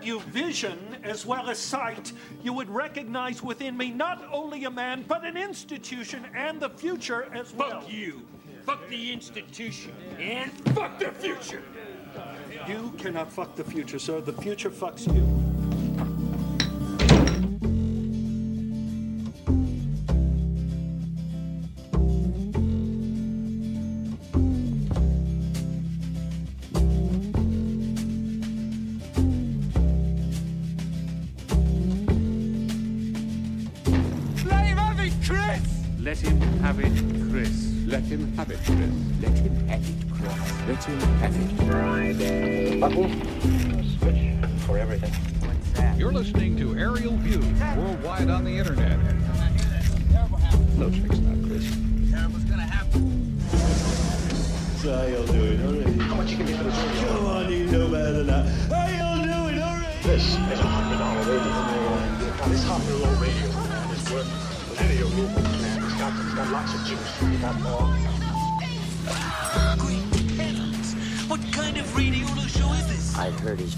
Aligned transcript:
Had 0.00 0.06
you 0.06 0.20
vision 0.20 0.96
as 1.02 1.26
well 1.26 1.50
as 1.50 1.58
sight, 1.58 2.14
you 2.42 2.54
would 2.54 2.70
recognize 2.70 3.42
within 3.42 3.76
me 3.76 3.90
not 3.90 4.26
only 4.32 4.64
a 4.64 4.70
man, 4.70 5.04
but 5.06 5.26
an 5.26 5.36
institution 5.36 6.24
and 6.34 6.58
the 6.58 6.70
future 6.70 7.28
as 7.34 7.52
well. 7.52 7.82
Fuck 7.82 7.92
you. 7.92 8.22
Fuck 8.64 8.88
the 8.88 9.12
institution. 9.12 9.92
And 10.18 10.52
fuck 10.74 10.98
the 10.98 11.10
future. 11.10 11.62
You 12.66 12.94
cannot 12.96 13.30
fuck 13.30 13.56
the 13.56 13.64
future, 13.64 13.98
sir. 13.98 14.22
The 14.22 14.32
future 14.32 14.70
fucks 14.70 15.06
you. 15.14 15.49
Have 38.40 38.50
it. 38.50 38.58
Let 39.20 39.36
him 39.36 39.68
have 39.68 39.82
it, 39.84 39.94
Chris. 40.14 40.32
Let 40.66 40.84
him 40.84 41.00
have 41.18 42.20
it. 42.20 42.80
Button, 42.80 43.98
switch 43.98 44.64
for 44.64 44.78
everything. 44.78 45.12
You're 45.98 46.12
listening 46.12 46.56
to 46.56 46.74
Aerial 46.78 47.16
View 47.18 47.40
worldwide 47.76 48.30
on 48.30 48.44
the 48.44 48.56
internet. 48.56 48.99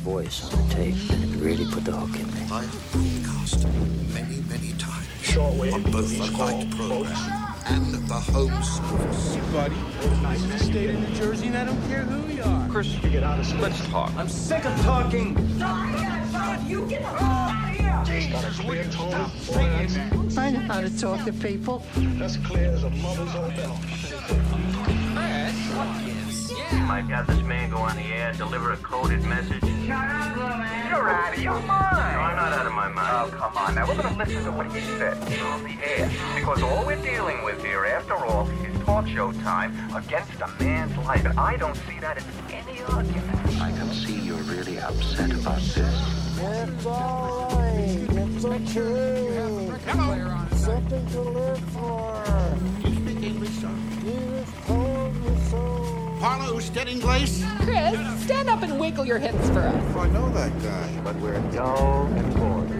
Voice 0.02 0.52
on 0.52 0.68
the 0.68 0.74
tape, 0.74 0.96
and 1.10 1.22
it 1.22 1.38
really 1.38 1.64
put 1.70 1.84
the 1.84 1.92
hook 1.92 2.18
in 2.18 2.26
me. 2.34 2.40
I 2.50 2.64
have 2.64 2.92
broadcast 2.92 3.64
many, 4.12 4.42
many 4.50 4.72
times 4.76 5.06
Shortwave. 5.22 5.74
on 5.74 5.82
both 5.84 6.08
the 6.08 6.18
These 6.18 6.18
night 6.18 6.36
call 6.36 6.88
program 6.88 7.54
and 7.66 7.94
the 7.94 8.14
home 8.14 8.62
service. 8.62 9.36
Buddy, 9.52 9.76
nice 10.22 10.42
to 10.42 10.58
stay 10.58 10.88
in 10.88 11.04
New 11.04 11.14
Jersey, 11.14 11.46
and 11.46 11.56
I 11.56 11.64
don't 11.64 11.80
care 11.88 12.02
who 12.02 12.34
you 12.34 12.42
are. 12.42 12.68
Chris, 12.68 12.88
you 13.00 13.10
get 13.10 13.22
out 13.22 13.38
of 13.38 13.60
Let's 13.60 13.86
talk. 13.88 14.12
I'm 14.16 14.28
sick 14.28 14.64
of 14.64 14.76
talking. 14.80 15.34
Got 15.58 15.88
a 18.44 18.50
clear 18.60 18.84
tone. 18.84 19.30
Boy, 19.46 19.86
I 20.36 20.50
know 20.50 20.60
how 20.60 20.80
to 20.80 20.98
talk 20.98 21.24
to 21.26 21.32
people. 21.32 21.84
That's 22.18 22.38
clear 22.38 22.70
as 22.72 22.82
a 22.82 22.90
mother's 22.90 23.34
own 23.36 23.54
bell. 23.54 23.78
Might 27.02 27.14
have 27.16 27.26
this 27.26 27.42
man 27.42 27.68
go 27.68 27.78
on 27.78 27.96
the 27.96 28.02
air, 28.02 28.32
deliver 28.32 28.72
a 28.74 28.76
coded 28.76 29.24
message. 29.24 29.64
You're 29.64 29.92
out 29.92 31.34
of 31.34 31.42
your 31.42 31.58
mind. 31.58 32.14
No, 32.14 32.20
I'm 32.20 32.36
not 32.36 32.52
out 32.52 32.64
of 32.64 32.72
my 32.74 32.86
mind. 32.86 33.32
Oh, 33.34 33.36
come 33.36 33.56
on. 33.56 33.74
Now, 33.74 33.88
we're 33.88 33.96
going 34.00 34.14
to 34.14 34.18
listen 34.18 34.44
to 34.44 34.52
what 34.52 34.70
he 34.72 34.80
said 34.98 35.16
on 35.42 35.64
the 35.64 35.76
air. 35.84 36.08
Because 36.36 36.62
all 36.62 36.86
we're 36.86 37.02
dealing 37.02 37.42
with 37.42 37.60
here, 37.64 37.86
after 37.86 38.14
all, 38.14 38.48
is 38.48 38.78
talk 38.84 39.08
show 39.08 39.32
time 39.32 39.74
against 39.96 40.40
a 40.40 40.46
man's 40.62 40.96
life. 40.98 41.24
And 41.24 41.36
I 41.40 41.56
don't 41.56 41.74
see 41.74 41.98
that 41.98 42.18
as 42.18 42.24
any 42.52 42.80
argument. 42.82 43.60
I 43.60 43.72
can 43.72 43.90
see 43.90 44.20
you're 44.20 44.36
really 44.36 44.78
upset 44.78 45.32
about 45.32 45.58
this. 45.58 46.38
It's 46.38 46.86
all 46.86 47.48
right. 47.50 48.06
It's 48.10 48.44
okay. 48.44 49.72
Something 50.54 51.06
to 51.08 51.20
live 51.20 51.58
for. 51.70 52.24
You 52.84 52.94
speak 52.94 53.22
English, 53.24 53.50
son? 53.50 53.98
Jesus 54.02 54.48
told 54.68 55.16
me 55.16 55.36
so. 55.50 55.81
Parlo 56.22 56.62
Stedding 56.62 57.00
Chris, 57.00 57.38
stand 58.22 58.48
up 58.48 58.62
and 58.62 58.78
wiggle 58.78 59.04
your 59.04 59.18
hips 59.18 59.50
for 59.50 59.58
us. 59.58 59.94
Oh, 59.96 59.98
I 60.02 60.08
know 60.10 60.28
that 60.28 60.52
guy. 60.62 61.00
But 61.02 61.16
we're 61.16 61.40
dull 61.50 62.06
and 62.14 62.36
bored. 62.36 62.70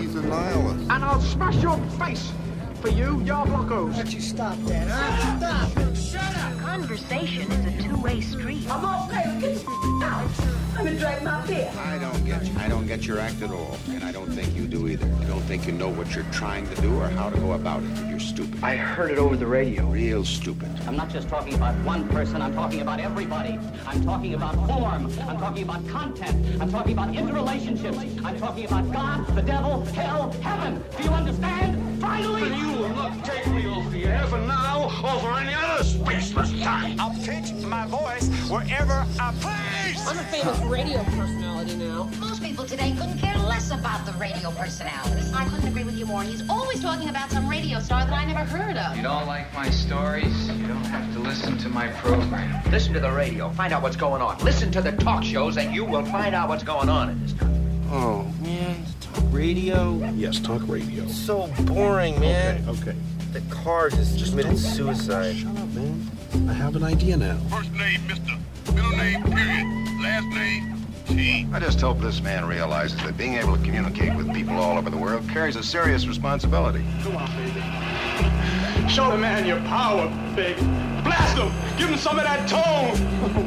He's 0.00 0.14
a 0.14 0.22
nihilist. 0.22 0.90
And 0.90 1.04
I'll 1.04 1.20
smash 1.20 1.56
your 1.56 1.76
face 1.98 2.32
for 2.76 2.88
you, 2.88 3.20
your 3.22 3.44
blockos. 3.46 3.96
Don't 3.96 4.12
you 4.12 4.20
stop 4.20 4.56
that, 4.66 4.88
huh? 4.88 5.94
Stop. 5.94 6.58
Conversation 6.58 7.50
is 7.50 7.66
a 7.66 7.82
two-way 7.82 8.20
street. 8.20 8.68
I'm 8.70 8.84
okay. 9.08 9.40
Get 9.40 9.64
the 9.64 10.00
out. 10.02 10.30
Let 10.76 10.84
me 10.84 10.98
drink 10.98 11.22
my 11.22 11.46
beer. 11.46 11.72
I 11.78 11.98
don't 11.98 12.24
get 12.24 12.44
you. 12.44 12.54
I 12.58 12.68
don't 12.68 12.86
get 12.86 13.06
your 13.06 13.18
act 13.18 13.40
at 13.42 13.50
all. 13.50 13.78
And 13.88 14.04
I 14.04 14.12
don't 14.12 14.30
think 14.30 14.54
you 14.54 14.66
do 14.66 14.88
either. 14.88 15.06
I 15.20 15.24
don't 15.24 15.40
think 15.42 15.66
you 15.66 15.72
know 15.72 15.88
what 15.88 16.14
you're 16.14 16.24
trying 16.32 16.68
to 16.68 16.80
do 16.82 16.94
or 17.00 17.08
how 17.08 17.30
to 17.30 17.38
go 17.38 17.52
about 17.52 17.82
it. 17.82 18.08
You're 18.08 18.20
stupid. 18.20 18.62
I 18.62 18.76
heard 18.76 19.10
it 19.10 19.18
over 19.18 19.36
the 19.36 19.46
radio. 19.46 19.86
Real 19.86 20.24
stupid. 20.24 20.68
I'm 20.86 20.96
not 20.96 21.08
just 21.08 21.28
talking 21.28 21.54
about 21.54 21.74
one 21.84 22.08
person, 22.08 22.42
I'm 22.42 22.54
talking 22.54 22.82
about 22.82 23.00
everybody. 23.00 23.58
I'm 23.86 24.04
talking 24.04 24.34
about 24.34 24.54
form. 24.66 25.06
I'm 25.28 25.38
talking 25.38 25.62
about 25.62 25.86
content. 25.88 26.60
I'm 26.60 26.70
talking 26.70 26.92
about 26.92 27.12
interrelationships. 27.14 28.24
I'm 28.24 28.38
talking 28.38 28.66
about 28.66 28.92
God, 28.92 29.26
the 29.34 29.42
devil, 29.42 29.84
hell, 29.86 30.30
heaven. 30.42 30.84
Do 30.98 31.04
you 31.04 31.10
understand? 31.10 31.85
Finally! 32.00 32.56
You 32.56 32.72
will 32.72 32.88
not 32.90 33.24
take 33.24 33.46
me 33.46 33.66
off 33.66 33.90
the 33.90 34.04
air 34.04 34.26
for 34.26 34.38
now 34.38 34.84
or 34.84 35.20
for 35.20 35.32
any 35.38 35.54
other 35.54 35.82
spaceless 35.82 36.62
time. 36.62 37.00
I'll 37.00 37.14
pitch 37.24 37.52
my 37.64 37.86
voice 37.86 38.28
wherever 38.50 39.06
I 39.18 39.32
please. 39.40 40.06
I'm 40.06 40.18
a 40.18 40.22
famous 40.24 40.58
radio 40.60 41.02
personality 41.04 41.76
now. 41.76 42.04
Most 42.20 42.42
people 42.42 42.64
today 42.64 42.92
couldn't 42.92 43.18
care 43.18 43.36
less 43.38 43.70
about 43.70 44.04
the 44.04 44.12
radio 44.12 44.50
personalities. 44.52 45.32
I 45.32 45.44
couldn't 45.48 45.68
agree 45.68 45.84
with 45.84 45.96
you 45.96 46.06
more. 46.06 46.22
He's 46.22 46.48
always 46.48 46.80
talking 46.80 47.08
about 47.08 47.30
some 47.30 47.48
radio 47.48 47.80
star 47.80 48.04
that 48.04 48.12
I 48.12 48.24
never 48.24 48.44
heard 48.44 48.76
of. 48.76 48.96
You 48.96 49.02
don't 49.02 49.26
like 49.26 49.52
my 49.54 49.70
stories? 49.70 50.48
You 50.50 50.66
don't 50.66 50.84
have 50.84 51.12
to 51.14 51.18
listen 51.20 51.56
to 51.58 51.68
my 51.68 51.88
program. 51.88 52.62
Listen 52.70 52.92
to 52.94 53.00
the 53.00 53.10
radio. 53.10 53.50
Find 53.50 53.72
out 53.72 53.82
what's 53.82 53.96
going 53.96 54.22
on. 54.22 54.38
Listen 54.38 54.70
to 54.72 54.82
the 54.82 54.92
talk 54.92 55.24
shows, 55.24 55.56
and 55.56 55.74
you 55.74 55.84
will 55.84 56.04
find 56.04 56.34
out 56.34 56.48
what's 56.48 56.64
going 56.64 56.88
on 56.88 57.10
in 57.10 57.22
this 57.22 57.32
country. 57.32 57.60
Oh, 57.90 58.22
man. 58.42 58.84
Talk 59.16 59.24
radio? 59.32 59.96
Yes, 60.14 60.38
talk 60.40 60.60
radio. 60.66 61.06
So 61.08 61.46
boring, 61.62 62.20
man. 62.20 62.68
Okay, 62.68 62.90
okay. 62.90 62.96
The 63.32 63.40
car 63.54 63.88
just 63.88 64.28
committed 64.28 64.58
suicide. 64.58 65.36
Shut 65.36 65.56
up, 65.56 65.68
man. 65.70 66.10
I 66.48 66.52
have 66.52 66.76
an 66.76 66.84
idea 66.84 67.16
now. 67.16 67.38
First 67.48 67.72
name, 67.72 68.06
Mister. 68.06 68.36
Middle 68.74 68.90
name, 68.90 69.22
period. 69.22 69.66
Last 70.02 70.26
name, 70.34 70.84
T. 71.06 71.46
I 71.50 71.60
just 71.60 71.80
hope 71.80 71.98
this 71.98 72.20
man 72.20 72.44
realizes 72.44 72.98
that 73.04 73.16
being 73.16 73.34
able 73.34 73.56
to 73.56 73.62
communicate 73.62 74.14
with 74.16 74.34
people 74.34 74.56
all 74.56 74.76
over 74.76 74.90
the 74.90 74.98
world 74.98 75.26
carries 75.30 75.56
a 75.56 75.62
serious 75.62 76.06
responsibility. 76.06 76.84
Come 77.02 77.16
on, 77.16 77.30
baby. 77.38 78.88
Show 78.90 79.10
the 79.10 79.16
man 79.16 79.46
your 79.46 79.60
power, 79.60 80.08
baby. 80.36 80.60
Blast 81.02 81.38
him. 81.38 81.50
Give 81.78 81.88
him 81.88 81.96
some 81.96 82.18
of 82.18 82.24
that 82.24 82.46
tone. 82.46 82.98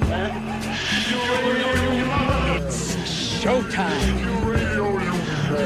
man. 0.09 0.31
Showtime. 3.39 5.08
Won't 5.49 5.57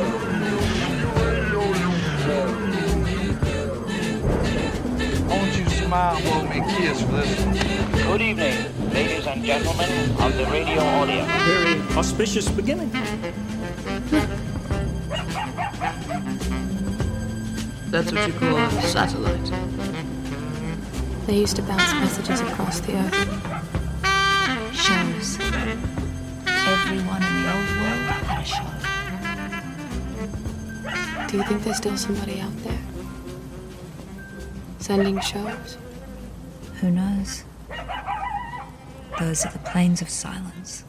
you 5.58 5.66
smile, 5.68 6.22
blow 6.22 6.44
me 6.44 6.62
kiss 6.78 7.02
for 7.02 7.12
this? 7.12 7.44
Good 8.06 8.22
evening, 8.22 8.56
ladies 8.94 9.28
and 9.28 9.44
gentlemen 9.44 9.90
of 10.22 10.38
the 10.38 10.46
radio 10.46 10.80
audience. 10.80 11.30
Very 11.44 11.82
auspicious 11.98 12.48
beginning. 12.50 12.92
That's 17.92 18.12
what 18.14 18.28
you 18.28 18.34
call 18.36 18.58
a 18.58 18.82
satellite. 18.84 19.52
They 21.28 21.40
used 21.40 21.58
to 21.58 21.62
bounce 21.62 21.94
messages 21.96 22.40
across 22.40 22.80
the 22.80 22.96
earth. 22.96 23.14
Shows. 24.74 25.38
Everyone 26.48 27.22
in 27.22 27.44
the 27.44 27.50
old 27.54 27.70
world 27.82 28.06
had 28.08 28.42
a 28.42 28.46
show. 28.46 28.93
Do 31.34 31.40
you 31.40 31.46
think 31.46 31.64
there's 31.64 31.78
still 31.78 31.98
somebody 31.98 32.40
out 32.42 32.56
there? 32.58 32.80
Sending 34.78 35.20
shows? 35.20 35.80
Who 36.80 36.92
knows? 36.92 37.44
Those 39.18 39.44
are 39.44 39.52
the 39.52 39.58
plains 39.66 40.04
of 40.04 40.12
silence. 40.12 40.84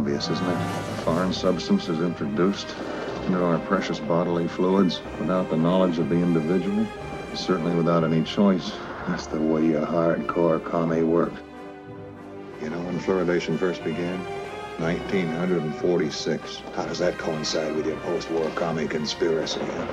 Obvious, 0.00 0.30
isn't 0.30 0.46
it? 0.46 0.54
A 0.54 1.02
foreign 1.04 1.30
substance 1.30 1.90
is 1.90 2.00
introduced 2.00 2.74
into 3.26 3.44
our 3.44 3.58
precious 3.58 4.00
bodily 4.00 4.48
fluids 4.48 5.02
without 5.18 5.50
the 5.50 5.58
knowledge 5.58 5.98
of 5.98 6.08
the 6.08 6.14
individual, 6.14 6.86
certainly 7.34 7.74
without 7.74 8.02
any 8.02 8.22
choice. 8.22 8.72
That's 9.06 9.26
the 9.26 9.38
way 9.38 9.66
your 9.66 9.84
hardcore 9.84 10.64
commie 10.64 11.02
work. 11.02 11.34
You 12.62 12.70
know 12.70 12.80
when 12.80 12.98
fluoridation 12.98 13.58
first 13.58 13.84
began? 13.84 14.18
1946. 14.78 16.62
How 16.74 16.86
does 16.86 16.98
that 17.00 17.18
coincide 17.18 17.76
with 17.76 17.86
your 17.86 17.98
post-war 17.98 18.50
commie 18.54 18.88
conspiracy? 18.88 19.60
Huh? 19.60 19.86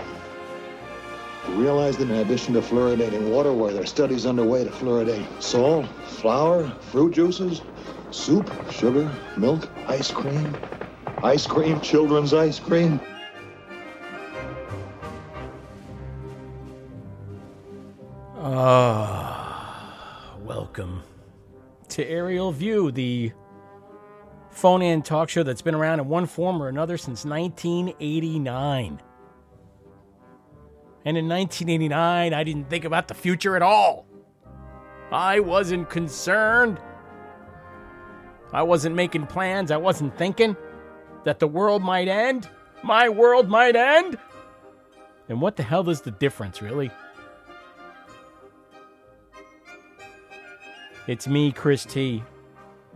You 1.49 1.55
realize 1.55 1.97
that 1.97 2.09
in 2.09 2.15
addition 2.15 2.53
to 2.53 2.61
fluoridating 2.61 3.29
water, 3.29 3.51
where 3.51 3.73
there 3.73 3.83
are 3.83 3.85
studies 3.85 4.25
underway 4.25 4.63
to 4.63 4.69
fluoridate 4.69 5.25
salt, 5.43 5.85
flour, 6.05 6.69
fruit 6.79 7.13
juices, 7.13 7.61
soup, 8.11 8.49
sugar, 8.71 9.11
milk, 9.35 9.69
ice 9.87 10.11
cream, 10.11 10.55
ice 11.23 11.45
cream, 11.45 11.79
children's 11.81 12.33
ice 12.33 12.59
cream. 12.59 12.99
Ah, 18.39 20.35
welcome 20.39 21.03
to 21.89 22.07
Aerial 22.07 22.51
View, 22.51 22.91
the 22.91 23.31
phone 24.51 24.81
in 24.81 25.01
talk 25.01 25.29
show 25.29 25.43
that's 25.43 25.61
been 25.61 25.75
around 25.75 25.99
in 25.99 26.07
one 26.07 26.25
form 26.25 26.61
or 26.61 26.69
another 26.69 26.97
since 26.97 27.25
1989. 27.25 29.01
And 31.05 31.17
in 31.17 31.27
1989, 31.27 32.33
I 32.33 32.43
didn't 32.43 32.69
think 32.69 32.83
about 32.83 33.07
the 33.07 33.13
future 33.13 33.55
at 33.55 33.61
all. 33.61 34.05
I 35.11 35.39
wasn't 35.39 35.89
concerned. 35.89 36.79
I 38.53 38.63
wasn't 38.63 38.95
making 38.95 39.27
plans. 39.27 39.71
I 39.71 39.77
wasn't 39.77 40.17
thinking 40.17 40.55
that 41.23 41.39
the 41.39 41.47
world 41.47 41.81
might 41.81 42.07
end. 42.07 42.49
My 42.83 43.09
world 43.09 43.49
might 43.49 43.75
end. 43.75 44.17
And 45.29 45.41
what 45.41 45.55
the 45.55 45.63
hell 45.63 45.89
is 45.89 46.01
the 46.01 46.11
difference, 46.11 46.61
really? 46.61 46.89
It's 51.07 51.27
me, 51.27 51.51
Chris 51.51 51.85
T, 51.85 52.23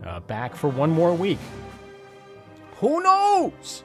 uh, 0.04 0.20
back 0.20 0.54
for 0.54 0.68
one 0.68 0.90
more 0.90 1.14
week. 1.14 1.38
Who 2.76 3.02
knows 3.02 3.84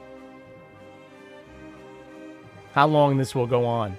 how 2.72 2.86
long 2.86 3.16
this 3.16 3.34
will 3.34 3.46
go 3.46 3.64
on? 3.64 3.96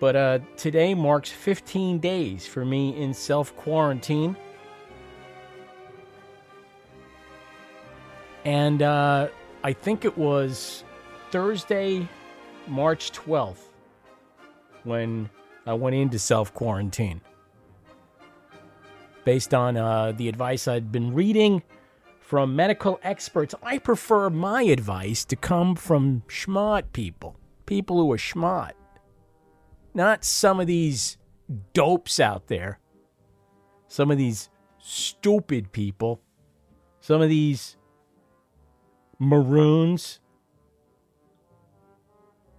But 0.00 0.16
uh, 0.16 0.38
today 0.56 0.94
marks 0.94 1.30
15 1.30 1.98
days 1.98 2.46
for 2.46 2.64
me 2.64 3.00
in 3.00 3.14
self 3.14 3.56
quarantine. 3.56 4.36
And 8.44 8.82
uh, 8.82 9.28
I 9.62 9.72
think 9.72 10.04
it 10.04 10.16
was 10.16 10.84
Thursday, 11.30 12.08
March 12.66 13.12
12th, 13.12 13.70
when 14.84 15.30
I 15.66 15.72
went 15.74 15.96
into 15.96 16.18
self 16.18 16.52
quarantine 16.52 17.20
based 19.24 19.54
on 19.54 19.76
uh, 19.76 20.12
the 20.12 20.28
advice 20.28 20.68
I'd 20.68 20.92
been 20.92 21.14
reading 21.14 21.62
from 22.20 22.54
medical 22.54 23.00
experts. 23.02 23.54
I 23.62 23.78
prefer 23.78 24.30
my 24.30 24.62
advice 24.62 25.24
to 25.26 25.36
come 25.36 25.74
from 25.74 26.22
schmott 26.28 26.92
people, 26.92 27.36
people 27.66 27.98
who 27.98 28.12
are 28.12 28.18
schmott, 28.18 28.72
not 29.94 30.24
some 30.24 30.60
of 30.60 30.66
these 30.66 31.16
dopes 31.72 32.20
out 32.20 32.48
there, 32.48 32.78
some 33.88 34.10
of 34.10 34.18
these 34.18 34.50
stupid 34.78 35.72
people, 35.72 36.20
some 37.00 37.22
of 37.22 37.28
these 37.28 37.76
maroons. 39.18 40.20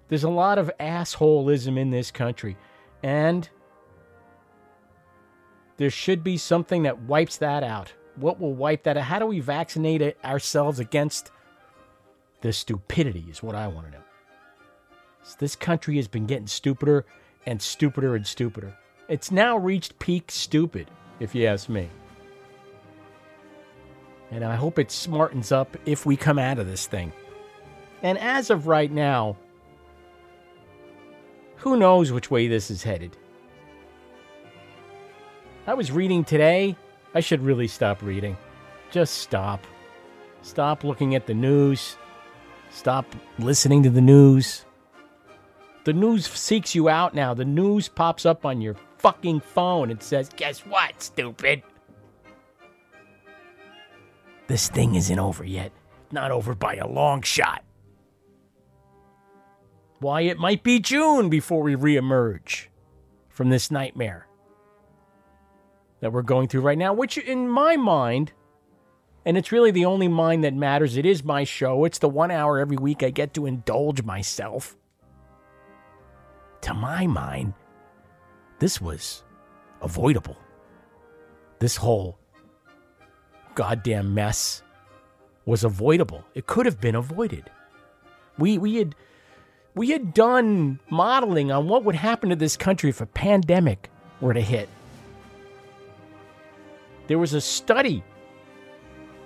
There's 0.08 0.24
a 0.24 0.30
lot 0.30 0.58
of 0.58 0.72
assholeism 0.80 1.78
in 1.78 1.90
this 1.90 2.12
country. 2.12 2.58
And 3.04 3.50
there 5.78 5.90
should 5.90 6.24
be 6.24 6.38
something 6.38 6.84
that 6.84 7.02
wipes 7.02 7.38
that 7.38 7.64
out. 7.64 7.94
What 8.16 8.40
will 8.40 8.54
wipe 8.54 8.84
that 8.84 8.98
out? 8.98 9.04
How 9.04 9.20
do 9.20 9.26
we 9.26 9.40
vaccinate 9.40 10.16
ourselves 10.24 10.80
against 10.80 11.32
the 12.42 12.54
stupidity, 12.54 13.26
is 13.30 13.42
what 13.42 13.56
I 13.56 13.68
want 13.68 13.88
to 13.88 13.94
know. 13.94 14.04
So 15.24 15.36
this 15.40 15.56
country 15.56 15.96
has 15.96 16.08
been 16.08 16.28
getting 16.28 16.48
stupider 16.48 17.06
and 17.48 17.60
stupider 17.60 18.16
and 18.16 18.26
stupider. 18.26 18.78
It's 19.10 19.32
now 19.32 19.58
reached 19.58 19.98
peak 19.98 20.30
stupid, 20.30 20.92
if 21.20 21.34
you 21.34 21.48
ask 21.48 21.70
me. 21.70 21.90
And 24.36 24.44
I 24.44 24.56
hope 24.56 24.80
it 24.80 24.90
smartens 24.90 25.54
up 25.54 25.78
if 25.86 26.06
we 26.06 26.18
come 26.18 26.38
out 26.38 26.60
of 26.60 26.68
this 26.68 26.88
thing. 26.88 27.14
And 28.04 28.18
as 28.18 28.50
of 28.50 28.68
right 28.68 28.92
now, 28.92 29.38
who 31.56 31.78
knows 31.78 32.12
which 32.12 32.30
way 32.30 32.50
this 32.50 32.70
is 32.70 32.84
headed? 32.84 33.16
I 35.66 35.74
was 35.74 35.90
reading 35.90 36.26
today. 36.26 36.76
I 37.14 37.22
should 37.22 37.42
really 37.42 37.70
stop 37.70 38.02
reading. 38.02 38.36
Just 38.92 39.20
stop. 39.20 39.66
Stop 40.42 40.84
looking 40.84 41.16
at 41.16 41.28
the 41.28 41.34
news. 41.34 41.96
Stop 42.72 43.06
listening 43.40 43.84
to 43.84 43.90
the 43.90 44.02
news. 44.02 44.66
The 45.86 45.94
news 45.94 46.28
seeks 46.28 46.76
you 46.76 46.90
out 46.90 47.14
now. 47.14 47.34
The 47.34 47.46
news 47.46 47.88
pops 47.88 48.26
up 48.26 48.46
on 48.46 48.60
your 48.60 48.76
fucking 48.98 49.40
phone 49.40 49.92
and 49.92 50.04
says, 50.04 50.30
Guess 50.36 50.66
what, 50.66 51.02
stupid? 51.02 51.64
This 54.48 54.70
thing 54.70 54.96
isn't 54.96 55.20
over 55.20 55.44
yet. 55.44 55.72
Not 56.12 56.32
over 56.32 56.54
by 56.54 56.76
a 56.76 56.88
long 56.88 57.22
shot. 57.22 57.64
Why, 60.00 60.22
it 60.22 60.38
might 60.38 60.64
be 60.64 60.80
June 60.80 61.30
before 61.30 61.62
we 61.62 61.76
reemerge 61.76 62.68
from 63.30 63.50
this 63.50 63.72
nightmare 63.72 64.28
that 66.00 66.12
we're 66.12 66.22
going 66.22 66.48
through 66.48 66.62
right 66.62 66.78
now, 66.78 66.94
which 66.94 67.18
in 67.18 67.50
my 67.50 67.76
mind, 67.76 68.34
and 69.26 69.38
it's 69.38 69.52
really 69.52 69.72
the 69.72 69.86
only 69.86 70.08
mind 70.08 70.44
that 70.44 70.54
matters, 70.54 70.98
it 70.98 71.06
is 71.06 71.24
my 71.24 71.44
show. 71.44 71.86
It's 71.86 71.98
the 71.98 72.10
one 72.10 72.30
hour 72.30 72.60
every 72.60 72.78
week 72.78 73.02
I 73.02 73.10
get 73.10 73.34
to 73.34 73.46
indulge 73.46 74.04
myself. 74.04 74.78
To 76.62 76.74
my 76.74 77.08
mind, 77.08 77.54
this 78.60 78.80
was 78.80 79.24
avoidable. 79.82 80.38
This 81.60 81.78
whole 81.78 82.20
goddamn 83.56 84.14
mess 84.14 84.62
was 85.46 85.64
avoidable. 85.64 86.24
It 86.34 86.48
could 86.48 86.66
have 86.66 86.82
been 86.82 86.96
avoided. 86.96 87.50
We 88.38 88.58
we 88.58 88.76
had 88.76 88.96
we 89.74 89.92
had 89.92 90.14
done 90.14 90.80
modeling 90.90 91.52
on 91.52 91.68
what 91.68 91.84
would 91.84 91.96
happen 91.96 92.30
to 92.30 92.36
this 92.36 92.58
country 92.58 92.90
if 92.90 93.02
a 93.02 93.06
pandemic 93.06 93.90
were 94.22 94.34
to 94.34 94.42
hit. 94.42 94.70
There 97.08 97.20
was 97.20 97.34
a 97.34 97.42
study 97.42 98.04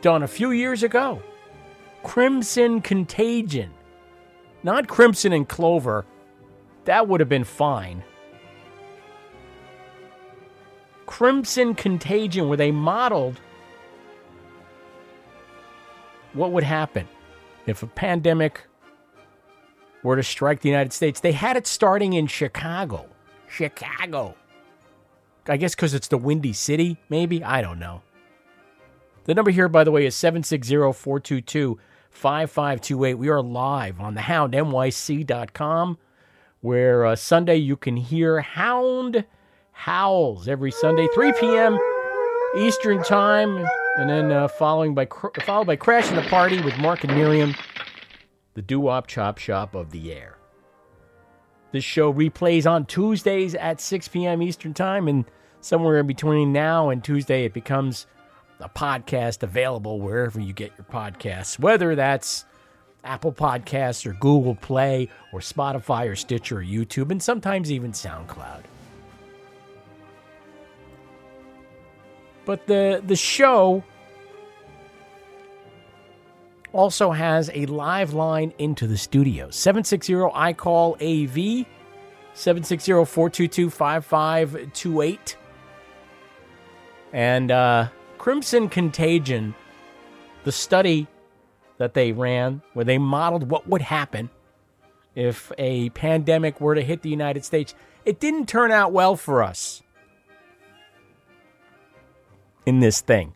done 0.01 0.23
a 0.23 0.27
few 0.27 0.51
years 0.51 0.83
ago 0.83 1.21
Crimson 2.03 2.81
Contagion. 2.81 3.71
Not 4.63 4.87
Crimson 4.87 5.33
and 5.33 5.47
Clover. 5.47 6.05
That 6.85 7.07
would 7.07 7.19
have 7.19 7.29
been 7.29 7.43
fine. 7.43 8.03
Crimson 11.05 11.75
Contagion, 11.75 12.47
where 12.47 12.57
they 12.57 12.71
modeled 12.71 13.39
what 16.33 16.51
would 16.51 16.63
happen 16.63 17.07
if 17.65 17.83
a 17.83 17.87
pandemic 17.87 18.61
were 20.03 20.15
to 20.15 20.23
strike 20.23 20.61
the 20.61 20.69
United 20.69 20.93
States. 20.93 21.19
They 21.19 21.31
had 21.31 21.57
it 21.57 21.67
starting 21.67 22.13
in 22.13 22.27
Chicago. 22.27 23.05
Chicago. 23.47 24.35
I 25.47 25.57
guess 25.57 25.75
because 25.75 25.93
it's 25.93 26.07
the 26.07 26.17
Windy 26.17 26.53
City, 26.53 26.97
maybe? 27.09 27.43
I 27.43 27.61
don't 27.61 27.79
know. 27.79 28.01
The 29.25 29.33
number 29.33 29.51
here, 29.51 29.67
by 29.67 29.83
the 29.83 29.91
way, 29.91 30.05
is 30.05 30.15
760 30.15 30.75
422 30.75 31.79
5528. 32.11 33.13
We 33.15 33.29
are 33.29 33.41
live 33.41 33.99
on 33.99 34.15
the 34.15 34.21
houndnyc.com, 34.21 35.97
where 36.61 37.05
uh, 37.05 37.15
Sunday 37.15 37.57
you 37.57 37.75
can 37.75 37.97
hear 37.97 38.41
Hound 38.41 39.25
Howls 39.71 40.47
every 40.47 40.71
Sunday, 40.71 41.07
3 41.13 41.33
p.m. 41.39 41.77
Eastern 42.57 43.03
Time, 43.03 43.65
and 43.99 44.09
then 44.09 44.31
uh, 44.31 44.47
following 44.47 44.95
by 44.95 45.05
followed 45.43 45.67
by 45.67 45.75
Crashing 45.75 46.15
the 46.15 46.21
Party 46.23 46.61
with 46.61 46.77
Mark 46.77 47.03
and 47.03 47.13
Miriam, 47.13 47.53
the 48.53 48.61
doo 48.61 48.79
wop 48.79 49.07
chop 49.07 49.37
shop 49.37 49.75
of 49.75 49.91
the 49.91 50.13
air. 50.13 50.37
This 51.73 51.83
show 51.83 52.13
replays 52.13 52.65
on 52.65 52.85
Tuesdays 52.85 53.55
at 53.55 53.81
6 53.81 54.07
p.m. 54.07 54.41
Eastern 54.41 54.73
Time, 54.73 55.09
and 55.09 55.25
somewhere 55.59 55.99
in 55.99 56.07
between 56.07 56.53
now 56.53 56.89
and 56.89 57.03
Tuesday, 57.03 57.43
it 57.43 57.53
becomes 57.53 58.07
a 58.61 58.69
podcast 58.69 59.43
available 59.43 59.99
wherever 59.99 60.39
you 60.39 60.53
get 60.53 60.71
your 60.77 60.85
podcasts, 60.85 61.59
whether 61.59 61.93
that's 61.93 62.45
Apple 63.03 63.33
Podcasts 63.33 64.05
or 64.05 64.13
Google 64.13 64.55
Play 64.55 65.09
or 65.33 65.41
Spotify 65.41 66.09
or 66.09 66.15
Stitcher 66.15 66.59
or 66.59 66.63
YouTube, 66.63 67.11
and 67.11 67.21
sometimes 67.21 67.69
even 67.69 67.91
SoundCloud. 67.91 68.63
But 72.45 72.65
the 72.65 73.03
the 73.05 73.17
show 73.17 73.83
also 76.73 77.11
has 77.11 77.49
a 77.53 77.65
live 77.65 78.13
line 78.13 78.53
into 78.57 78.87
the 78.87 78.97
studio 78.97 79.49
760 79.49 80.15
I 80.33 80.53
call 80.53 80.95
AV 80.95 81.65
760 82.33 82.91
422 83.05 83.69
5528. 83.69 85.37
And 87.11 87.51
uh, 87.51 87.89
Crimson 88.17 88.69
Contagion, 88.69 89.55
the 90.43 90.51
study 90.51 91.07
that 91.77 91.93
they 91.93 92.11
ran 92.11 92.61
where 92.73 92.85
they 92.85 92.97
modeled 92.97 93.49
what 93.49 93.67
would 93.67 93.81
happen 93.81 94.29
if 95.15 95.51
a 95.57 95.89
pandemic 95.89 96.61
were 96.61 96.75
to 96.75 96.81
hit 96.81 97.01
the 97.01 97.09
United 97.09 97.43
States, 97.43 97.73
it 98.05 98.19
didn't 98.19 98.47
turn 98.47 98.71
out 98.71 98.91
well 98.91 99.15
for 99.15 99.43
us 99.43 99.81
in 102.65 102.79
this 102.79 103.01
thing. 103.01 103.33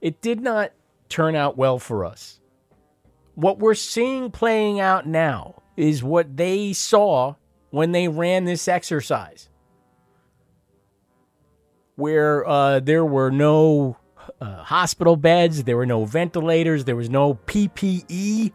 It 0.00 0.20
did 0.20 0.40
not 0.40 0.72
turn 1.08 1.34
out 1.34 1.56
well 1.56 1.78
for 1.78 2.04
us. 2.04 2.40
What 3.34 3.58
we're 3.58 3.74
seeing 3.74 4.30
playing 4.30 4.80
out 4.80 5.06
now 5.06 5.62
is 5.76 6.02
what 6.02 6.36
they 6.36 6.72
saw 6.72 7.34
when 7.70 7.92
they 7.92 8.08
ran 8.08 8.44
this 8.44 8.66
exercise, 8.66 9.48
where 11.96 12.46
uh, 12.48 12.80
there 12.80 13.04
were 13.04 13.30
no 13.30 13.96
uh, 14.40 14.62
hospital 14.64 15.16
beds, 15.16 15.64
there 15.64 15.76
were 15.76 15.86
no 15.86 16.04
ventilators, 16.04 16.84
there 16.84 16.96
was 16.96 17.10
no 17.10 17.34
PPE, 17.34 18.52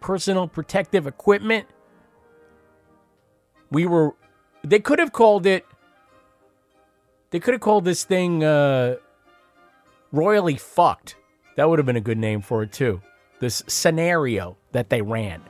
personal 0.00 0.46
protective 0.46 1.06
equipment. 1.06 1.66
We 3.70 3.86
were, 3.86 4.14
they 4.62 4.80
could 4.80 4.98
have 4.98 5.12
called 5.12 5.46
it, 5.46 5.64
they 7.30 7.40
could 7.40 7.54
have 7.54 7.60
called 7.60 7.84
this 7.84 8.04
thing 8.04 8.42
uh, 8.42 8.96
royally 10.12 10.56
fucked. 10.56 11.16
That 11.56 11.68
would 11.68 11.78
have 11.78 11.86
been 11.86 11.96
a 11.96 12.00
good 12.00 12.18
name 12.18 12.40
for 12.40 12.62
it 12.62 12.72
too. 12.72 13.00
This 13.40 13.62
scenario 13.66 14.56
that 14.72 14.90
they 14.90 15.02
ran. 15.02 15.42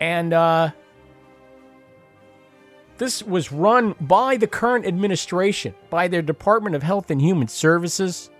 And 0.00 0.32
uh, 0.32 0.70
this 2.98 3.22
was 3.22 3.52
run 3.52 3.94
by 4.00 4.36
the 4.36 4.46
current 4.46 4.86
administration, 4.86 5.74
by 5.90 6.08
their 6.08 6.22
Department 6.22 6.74
of 6.74 6.82
Health 6.82 7.10
and 7.10 7.20
Human 7.20 7.48
Services. 7.48 8.30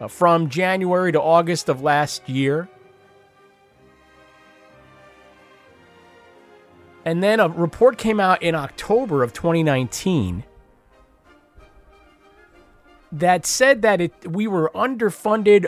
Uh, 0.00 0.08
from 0.08 0.48
January 0.48 1.12
to 1.12 1.22
August 1.22 1.68
of 1.68 1.82
last 1.82 2.28
year. 2.28 2.68
And 7.04 7.22
then 7.22 7.38
a 7.38 7.48
report 7.48 7.96
came 7.98 8.18
out 8.18 8.42
in 8.42 8.54
October 8.54 9.22
of 9.22 9.32
2019 9.32 10.42
that 13.14 13.46
said 13.46 13.82
that 13.82 14.00
it, 14.00 14.12
we 14.28 14.48
were 14.48 14.70
underfunded, 14.74 15.66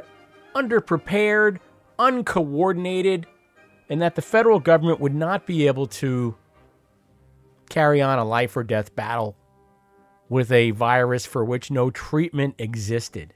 underprepared, 0.55 1.59
uncoordinated, 1.97 3.26
and 3.88 4.03
that 4.03 4.17
the 4.17 4.23
federal 4.23 4.59
government 4.59 4.99
would 4.99 5.15
not 5.15 5.47
be 5.47 5.69
able 5.69 5.87
to 5.87 6.35
carry 7.71 8.03
on 8.03 8.19
a 8.19 8.25
life 8.25 8.57
or 8.57 8.65
death 8.65 8.95
battle 8.97 9.37
with 10.29 10.50
a 10.50 10.73
virus 10.73 11.25
for 11.25 11.45
which 11.45 11.71
no 11.71 11.88
treatment 11.88 12.57
existed. 12.59 13.33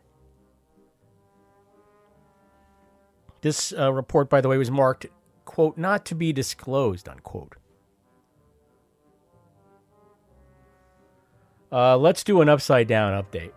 This 3.42 3.72
uh, 3.72 3.92
report, 3.92 4.28
by 4.28 4.40
the 4.40 4.48
way, 4.48 4.58
was 4.58 4.72
marked, 4.72 5.06
quote, 5.44 5.78
not 5.78 6.04
to 6.06 6.16
be 6.16 6.32
disclosed, 6.32 7.08
unquote. 7.08 7.54
Uh, 11.70 11.96
let's 11.96 12.24
do 12.24 12.40
an 12.40 12.48
upside 12.48 12.88
down 12.88 13.12
update. 13.22 13.52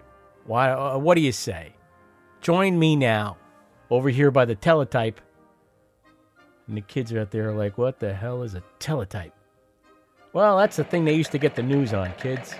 Why? 0.45 0.71
Uh, 0.71 0.97
what 0.97 1.15
do 1.15 1.21
you 1.21 1.31
say? 1.31 1.73
Join 2.41 2.77
me 2.77 2.95
now 2.95 3.37
over 3.89 4.09
here 4.09 4.31
by 4.31 4.45
the 4.45 4.55
teletype. 4.55 5.21
And 6.67 6.77
the 6.77 6.81
kids 6.81 7.13
out 7.13 7.31
there 7.31 7.49
are 7.49 7.55
like, 7.55 7.77
what 7.77 7.99
the 7.99 8.13
hell 8.13 8.43
is 8.43 8.55
a 8.55 8.63
teletype? 8.79 9.33
Well, 10.33 10.57
that's 10.57 10.77
the 10.77 10.83
thing 10.83 11.05
they 11.05 11.13
used 11.13 11.31
to 11.31 11.37
get 11.37 11.55
the 11.55 11.63
news 11.63 11.93
on, 11.93 12.11
kids. 12.13 12.55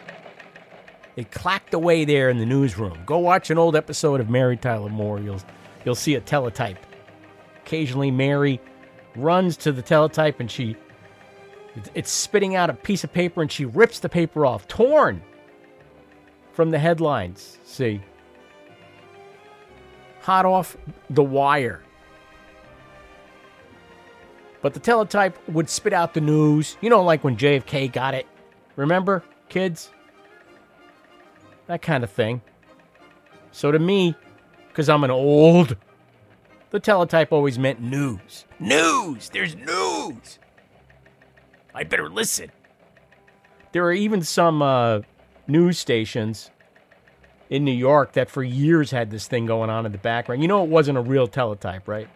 They 1.16 1.24
clacked 1.24 1.74
away 1.74 2.06
there 2.06 2.30
in 2.30 2.38
the 2.38 2.46
newsroom. 2.46 3.00
Go 3.06 3.20
watch 3.20 3.50
an 3.50 3.58
old 3.58 3.76
episode 3.76 4.20
of 4.20 4.30
Mary 4.30 4.58
Tyler 4.58 4.90
Moore. 4.90 5.20
You'll, 5.20 5.42
you'll 5.86 5.96
see 5.96 6.16
a 6.16 6.22
teletype. 6.22 6.78
Occasionally, 7.66 8.12
Mary 8.12 8.60
runs 9.16 9.58
to 9.58 9.72
the 9.72 9.82
teletype 9.82 10.40
and 10.40 10.50
she 10.50 10.76
it's 11.94 12.12
spitting 12.12 12.56
out 12.56 12.70
a 12.70 12.74
piece 12.74 13.04
of 13.04 13.12
paper 13.12 13.42
and 13.42 13.52
she 13.52 13.66
rips 13.66 14.00
the 14.00 14.10
paper 14.10 14.46
off, 14.46 14.68
torn 14.68 15.24
from 16.52 16.70
the 16.72 16.80
headlines. 16.80 17.58
See, 17.74 18.02
hot 20.22 20.46
off 20.46 20.78
the 21.10 21.24
wire. 21.24 21.82
But 24.62 24.76
the 24.76 24.80
teletype 24.80 25.36
would 25.50 25.68
spit 25.68 25.92
out 25.92 26.14
the 26.14 26.22
news. 26.22 26.78
You 26.82 26.92
know, 26.92 27.02
like 27.02 27.24
when 27.24 27.36
JFK 27.36 27.92
got 27.92 28.14
it. 28.14 28.28
Remember, 28.76 29.24
kids? 29.50 29.90
That 31.66 31.82
kind 31.82 32.04
of 32.04 32.12
thing. 32.12 32.42
So 33.52 33.72
to 33.72 33.80
me, 33.80 34.14
because 34.68 34.88
I'm 34.88 35.04
an 35.04 35.10
old, 35.10 35.76
the 36.70 36.80
teletype 36.80 37.32
always 37.32 37.58
meant 37.58 37.82
news. 37.82 38.46
News! 38.60 39.30
There's 39.30 39.56
news! 39.56 40.38
I 41.74 41.86
better 41.86 42.08
listen. 42.08 42.52
There 43.72 43.84
are 43.84 43.94
even 43.94 44.22
some 44.22 44.62
uh, 44.62 45.00
news 45.48 45.80
stations 45.80 46.52
in 47.50 47.64
New 47.64 47.72
York 47.72 48.14
that 48.14 48.30
for 48.30 48.44
years 48.44 48.92
had 48.92 49.12
this 49.12 49.28
thing 49.28 49.46
going 49.46 49.70
on 49.70 49.86
in 49.86 49.92
the 49.92 49.98
background. 49.98 50.42
You 50.42 50.48
know, 50.48 50.64
it 50.64 50.70
wasn't 50.70 50.98
a 50.98 51.02
real 51.02 51.28
teletype, 51.28 51.88
right? 51.88 52.08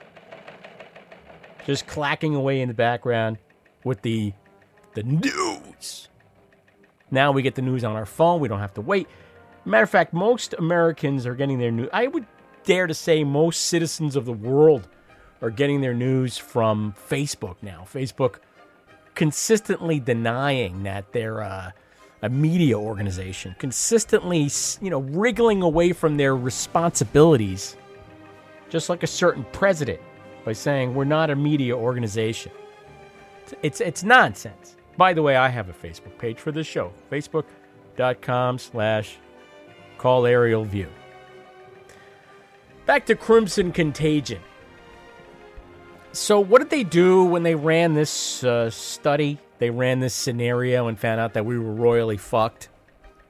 Just 1.66 1.88
clacking 1.88 2.34
away 2.34 2.62
in 2.62 2.68
the 2.68 2.74
background 2.74 3.38
with 3.84 4.02
the 4.02 4.34
the 4.94 5.04
news. 5.04 6.10
Now 7.12 7.32
we 7.32 7.42
get 7.42 7.56
the 7.56 7.62
news 7.62 7.84
on 7.84 7.96
our 7.96 8.06
phone. 8.06 8.40
We 8.40 8.48
don't 8.48 8.60
have 8.60 8.74
to 8.76 8.82
wait. 8.82 9.08
Matter 9.64 9.84
of 9.84 9.90
fact, 9.90 10.14
most 10.14 10.54
Americans 10.58 11.26
are 11.26 11.36
getting 11.36 11.60
their 11.60 11.72
news. 11.72 11.90
I 11.94 12.08
would 12.08 12.26
dare 12.64 12.88
to 12.88 12.94
say 12.94 13.24
most 13.24 13.68
citizens 13.68 14.16
of 14.16 14.26
the 14.26 14.34
world 14.34 14.88
are 15.42 15.50
getting 15.50 15.82
their 15.82 15.94
news 15.94 16.38
from 16.38 16.94
Facebook 17.10 17.58
now. 17.62 17.86
Facebook 17.86 18.38
consistently 19.14 20.00
denying 20.00 20.84
that 20.84 21.12
they're 21.12 21.42
uh, 21.42 21.72
a 22.22 22.30
media 22.30 22.78
organization, 22.78 23.56
consistently, 23.60 24.50
you 24.82 24.90
know, 24.90 25.00
wriggling 25.00 25.62
away 25.62 25.94
from 25.94 26.18
their 26.18 26.36
responsibilities, 26.36 27.78
just 28.70 28.90
like 28.90 29.04
a 29.04 29.08
certain 29.08 29.46
president, 29.52 30.00
by 30.44 30.54
saying 30.54 30.94
we're 30.94 31.04
not 31.06 31.30
a 31.30 31.36
media 31.36 31.76
organization. 31.76 32.52
It's 33.62 33.82
it's 33.82 34.04
nonsense. 34.04 34.76
By 34.98 35.14
the 35.14 35.22
way, 35.22 35.36
I 35.36 35.48
have 35.48 35.70
a 35.70 35.74
Facebook 35.74 36.18
page 36.18 36.40
for 36.40 36.52
this 36.52 36.66
show, 36.66 36.92
facebook.com 37.12 38.58
slash 38.58 39.18
call 39.98 40.26
aerial 40.26 40.64
view. 40.64 40.90
Back 42.86 43.06
to 43.08 43.16
Crimson 43.16 43.72
Contagion. 43.72 44.42
So, 46.14 46.40
what 46.40 46.60
did 46.60 46.72
they 46.72 46.84
do 46.84 47.24
when 47.26 47.44
they 47.44 47.54
ran 47.54 47.94
this 47.94 48.44
uh, 48.44 48.70
study? 48.72 49.40
They 49.60 49.70
ran 49.70 50.00
this 50.00 50.14
scenario 50.14 50.88
and 50.88 51.00
found 51.00 51.20
out 51.20 51.34
that 51.34 51.46
we 51.46 51.58
were 51.58 51.74
royally 51.74 52.18
fucked 52.18 52.70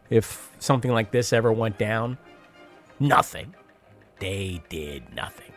if 0.09 0.51
something 0.59 0.91
like 0.91 1.11
this 1.11 1.33
ever 1.33 1.51
went 1.51 1.77
down? 1.77 2.17
Nothing. 2.99 3.53
They 4.19 4.61
did 4.69 5.13
nothing. 5.13 5.51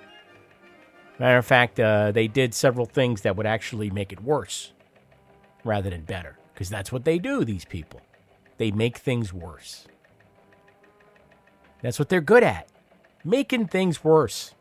Matter 1.18 1.38
of 1.38 1.46
fact, 1.46 1.78
uh, 1.78 2.12
they 2.12 2.28
did 2.28 2.54
several 2.54 2.86
things 2.86 3.22
that 3.22 3.36
would 3.36 3.46
actually 3.46 3.90
make 3.90 4.12
it 4.12 4.22
worse 4.22 4.72
rather 5.64 5.90
than 5.90 6.02
better. 6.02 6.36
Because 6.54 6.68
that's 6.68 6.92
what 6.92 7.04
they 7.04 7.18
do, 7.18 7.44
these 7.44 7.64
people. 7.64 8.00
They 8.58 8.70
make 8.70 8.98
things 8.98 9.32
worse. 9.32 9.86
That's 11.82 11.98
what 11.98 12.08
they're 12.08 12.20
good 12.20 12.42
at 12.42 12.70
making 13.24 13.66
things 13.66 14.02
worse. 14.02 14.54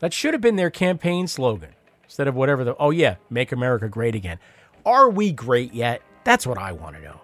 That 0.00 0.12
should 0.12 0.34
have 0.34 0.40
been 0.40 0.56
their 0.56 0.70
campaign 0.70 1.26
slogan 1.26 1.70
instead 2.04 2.28
of 2.28 2.34
whatever 2.34 2.64
the, 2.64 2.76
oh 2.78 2.90
yeah, 2.90 3.16
make 3.30 3.52
America 3.52 3.88
great 3.88 4.14
again. 4.14 4.38
Are 4.86 5.10
we 5.10 5.32
great 5.32 5.74
yet? 5.74 6.00
That's 6.22 6.46
what 6.46 6.58
I 6.58 6.70
want 6.70 6.94
to 6.96 7.02
know. 7.02 7.20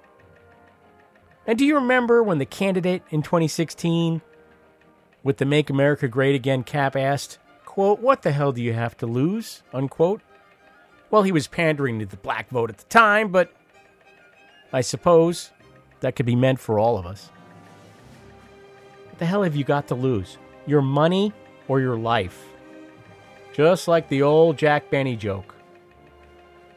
And 1.46 1.56
do 1.56 1.64
you 1.64 1.76
remember 1.76 2.22
when 2.22 2.38
the 2.38 2.44
candidate 2.44 3.02
in 3.10 3.22
2016 3.22 4.20
with 5.22 5.36
the 5.36 5.44
Make 5.44 5.70
America 5.70 6.08
Great 6.08 6.34
Again 6.34 6.64
cap 6.64 6.96
asked, 6.96 7.38
quote, 7.64 8.00
what 8.00 8.22
the 8.22 8.32
hell 8.32 8.50
do 8.50 8.60
you 8.62 8.72
have 8.72 8.96
to 8.98 9.06
lose, 9.06 9.62
unquote? 9.72 10.20
Well, 11.10 11.22
he 11.22 11.30
was 11.30 11.46
pandering 11.46 12.00
to 12.00 12.06
the 12.06 12.16
black 12.16 12.48
vote 12.50 12.68
at 12.68 12.78
the 12.78 12.84
time, 12.84 13.30
but 13.30 13.52
I 14.72 14.80
suppose 14.80 15.50
that 16.00 16.16
could 16.16 16.26
be 16.26 16.36
meant 16.36 16.58
for 16.58 16.80
all 16.80 16.98
of 16.98 17.06
us. 17.06 17.30
What 19.08 19.18
the 19.18 19.26
hell 19.26 19.44
have 19.44 19.54
you 19.54 19.62
got 19.62 19.86
to 19.88 19.94
lose? 19.94 20.36
Your 20.66 20.82
money 20.82 21.32
or 21.68 21.80
your 21.80 21.96
life? 21.96 22.42
Just 23.52 23.86
like 23.86 24.08
the 24.08 24.22
old 24.22 24.56
Jack 24.56 24.90
Benny 24.90 25.14
joke. 25.14 25.54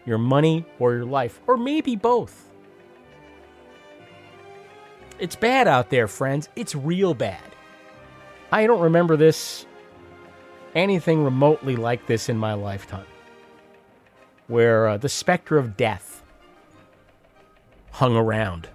Your 0.05 0.17
money 0.17 0.65
or 0.79 0.93
your 0.93 1.05
life, 1.05 1.41
or 1.47 1.57
maybe 1.57 1.95
both. 1.95 2.51
It's 5.17 5.35
bad 5.35 5.67
out 5.67 5.89
there, 5.89 6.07
friends. 6.07 6.49
It's 6.55 6.75
real 6.75 7.13
bad. 7.13 7.41
I 8.51 8.67
don't 8.67 8.81
remember 8.81 9.17
this 9.17 9.65
anything 10.75 11.23
remotely 11.23 11.75
like 11.75 12.05
this 12.05 12.29
in 12.29 12.37
my 12.37 12.53
lifetime, 12.53 13.07
where 14.47 14.87
uh, 14.87 14.97
the 14.97 15.09
specter 15.09 15.57
of 15.57 15.77
death 15.77 16.21
hung 17.91 18.15
around. 18.15 18.67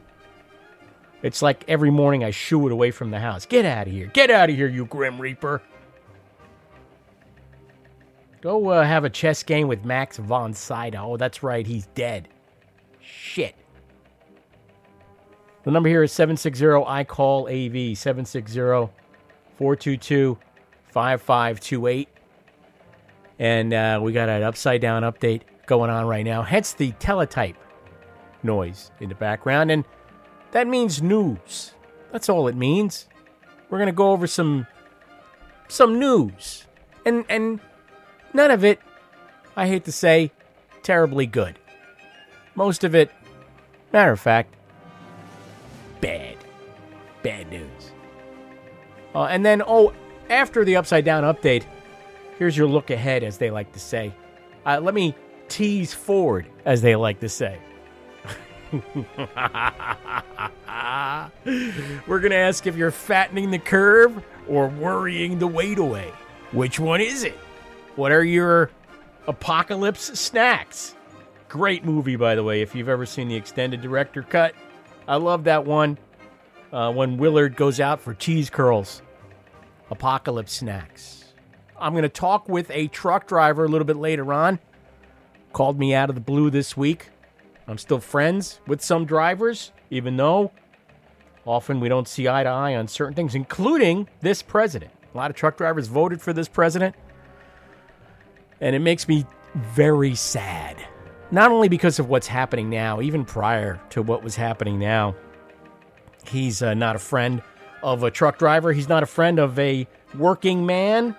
It's 1.23 1.43
like 1.43 1.65
every 1.69 1.91
morning 1.91 2.25
I 2.25 2.31
shoo 2.31 2.67
it 2.67 2.73
away 2.73 2.91
from 2.91 3.11
the 3.11 3.21
house. 3.21 3.45
Get 3.45 3.67
out 3.67 3.87
of 3.87 3.93
here. 3.93 4.07
Get 4.07 4.31
out 4.31 4.49
of 4.49 4.57
here, 4.57 4.69
you 4.69 4.87
Grim 4.87 5.21
Reaper. 5.21 5.61
Go 8.41 8.71
uh, 8.71 8.85
have 8.85 9.05
a 9.05 9.11
chess 9.11 9.43
game 9.43 9.69
with 9.69 9.85
Max 9.85 10.17
von 10.17 10.55
Sydow. 10.55 11.13
Oh, 11.13 11.17
that's 11.17 11.43
right. 11.43 11.67
He's 11.67 11.87
dead. 11.89 12.29
Shit. 13.01 13.55
The 15.65 15.71
number 15.71 15.91
here 15.91 16.03
is 16.03 16.13
760 16.13 16.67
I 16.87 17.05
call 17.05 17.47
AV 17.49 17.97
760 17.99 18.59
422 19.59 20.39
5528. 20.89 22.09
And 23.39 23.75
uh, 23.75 24.01
we 24.03 24.13
got 24.13 24.31
an 24.31 24.43
upside 24.43 24.81
down 24.81 25.03
update 25.03 25.43
going 25.67 25.91
on 25.91 26.07
right 26.07 26.25
now. 26.25 26.43
Hence 26.43 26.73
the 26.73 26.93
teletype 26.93 27.57
noise 28.43 28.91
in 29.01 29.11
the 29.11 29.15
background. 29.15 29.71
And 29.71 29.85
that 30.53 30.67
means 30.67 31.03
news. 31.03 31.75
That's 32.11 32.31
all 32.31 32.49
it 32.49 32.57
means. 32.57 33.07
We're 33.69 33.79
going 33.79 33.87
to 33.87 33.93
go 33.93 34.13
over 34.13 34.27
some 34.27 34.67
some 35.69 35.99
news. 35.99 36.67
And 37.05 37.25
and 37.29 37.61
none 38.33 38.51
of 38.51 38.65
it, 38.65 38.79
I 39.57 39.67
hate 39.67 39.85
to 39.85 39.93
say, 39.93 40.33
terribly 40.83 41.27
good. 41.27 41.59
Most 42.55 42.85
of 42.85 42.95
it, 42.95 43.11
matter 43.93 44.13
of 44.13 44.21
fact, 44.21 44.55
bad. 46.01 46.37
Bad 47.23 47.51
news. 47.51 47.93
Uh, 49.15 49.25
and 49.25 49.45
then, 49.45 49.63
oh, 49.67 49.93
after 50.29 50.65
the 50.65 50.77
upside 50.77 51.05
down 51.05 51.25
update, 51.25 51.65
here's 52.39 52.57
your 52.57 52.69
look 52.69 52.91
ahead, 52.91 53.23
as 53.23 53.39
they 53.39 53.51
like 53.51 53.73
to 53.73 53.81
say. 53.81 54.15
Uh, 54.65 54.81
let 54.81 54.95
me 54.95 55.15
tease 55.49 55.93
forward, 55.93 56.47
as 56.65 56.81
they 56.81 56.97
like 56.97 57.21
to 57.21 57.29
say. 57.29 57.59
We're 62.07 62.21
going 62.21 62.31
to 62.31 62.37
ask 62.37 62.67
if 62.67 62.77
you're 62.77 62.93
fattening 62.93 63.51
the 63.51 63.59
curve 63.59 64.23
or 64.49 64.69
worrying 64.69 65.39
the 65.39 65.47
weight 65.47 65.79
away. 65.79 66.13
Which 66.53 66.79
one 66.79 67.01
is 67.01 67.25
it? 67.25 67.37
What 67.97 68.13
are 68.13 68.25
your 68.25 68.71
apocalypse 69.27 70.19
snacks? 70.19 70.95
Great 71.49 71.85
movie, 71.85 72.17
by 72.17 72.35
the 72.35 72.45
way, 72.45 72.63
if 72.63 72.75
you've 72.75 72.89
ever 72.89 73.05
seen 73.05 73.29
the 73.29 73.35
extended 73.35 73.81
director 73.83 74.23
cut. 74.23 74.55
I 75.09 75.17
love 75.17 75.45
that 75.45 75.65
one 75.65 75.99
uh, 76.73 76.93
when 76.93 77.17
Willard 77.17 77.57
goes 77.57 77.81
out 77.81 78.01
for 78.01 78.15
cheese 78.15 78.49
curls. 78.49 79.03
Apocalypse 79.91 80.53
snacks. 80.53 81.25
I'm 81.79 81.93
going 81.93 82.03
to 82.03 82.09
talk 82.09 82.49
with 82.49 82.71
a 82.71 82.87
truck 82.89 83.27
driver 83.27 83.65
a 83.65 83.69
little 83.69 83.87
bit 83.87 83.97
later 83.97 84.33
on. 84.33 84.61
Called 85.53 85.79
me 85.79 85.95
out 85.95 86.11
of 86.11 86.15
the 86.15 86.21
blue 86.21 86.51
this 86.51 86.77
week. 86.77 87.09
I'm 87.67 87.79
still 87.79 87.99
friends 87.99 88.61
with 88.67 88.83
some 88.83 89.05
drivers, 89.05 89.73
even 89.91 90.17
though 90.17 90.53
often 91.45 91.81
we 91.81 91.89
don't 91.89 92.07
see 92.07 92.29
eye 92.29 92.45
to 92.45 92.49
eye 92.49 92.77
on 92.77 92.87
certain 92.87 93.15
things, 93.15 93.35
including 93.35 94.09
this 94.21 94.43
president. 94.43 94.93
A 95.13 95.17
lot 95.17 95.31
of 95.31 95.37
truck 95.37 95.57
drivers 95.57 95.89
voted 95.89 96.23
for 96.23 96.33
this 96.33 96.47
president. 96.49 96.95
And 98.61 98.77
it 98.77 98.81
makes 98.81 99.09
me 99.09 99.27
very 99.55 100.15
sad. 100.15 100.77
Not 101.31 101.51
only 101.51 101.69
because 101.69 101.99
of 101.99 102.09
what's 102.09 102.27
happening 102.27 102.69
now, 102.69 103.01
even 103.01 103.25
prior 103.25 103.81
to 103.91 104.03
what 104.03 104.23
was 104.23 104.37
happening 104.37 104.79
now. 104.79 105.15
He's 106.25 106.63
uh, 106.63 106.75
not 106.75 106.97
a 106.97 106.99
friend 106.99 107.43
of 107.83 108.03
a 108.03 108.11
truck 108.11 108.39
driver. 108.39 108.73
He's 108.73 108.89
not 108.89 109.03
a 109.03 109.07
friend 109.07 109.39
of 109.39 109.59
a 109.59 109.87
working 110.17 110.67
man. 110.67 111.17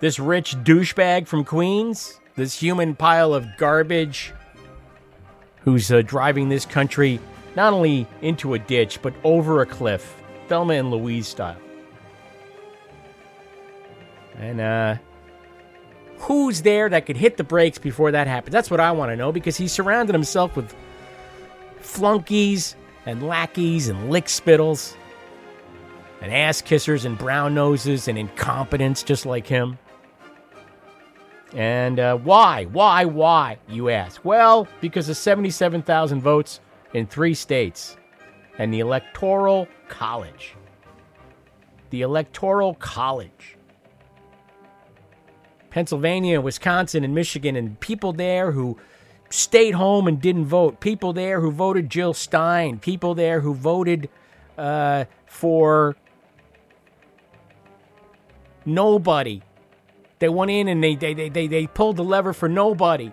This 0.00 0.18
rich 0.18 0.54
douchebag 0.62 1.26
from 1.26 1.44
Queens, 1.44 2.20
this 2.36 2.54
human 2.54 2.94
pile 2.94 3.34
of 3.34 3.46
garbage 3.56 4.32
who's 5.62 5.90
uh, 5.90 6.02
driving 6.02 6.48
this 6.48 6.64
country 6.64 7.18
not 7.56 7.72
only 7.72 8.06
into 8.22 8.54
a 8.54 8.58
ditch, 8.58 9.02
but 9.02 9.12
over 9.24 9.62
a 9.62 9.66
cliff, 9.66 10.22
Thelma 10.46 10.74
and 10.74 10.90
Louise 10.90 11.26
style. 11.26 11.56
And 14.36 14.60
uh, 14.60 14.96
who's 16.18 16.62
there 16.62 16.88
that 16.88 17.06
could 17.06 17.16
hit 17.16 17.36
the 17.36 17.44
brakes 17.44 17.78
before 17.78 18.10
that 18.12 18.26
happens? 18.26 18.52
That's 18.52 18.70
what 18.70 18.80
I 18.80 18.92
want 18.92 19.12
to 19.12 19.16
know 19.16 19.32
because 19.32 19.56
he 19.56 19.68
surrounded 19.68 20.14
himself 20.14 20.56
with 20.56 20.74
flunkies 21.80 22.76
and 23.06 23.22
lackeys 23.26 23.88
and 23.88 24.10
lick 24.10 24.28
spittles 24.28 24.96
and 26.20 26.32
ass 26.32 26.60
kissers 26.60 27.04
and 27.04 27.16
brown 27.16 27.54
noses 27.54 28.08
and 28.08 28.18
incompetents 28.18 29.02
just 29.02 29.24
like 29.24 29.46
him. 29.46 29.78
And 31.54 31.98
uh, 31.98 32.16
why? 32.18 32.64
Why? 32.66 33.04
Why? 33.04 33.58
You 33.68 33.88
ask. 33.88 34.24
Well, 34.24 34.68
because 34.80 35.08
of 35.08 35.16
77,000 35.16 36.20
votes 36.20 36.60
in 36.92 37.06
three 37.06 37.34
states 37.34 37.96
and 38.58 38.74
the 38.74 38.80
Electoral 38.80 39.68
College. 39.88 40.54
The 41.90 42.02
Electoral 42.02 42.74
College. 42.74 43.57
Pennsylvania, 45.70 46.40
Wisconsin, 46.40 47.04
and 47.04 47.14
Michigan, 47.14 47.56
and 47.56 47.78
people 47.80 48.12
there 48.12 48.52
who 48.52 48.78
stayed 49.30 49.72
home 49.72 50.06
and 50.06 50.20
didn't 50.20 50.46
vote. 50.46 50.80
People 50.80 51.12
there 51.12 51.40
who 51.40 51.50
voted 51.50 51.90
Jill 51.90 52.14
Stein. 52.14 52.78
People 52.78 53.14
there 53.14 53.40
who 53.40 53.54
voted 53.54 54.08
uh, 54.56 55.04
for 55.26 55.96
nobody. 58.64 59.42
They 60.18 60.28
went 60.28 60.50
in 60.50 60.68
and 60.68 60.82
they, 60.82 60.96
they, 60.96 61.14
they, 61.14 61.28
they, 61.28 61.46
they 61.46 61.66
pulled 61.66 61.96
the 61.96 62.04
lever 62.04 62.32
for 62.32 62.48
nobody. 62.48 63.12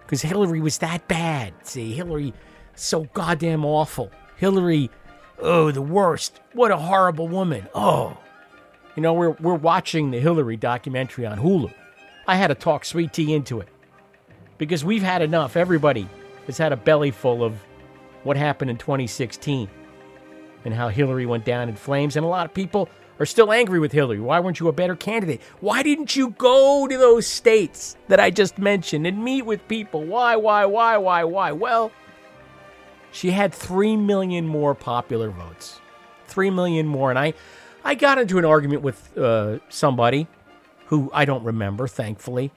Because 0.00 0.22
Hillary 0.22 0.60
was 0.60 0.78
that 0.78 1.06
bad. 1.06 1.54
See, 1.62 1.92
Hillary, 1.92 2.34
so 2.74 3.04
goddamn 3.14 3.64
awful. 3.64 4.10
Hillary, 4.36 4.90
oh, 5.38 5.70
the 5.70 5.82
worst. 5.82 6.40
What 6.52 6.72
a 6.72 6.76
horrible 6.76 7.28
woman. 7.28 7.68
Oh. 7.74 8.18
You 8.96 9.02
know, 9.02 9.12
we're, 9.12 9.30
we're 9.40 9.54
watching 9.54 10.10
the 10.10 10.18
Hillary 10.18 10.56
documentary 10.56 11.26
on 11.26 11.38
Hulu. 11.38 11.72
I 12.26 12.36
had 12.36 12.48
to 12.48 12.54
talk 12.54 12.84
Sweet 12.84 13.12
Tea 13.12 13.34
into 13.34 13.60
it. 13.60 13.68
Because 14.58 14.84
we've 14.84 15.02
had 15.02 15.22
enough. 15.22 15.56
Everybody 15.56 16.08
has 16.46 16.58
had 16.58 16.72
a 16.72 16.76
belly 16.76 17.10
full 17.10 17.42
of 17.42 17.54
what 18.24 18.36
happened 18.36 18.70
in 18.70 18.76
2016 18.76 19.68
and 20.64 20.74
how 20.74 20.88
Hillary 20.88 21.26
went 21.26 21.44
down 21.44 21.68
in 21.68 21.76
flames. 21.76 22.16
And 22.16 22.24
a 22.24 22.28
lot 22.28 22.44
of 22.44 22.52
people 22.52 22.88
are 23.18 23.26
still 23.26 23.52
angry 23.52 23.78
with 23.78 23.92
Hillary. 23.92 24.20
Why 24.20 24.40
weren't 24.40 24.60
you 24.60 24.68
a 24.68 24.72
better 24.72 24.96
candidate? 24.96 25.40
Why 25.60 25.82
didn't 25.82 26.16
you 26.16 26.30
go 26.30 26.86
to 26.86 26.98
those 26.98 27.26
states 27.26 27.96
that 28.08 28.20
I 28.20 28.30
just 28.30 28.58
mentioned 28.58 29.06
and 29.06 29.22
meet 29.22 29.42
with 29.42 29.66
people? 29.68 30.04
Why, 30.04 30.36
why, 30.36 30.64
why, 30.66 30.96
why, 30.96 31.24
why? 31.24 31.52
Well, 31.52 31.92
she 33.12 33.30
had 33.30 33.54
3 33.54 33.96
million 33.96 34.46
more 34.46 34.74
popular 34.74 35.30
votes. 35.30 35.80
3 36.26 36.50
million 36.50 36.86
more. 36.86 37.10
And 37.10 37.18
I, 37.18 37.34
I 37.84 37.94
got 37.94 38.18
into 38.18 38.38
an 38.38 38.44
argument 38.44 38.82
with 38.82 39.16
uh, 39.16 39.58
somebody 39.68 40.26
who 40.86 41.10
I 41.14 41.24
don't 41.24 41.44
remember, 41.44 41.86
thankfully, 41.88 42.50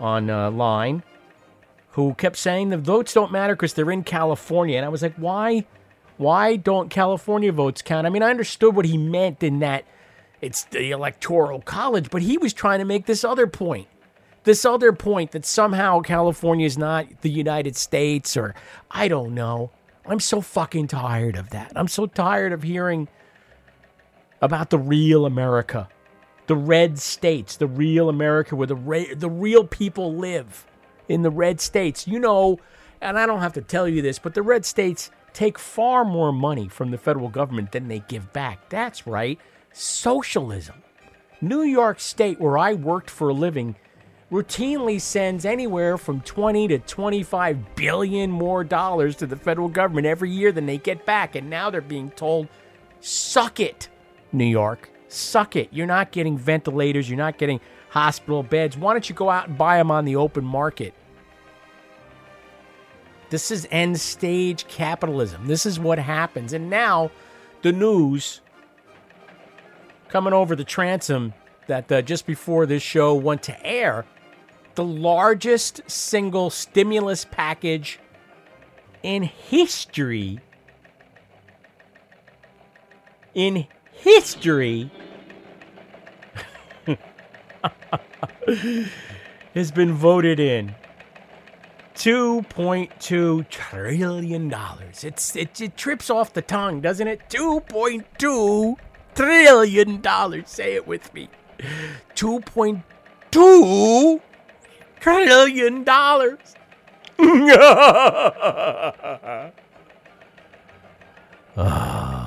on 0.00 0.30
uh, 0.30 0.50
who 1.90 2.14
kept 2.14 2.36
saying 2.36 2.70
the 2.70 2.78
votes 2.78 3.12
don't 3.12 3.32
matter 3.32 3.54
because 3.54 3.74
they're 3.74 3.90
in 3.90 4.04
California. 4.04 4.76
And 4.76 4.86
I 4.86 4.88
was 4.88 5.02
like, 5.02 5.14
why? 5.16 5.66
Why 6.16 6.56
don't 6.56 6.88
California 6.88 7.52
votes 7.52 7.82
count? 7.82 8.06
I 8.06 8.10
mean, 8.10 8.22
I 8.22 8.30
understood 8.30 8.76
what 8.76 8.84
he 8.84 8.96
meant 8.96 9.42
in 9.42 9.58
that 9.60 9.84
it's 10.40 10.64
the 10.64 10.90
electoral 10.90 11.60
college, 11.60 12.10
but 12.10 12.22
he 12.22 12.38
was 12.38 12.52
trying 12.52 12.78
to 12.80 12.84
make 12.84 13.06
this 13.06 13.24
other 13.24 13.46
point. 13.46 13.88
This 14.44 14.64
other 14.64 14.92
point 14.92 15.30
that 15.32 15.44
somehow 15.44 16.00
California 16.00 16.66
is 16.66 16.76
not 16.76 17.06
the 17.22 17.30
United 17.30 17.76
States, 17.76 18.36
or 18.36 18.54
I 18.90 19.06
don't 19.06 19.34
know. 19.34 19.70
I'm 20.04 20.18
so 20.18 20.40
fucking 20.40 20.88
tired 20.88 21.36
of 21.36 21.50
that. 21.50 21.72
I'm 21.76 21.86
so 21.86 22.06
tired 22.06 22.52
of 22.52 22.64
hearing 22.64 23.08
about 24.42 24.70
the 24.70 24.78
real 24.78 25.24
America, 25.24 25.88
the 26.48 26.56
red 26.56 26.98
states, 26.98 27.56
the 27.56 27.66
real 27.66 28.08
America 28.08 28.54
where 28.56 28.66
the, 28.66 28.76
ra- 28.76 29.14
the 29.16 29.30
real 29.30 29.64
people 29.64 30.14
live 30.14 30.66
in 31.08 31.22
the 31.22 31.30
red 31.30 31.60
states. 31.60 32.06
You 32.06 32.18
know, 32.18 32.58
and 33.00 33.18
I 33.18 33.24
don't 33.24 33.40
have 33.40 33.54
to 33.54 33.62
tell 33.62 33.88
you 33.88 34.02
this, 34.02 34.18
but 34.18 34.34
the 34.34 34.42
red 34.42 34.66
states 34.66 35.10
take 35.32 35.58
far 35.58 36.04
more 36.04 36.32
money 36.32 36.68
from 36.68 36.90
the 36.90 36.98
federal 36.98 37.28
government 37.28 37.72
than 37.72 37.88
they 37.88 38.00
give 38.00 38.32
back. 38.32 38.68
That's 38.68 39.06
right, 39.06 39.38
socialism. 39.72 40.82
New 41.40 41.62
York 41.62 41.98
State, 41.98 42.40
where 42.40 42.58
I 42.58 42.74
worked 42.74 43.10
for 43.10 43.30
a 43.30 43.34
living, 43.34 43.76
routinely 44.30 45.00
sends 45.00 45.44
anywhere 45.44 45.98
from 45.98 46.20
20 46.20 46.68
to 46.68 46.78
25 46.78 47.74
billion 47.74 48.30
more 48.30 48.64
dollars 48.64 49.16
to 49.16 49.26
the 49.26 49.36
federal 49.36 49.68
government 49.68 50.06
every 50.06 50.30
year 50.30 50.52
than 50.52 50.66
they 50.66 50.78
get 50.78 51.04
back. 51.04 51.34
And 51.34 51.50
now 51.50 51.68
they're 51.68 51.80
being 51.80 52.10
told, 52.12 52.48
suck 53.00 53.60
it, 53.60 53.88
New 54.32 54.44
York. 54.44 54.90
Suck 55.08 55.56
it. 55.56 55.68
You're 55.70 55.86
not 55.86 56.12
getting 56.12 56.38
ventilators. 56.38 57.08
You're 57.08 57.18
not 57.18 57.38
getting 57.38 57.60
hospital 57.90 58.42
beds. 58.42 58.76
Why 58.76 58.94
don't 58.94 59.08
you 59.08 59.14
go 59.14 59.28
out 59.28 59.48
and 59.48 59.58
buy 59.58 59.76
them 59.76 59.90
on 59.90 60.04
the 60.04 60.16
open 60.16 60.44
market? 60.44 60.94
This 63.28 63.50
is 63.50 63.66
end 63.70 63.98
stage 64.00 64.66
capitalism. 64.68 65.46
This 65.46 65.64
is 65.64 65.78
what 65.78 65.98
happens. 65.98 66.52
And 66.52 66.68
now 66.68 67.10
the 67.62 67.72
news 67.72 68.40
coming 70.08 70.32
over 70.32 70.54
the 70.54 70.64
transom 70.64 71.32
that 71.66 71.90
uh, 71.90 72.02
just 72.02 72.26
before 72.26 72.66
this 72.66 72.82
show 72.82 73.14
went 73.14 73.42
to 73.44 73.66
air, 73.66 74.04
the 74.74 74.84
largest 74.84 75.80
single 75.86 76.50
stimulus 76.50 77.24
package 77.24 77.98
in 79.02 79.22
history. 79.22 80.40
In 83.34 83.66
history. 84.02 84.90
has 89.54 89.70
been 89.70 89.92
voted 89.92 90.40
in. 90.40 90.74
$2.2 91.94 93.48
trillion. 93.48 94.54
It's, 95.02 95.36
it, 95.36 95.60
it 95.60 95.76
trips 95.76 96.10
off 96.10 96.32
the 96.32 96.42
tongue, 96.42 96.80
doesn't 96.80 97.06
it? 97.06 97.20
$2.2 97.28 98.76
trillion. 99.14 100.02
Say 100.46 100.74
it 100.74 100.84
with 100.86 101.14
me. 101.14 101.28
$2.2 102.16 104.20
trillion. 105.00 105.84
Ah. 111.54 112.21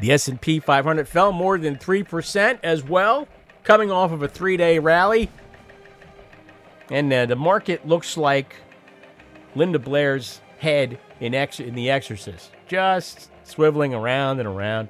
The 0.00 0.12
S&P 0.12 0.60
500 0.60 1.08
fell 1.08 1.32
more 1.32 1.58
than 1.58 1.76
3% 1.76 2.58
as 2.62 2.84
well, 2.84 3.26
coming 3.64 3.90
off 3.90 4.12
of 4.12 4.22
a 4.22 4.28
3-day 4.28 4.78
rally. 4.78 5.30
And 6.90 7.12
uh, 7.12 7.26
the 7.26 7.36
market 7.36 7.86
looks 7.86 8.16
like 8.16 8.56
Linda 9.54 9.78
Blair's 9.78 10.40
head 10.58 10.98
in, 11.20 11.34
ex- 11.34 11.60
in 11.60 11.74
The 11.74 11.90
Exorcist, 11.90 12.50
just 12.66 13.30
swiveling 13.44 13.98
around 13.98 14.38
and 14.38 14.48
around, 14.48 14.88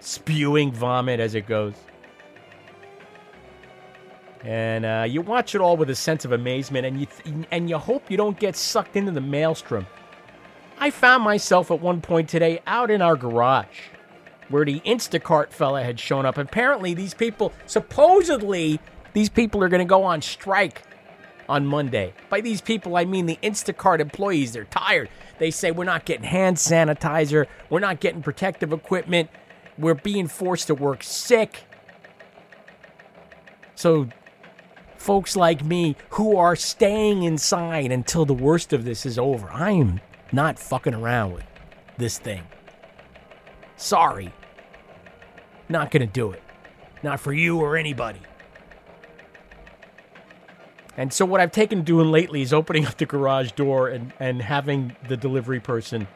spewing 0.00 0.72
vomit 0.72 1.20
as 1.20 1.34
it 1.34 1.46
goes. 1.46 1.74
And 4.42 4.86
uh, 4.86 5.04
you 5.06 5.20
watch 5.20 5.54
it 5.54 5.60
all 5.60 5.76
with 5.76 5.90
a 5.90 5.94
sense 5.94 6.24
of 6.24 6.32
amazement, 6.32 6.86
and 6.86 6.98
you 6.98 7.06
th- 7.06 7.46
and 7.50 7.68
you 7.68 7.76
hope 7.76 8.10
you 8.10 8.16
don't 8.16 8.38
get 8.40 8.56
sucked 8.56 8.96
into 8.96 9.12
the 9.12 9.20
maelstrom. 9.20 9.86
I 10.78 10.88
found 10.88 11.22
myself 11.22 11.70
at 11.70 11.80
one 11.80 12.00
point 12.00 12.30
today 12.30 12.60
out 12.66 12.90
in 12.90 13.02
our 13.02 13.16
garage, 13.16 13.80
where 14.50 14.64
the 14.64 14.80
Instacart 14.80 15.50
fella 15.50 15.82
had 15.82 15.98
shown 15.98 16.26
up. 16.26 16.36
Apparently, 16.36 16.92
these 16.92 17.14
people, 17.14 17.52
supposedly, 17.66 18.78
these 19.14 19.30
people 19.30 19.62
are 19.62 19.68
going 19.68 19.80
to 19.80 19.88
go 19.88 20.04
on 20.04 20.20
strike 20.20 20.82
on 21.48 21.66
Monday. 21.66 22.12
By 22.28 22.40
these 22.40 22.60
people, 22.60 22.96
I 22.96 23.04
mean 23.04 23.26
the 23.26 23.38
Instacart 23.42 24.00
employees. 24.00 24.52
They're 24.52 24.64
tired. 24.64 25.08
They 25.38 25.50
say, 25.50 25.70
We're 25.70 25.84
not 25.84 26.04
getting 26.04 26.24
hand 26.24 26.56
sanitizer. 26.58 27.46
We're 27.70 27.80
not 27.80 28.00
getting 28.00 28.22
protective 28.22 28.72
equipment. 28.72 29.30
We're 29.78 29.94
being 29.94 30.26
forced 30.26 30.66
to 30.66 30.74
work 30.74 31.02
sick. 31.02 31.64
So, 33.74 34.08
folks 34.96 35.36
like 35.36 35.64
me 35.64 35.96
who 36.10 36.36
are 36.36 36.54
staying 36.54 37.22
inside 37.22 37.90
until 37.90 38.26
the 38.26 38.34
worst 38.34 38.72
of 38.72 38.84
this 38.84 39.06
is 39.06 39.18
over, 39.18 39.50
I'm 39.50 40.00
not 40.32 40.58
fucking 40.58 40.94
around 40.94 41.32
with 41.32 41.44
this 41.96 42.18
thing. 42.18 42.42
Sorry. 43.76 44.32
Not 45.70 45.92
going 45.92 46.04
to 46.04 46.12
do 46.12 46.32
it. 46.32 46.42
Not 47.04 47.20
for 47.20 47.32
you 47.32 47.60
or 47.60 47.76
anybody. 47.76 48.18
And 50.96 51.12
so 51.12 51.24
what 51.24 51.40
I've 51.40 51.52
taken 51.52 51.78
to 51.78 51.84
doing 51.84 52.10
lately 52.10 52.42
is 52.42 52.52
opening 52.52 52.84
up 52.88 52.98
the 52.98 53.06
garage 53.06 53.52
door 53.52 53.88
and, 53.88 54.12
and 54.18 54.42
having 54.42 54.96
the 55.08 55.16
delivery 55.16 55.60
person 55.60 56.08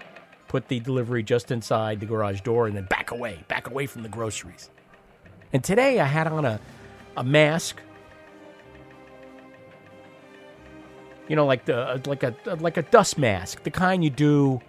put 0.48 0.66
the 0.66 0.80
delivery 0.80 1.22
just 1.22 1.52
inside 1.52 2.00
the 2.00 2.06
garage 2.06 2.40
door 2.40 2.66
and 2.66 2.76
then 2.76 2.86
back 2.86 3.12
away, 3.12 3.44
back 3.46 3.70
away 3.70 3.86
from 3.86 4.02
the 4.02 4.08
groceries. 4.08 4.70
And 5.52 5.62
today 5.62 6.00
I 6.00 6.04
had 6.04 6.26
on 6.26 6.44
a, 6.44 6.60
a 7.16 7.22
mask. 7.22 7.80
You 11.28 11.36
know, 11.36 11.46
like 11.46 11.64
the 11.64 11.78
uh, 11.78 11.98
like 12.04 12.22
a 12.22 12.36
uh, 12.46 12.56
like 12.56 12.76
a 12.76 12.82
dust 12.82 13.16
mask, 13.16 13.62
the 13.62 13.70
kind 13.70 14.04
you 14.04 14.10
do 14.10 14.60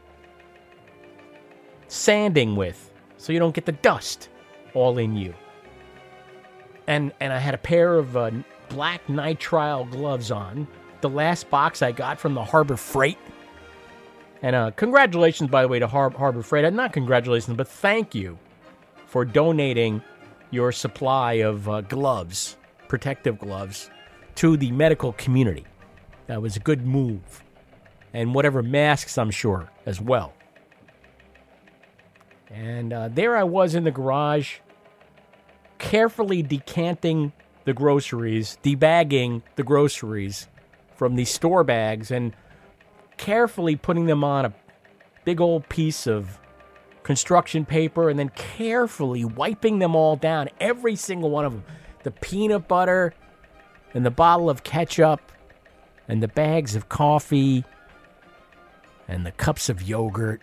sanding 1.90 2.56
with, 2.56 2.94
so 3.18 3.34
you 3.34 3.40
don't 3.40 3.54
get 3.54 3.66
the 3.66 3.74
dust 3.74 4.30
all 4.76 5.00
in 5.00 5.16
you. 5.16 5.34
And 6.86 7.12
and 7.20 7.34
I 7.34 7.40
had 7.40 7.56
a 7.56 7.58
pair 7.58 7.96
of 7.96 8.16
uh, 8.16 8.32
black 8.70 9.06
nitrile 9.08 9.90
gloves 9.90 10.30
on. 10.30 10.68
The 11.02 11.10
last 11.10 11.50
box 11.50 11.82
I 11.82 11.92
got 11.92 12.20
from 12.20 12.36
the 12.36 12.44
Harbor 12.44 12.78
Freight. 12.78 13.18
And 14.42 14.56
uh, 14.56 14.72
congratulations, 14.72 15.50
by 15.50 15.64
the 15.64 15.68
way, 15.68 15.80
to 15.80 15.88
Har- 15.88 16.12
Harbor 16.12 16.44
Freight. 16.44 16.66
Uh, 16.66 16.70
not 16.70 16.94
congratulations, 16.94 17.58
but 17.58 17.68
thank 17.68 18.14
you 18.14 18.38
for 19.08 19.26
donating 19.26 20.02
your 20.52 20.72
supply 20.72 21.34
of 21.34 21.68
uh, 21.68 21.82
gloves, 21.82 22.58
protective 22.88 23.40
gloves, 23.40 23.90
to 24.36 24.58
the 24.58 24.72
medical 24.72 25.14
community. 25.14 25.66
That 26.28 26.42
was 26.42 26.56
a 26.56 26.60
good 26.60 26.86
move. 26.86 27.44
And 28.14 28.34
whatever 28.34 28.64
masks, 28.64 29.18
I'm 29.18 29.32
sure, 29.32 29.70
as 29.86 30.00
well. 30.00 30.34
And 32.50 32.94
uh, 32.94 33.10
there 33.10 33.36
I 33.36 33.44
was 33.44 33.76
in 33.76 33.84
the 33.84 33.92
garage, 33.92 34.60
carefully 35.78 36.42
decanting 36.42 37.34
the 37.66 37.74
groceries, 37.74 38.58
debagging 38.62 39.44
the 39.56 39.64
groceries 39.64 40.48
from 40.96 41.16
these 41.16 41.30
store 41.30 41.64
bags, 41.64 42.12
and 42.12 42.34
carefully 43.18 43.76
putting 43.76 44.06
them 44.06 44.24
on 44.24 44.46
a 44.46 44.54
big 45.24 45.42
old 45.42 45.68
piece 45.70 46.08
of 46.08 46.40
construction 47.04 47.66
paper, 47.66 48.10
and 48.10 48.18
then 48.18 48.30
carefully 48.30 49.26
wiping 49.26 49.80
them 49.80 49.96
all 49.96 50.16
down, 50.16 50.50
every 50.60 50.96
single 50.96 51.30
one 51.30 51.46
of 51.46 51.54
them. 51.54 51.64
The 52.04 52.12
peanut 52.12 52.68
butter, 52.68 53.14
and 53.94 54.06
the 54.06 54.12
bottle 54.12 54.50
of 54.50 54.64
ketchup, 54.64 55.32
and 56.08 56.22
the 56.22 56.28
bags 56.28 56.76
of 56.76 56.90
coffee, 56.90 57.64
and 59.08 59.26
the 59.26 59.32
cups 59.32 59.70
of 59.70 59.82
yogurt. 59.82 60.42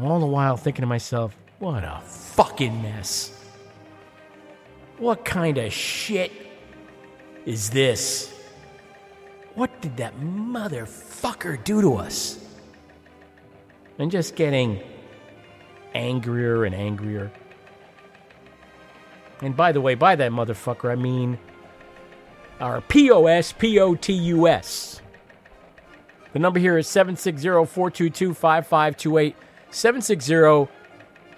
All 0.00 0.20
the 0.20 0.26
while 0.26 0.56
thinking 0.56 0.82
to 0.82 0.86
myself, 0.86 1.36
what 1.62 1.84
a 1.84 2.00
fucking 2.04 2.82
mess. 2.82 3.30
What 4.98 5.24
kind 5.24 5.58
of 5.58 5.72
shit 5.72 6.32
is 7.46 7.70
this? 7.70 8.34
What 9.54 9.80
did 9.80 9.96
that 9.98 10.18
motherfucker 10.18 11.62
do 11.62 11.80
to 11.80 11.94
us? 11.94 12.44
And 14.00 14.10
just 14.10 14.34
getting 14.34 14.82
angrier 15.94 16.64
and 16.64 16.74
angrier. 16.74 17.30
And 19.40 19.56
by 19.56 19.70
the 19.70 19.80
way, 19.80 19.94
by 19.94 20.16
that 20.16 20.32
motherfucker, 20.32 20.90
I 20.90 20.96
mean 20.96 21.38
our 22.58 22.80
POS 22.80 23.52
POTUS. 23.52 25.00
The 26.32 26.38
number 26.40 26.58
here 26.58 26.76
is 26.76 26.88
760 26.88 27.66
422 27.66 28.34
5528. 28.34 29.36
760 29.70 30.81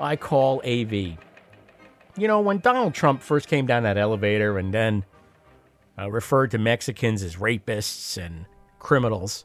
I 0.00 0.16
call 0.16 0.62
AV. 0.64 0.92
You 2.16 2.28
know, 2.28 2.40
when 2.40 2.58
Donald 2.58 2.94
Trump 2.94 3.22
first 3.22 3.48
came 3.48 3.66
down 3.66 3.82
that 3.82 3.98
elevator 3.98 4.58
and 4.58 4.72
then 4.72 5.04
uh, 5.98 6.10
referred 6.10 6.50
to 6.52 6.58
Mexicans 6.58 7.22
as 7.22 7.36
rapists 7.36 8.16
and 8.16 8.46
criminals, 8.78 9.44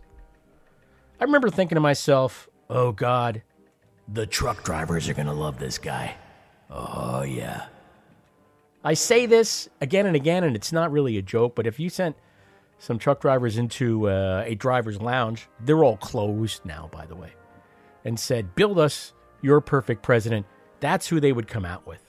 I 1.20 1.24
remember 1.24 1.50
thinking 1.50 1.76
to 1.76 1.82
myself, 1.82 2.48
oh 2.70 2.92
God, 2.92 3.42
the 4.08 4.26
truck 4.26 4.64
drivers 4.64 5.10
are 5.10 5.14
going 5.14 5.28
to 5.28 5.34
love 5.34 5.60
this 5.60 5.78
guy. 5.78 6.16
Oh, 6.70 7.24
yeah. 7.24 7.66
I 8.84 8.94
say 8.94 9.26
this 9.26 9.68
again 9.82 10.06
and 10.06 10.16
again, 10.16 10.44
and 10.44 10.56
it's 10.56 10.72
not 10.72 10.92
really 10.92 11.18
a 11.18 11.22
joke, 11.22 11.56
but 11.56 11.68
if 11.68 11.80
you 11.80 11.90
sent 11.90 12.16
some 12.78 12.98
truck 12.98 13.20
drivers 13.20 13.58
into 13.58 14.08
uh, 14.10 14.44
a 14.46 14.56
driver's 14.56 15.02
lounge, 15.02 15.50
they're 15.60 15.84
all 15.84 15.98
closed 15.98 16.64
now, 16.64 16.90
by 16.92 17.06
the 17.06 17.16
way, 17.16 17.34
and 18.06 18.18
said, 18.20 18.56
build 18.56 18.80
us 18.80 19.14
your 19.41 19.62
perfect 19.62 20.02
president, 20.02 20.45
that's 20.80 21.08
who 21.08 21.19
they 21.19 21.32
would 21.32 21.47
come 21.47 21.65
out 21.65 21.86
with. 21.88 22.02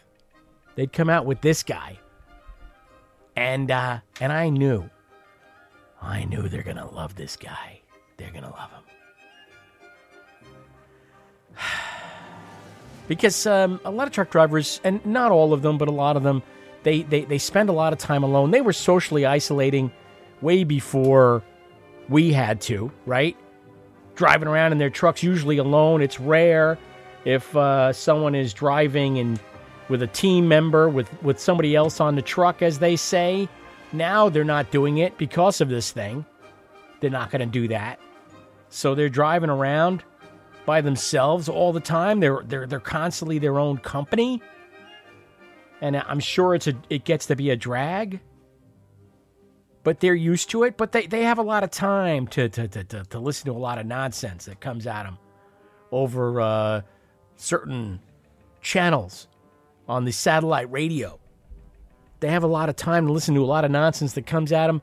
They'd 0.75 0.93
come 0.93 1.11
out 1.11 1.27
with 1.27 1.41
this 1.41 1.63
guy. 1.63 1.99
And 3.37 3.71
uh, 3.71 4.01
and 4.21 4.33
I 4.33 4.49
knew, 4.49 4.89
I 6.03 6.25
knew 6.25 6.49
they're 6.49 6.63
gonna 6.63 6.91
love 6.91 7.15
this 7.15 7.37
guy. 7.37 7.81
They're 8.17 8.33
gonna 8.33 8.51
love 8.51 8.71
him. 8.71 8.83
because 13.09 13.47
um, 13.47 13.81
a 13.85 13.91
lot 13.91 14.07
of 14.07 14.13
truck 14.13 14.31
drivers, 14.31 14.81
and 14.85 15.05
not 15.05 15.33
all 15.33 15.53
of 15.53 15.63
them, 15.63 15.79
but 15.79 15.89
a 15.89 15.93
lot 15.93 16.17
of 16.17 16.23
them, 16.23 16.43
they, 16.83 17.03
they, 17.03 17.25
they 17.25 17.39
spend 17.39 17.69
a 17.69 17.73
lot 17.73 17.93
of 17.93 17.99
time 17.99 18.23
alone. 18.23 18.51
They 18.51 18.61
were 18.61 18.73
socially 18.73 19.27
isolating 19.27 19.93
way 20.41 20.65
before 20.65 21.43
we 22.09 22.33
had 22.33 22.61
to, 22.63 22.91
right? 23.07 23.37
Driving 24.15 24.49
around 24.49 24.73
in 24.73 24.79
their 24.79 24.91
trucks, 24.91 25.23
usually 25.23 25.59
alone. 25.59 26.03
It's 26.03 26.21
rare 26.21 26.79
if 27.25 27.55
uh, 27.57 27.93
someone 27.93 28.35
is 28.35 28.53
driving 28.53 29.19
and 29.19 29.41
with 29.89 30.03
a 30.03 30.07
team 30.07 30.49
member, 30.49 30.89
with, 30.89 31.11
with 31.23 31.39
somebody 31.39 31.75
else 31.75 32.01
on 32.01 32.15
the 32.15 32.23
truck, 32.23 32.63
as 32.63 32.79
they 32.79 32.97
say. 32.97 33.49
Now 33.93 34.29
they're 34.29 34.45
not 34.45 34.71
doing 34.71 34.99
it 34.99 35.19
because 35.19 35.61
of 35.61 35.69
this 35.69 35.91
thing. 35.91 36.25
They're 37.01 37.11
not 37.11 37.31
going 37.31 37.41
to 37.41 37.47
do 37.47 37.69
that. 37.69 37.99
So 38.69 38.95
they're 38.95 39.09
driving 39.09 39.51
around 39.51 40.05
by 40.65 40.81
themselves 40.81 41.49
all 41.49 41.73
the 41.73 41.81
time. 41.81 42.21
They're 42.21 42.43
they're 42.45 42.67
they're 42.67 42.79
constantly 42.79 43.41
their 43.41 43.59
own 43.59 43.79
company. 43.79 44.41
And 45.81 45.97
I'm 45.97 46.21
sure 46.21 46.55
it's 46.55 46.69
a 46.69 46.75
it 46.89 47.05
gets 47.05 47.27
to 47.27 47.37
be 47.37 47.51
a 47.51 47.57
drag. 47.57 48.21
But 49.83 49.99
they're 49.99 50.15
used 50.15 50.51
to 50.51 50.63
it, 50.65 50.77
but 50.77 50.93
they, 50.93 51.07
they 51.07 51.23
have 51.23 51.39
a 51.39 51.43
lot 51.43 51.65
of 51.65 51.71
time 51.71 52.27
to, 52.29 52.51
to, 52.51 52.69
to, 52.69 52.85
to, 52.85 53.03
to 53.05 53.19
listen 53.19 53.47
to 53.47 53.53
a 53.53 53.59
lot 53.59 53.79
of 53.79 53.87
nonsense 53.87 54.45
that 54.45 54.61
comes 54.61 54.87
at 54.87 55.05
them 55.05 55.17
over 55.91 56.39
uh, 56.39 56.83
certain 57.41 58.01
channels 58.61 59.27
on 59.89 60.05
the 60.05 60.13
satellite 60.13 60.71
radio. 60.71 61.19
They 62.21 62.29
have 62.29 62.43
a 62.43 62.49
lot 62.49 62.69
of 62.69 62.77
time 62.77 63.07
to 63.07 63.13
listen 63.13 63.35
to 63.35 63.43
a 63.43 63.47
lot 63.47 63.65
of 63.65 63.71
nonsense 63.71 64.13
that 64.13 64.27
comes 64.27 64.53
at 64.53 64.67
them 64.67 64.83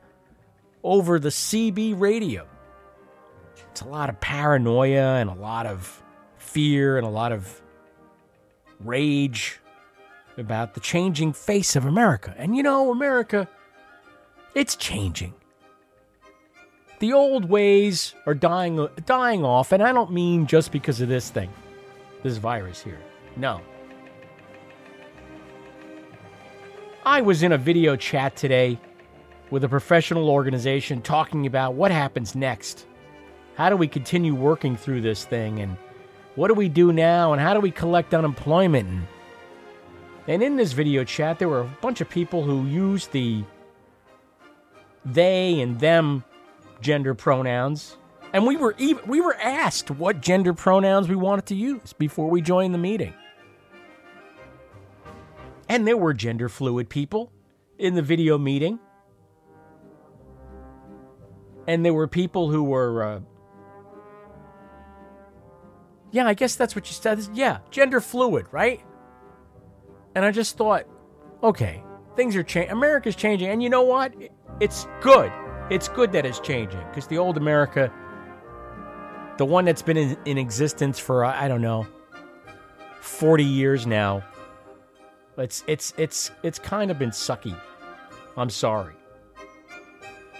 over 0.82 1.18
the 1.18 1.28
CB 1.28 1.98
radio. 1.98 2.46
It's 3.70 3.80
a 3.80 3.88
lot 3.88 4.08
of 4.08 4.20
paranoia 4.20 5.16
and 5.16 5.30
a 5.30 5.34
lot 5.34 5.66
of 5.66 6.02
fear 6.36 6.98
and 6.98 7.06
a 7.06 7.10
lot 7.10 7.32
of 7.32 7.62
rage 8.80 9.60
about 10.36 10.74
the 10.74 10.80
changing 10.80 11.32
face 11.32 11.76
of 11.76 11.84
America. 11.84 12.34
And 12.36 12.56
you 12.56 12.62
know, 12.62 12.90
America, 12.90 13.48
it's 14.54 14.76
changing. 14.76 15.34
The 17.00 17.12
old 17.12 17.48
ways 17.48 18.14
are 18.26 18.34
dying 18.34 18.88
dying 19.06 19.44
off, 19.44 19.70
and 19.70 19.82
I 19.82 19.92
don't 19.92 20.10
mean 20.10 20.46
just 20.46 20.72
because 20.72 21.00
of 21.00 21.08
this 21.08 21.30
thing, 21.30 21.50
this 22.22 22.36
virus 22.36 22.82
here. 22.82 23.00
No. 23.36 23.60
I 27.04 27.20
was 27.20 27.42
in 27.42 27.52
a 27.52 27.58
video 27.58 27.96
chat 27.96 28.36
today 28.36 28.78
with 29.50 29.64
a 29.64 29.68
professional 29.68 30.28
organization 30.28 31.00
talking 31.00 31.46
about 31.46 31.74
what 31.74 31.90
happens 31.90 32.34
next. 32.34 32.86
How 33.54 33.70
do 33.70 33.76
we 33.76 33.88
continue 33.88 34.34
working 34.34 34.76
through 34.76 35.00
this 35.00 35.24
thing 35.24 35.60
and 35.60 35.76
what 36.34 36.48
do 36.48 36.54
we 36.54 36.68
do 36.68 36.92
now 36.92 37.32
and 37.32 37.40
how 37.42 37.54
do 37.54 37.60
we 37.60 37.70
collect 37.70 38.14
unemployment? 38.14 39.08
And, 40.28 40.42
in 40.42 40.56
this 40.56 40.72
video 40.72 41.04
chat, 41.04 41.38
there 41.38 41.48
were 41.48 41.62
a 41.62 41.76
bunch 41.80 42.02
of 42.02 42.10
people 42.10 42.44
who 42.44 42.66
used 42.66 43.12
the 43.12 43.42
they 45.04 45.60
and 45.60 45.80
them 45.80 46.22
gender 46.82 47.14
pronouns. 47.14 47.96
And 48.32 48.46
we 48.46 48.56
were 48.56 48.74
even, 48.78 49.06
we 49.06 49.20
were 49.20 49.36
asked 49.36 49.90
what 49.90 50.20
gender 50.20 50.52
pronouns 50.52 51.08
we 51.08 51.16
wanted 51.16 51.46
to 51.46 51.54
use 51.54 51.92
before 51.92 52.28
we 52.28 52.42
joined 52.42 52.74
the 52.74 52.78
meeting. 52.78 53.14
And 55.68 55.86
there 55.86 55.96
were 55.96 56.14
gender 56.14 56.48
fluid 56.48 56.88
people 56.88 57.32
in 57.78 57.94
the 57.94 58.02
video 58.02 58.38
meeting. 58.38 58.78
And 61.66 61.84
there 61.84 61.92
were 61.94 62.08
people 62.08 62.50
who 62.50 62.64
were, 62.64 63.02
uh, 63.02 63.20
yeah, 66.10 66.26
I 66.26 66.34
guess 66.34 66.56
that's 66.56 66.74
what 66.74 66.88
you 66.88 66.94
said. 66.94 67.20
Yeah, 67.34 67.58
gender 67.70 68.00
fluid, 68.00 68.46
right? 68.50 68.82
And 70.14 70.24
I 70.24 70.30
just 70.30 70.56
thought, 70.56 70.86
okay, 71.42 71.82
things 72.16 72.34
are 72.36 72.42
changing. 72.42 72.72
America's 72.72 73.16
changing. 73.16 73.48
And 73.48 73.62
you 73.62 73.68
know 73.68 73.82
what? 73.82 74.14
It's 74.60 74.88
good. 75.02 75.30
It's 75.70 75.88
good 75.88 76.12
that 76.12 76.24
it's 76.24 76.40
changing 76.40 76.82
because 76.88 77.06
the 77.06 77.18
old 77.18 77.36
America, 77.36 77.92
the 79.38 79.46
one 79.46 79.64
that's 79.64 79.82
been 79.82 79.96
in, 79.96 80.18
in 80.24 80.38
existence 80.38 80.98
for, 80.98 81.24
uh, 81.24 81.34
I 81.34 81.48
don't 81.48 81.62
know, 81.62 81.86
40 83.00 83.44
years 83.44 83.86
now, 83.86 84.22
it's 85.38 85.62
it's 85.68 85.94
it's 85.96 86.32
it's 86.42 86.58
kind 86.58 86.90
of 86.90 86.98
been 86.98 87.10
sucky. 87.10 87.56
I'm 88.36 88.50
sorry. 88.50 88.94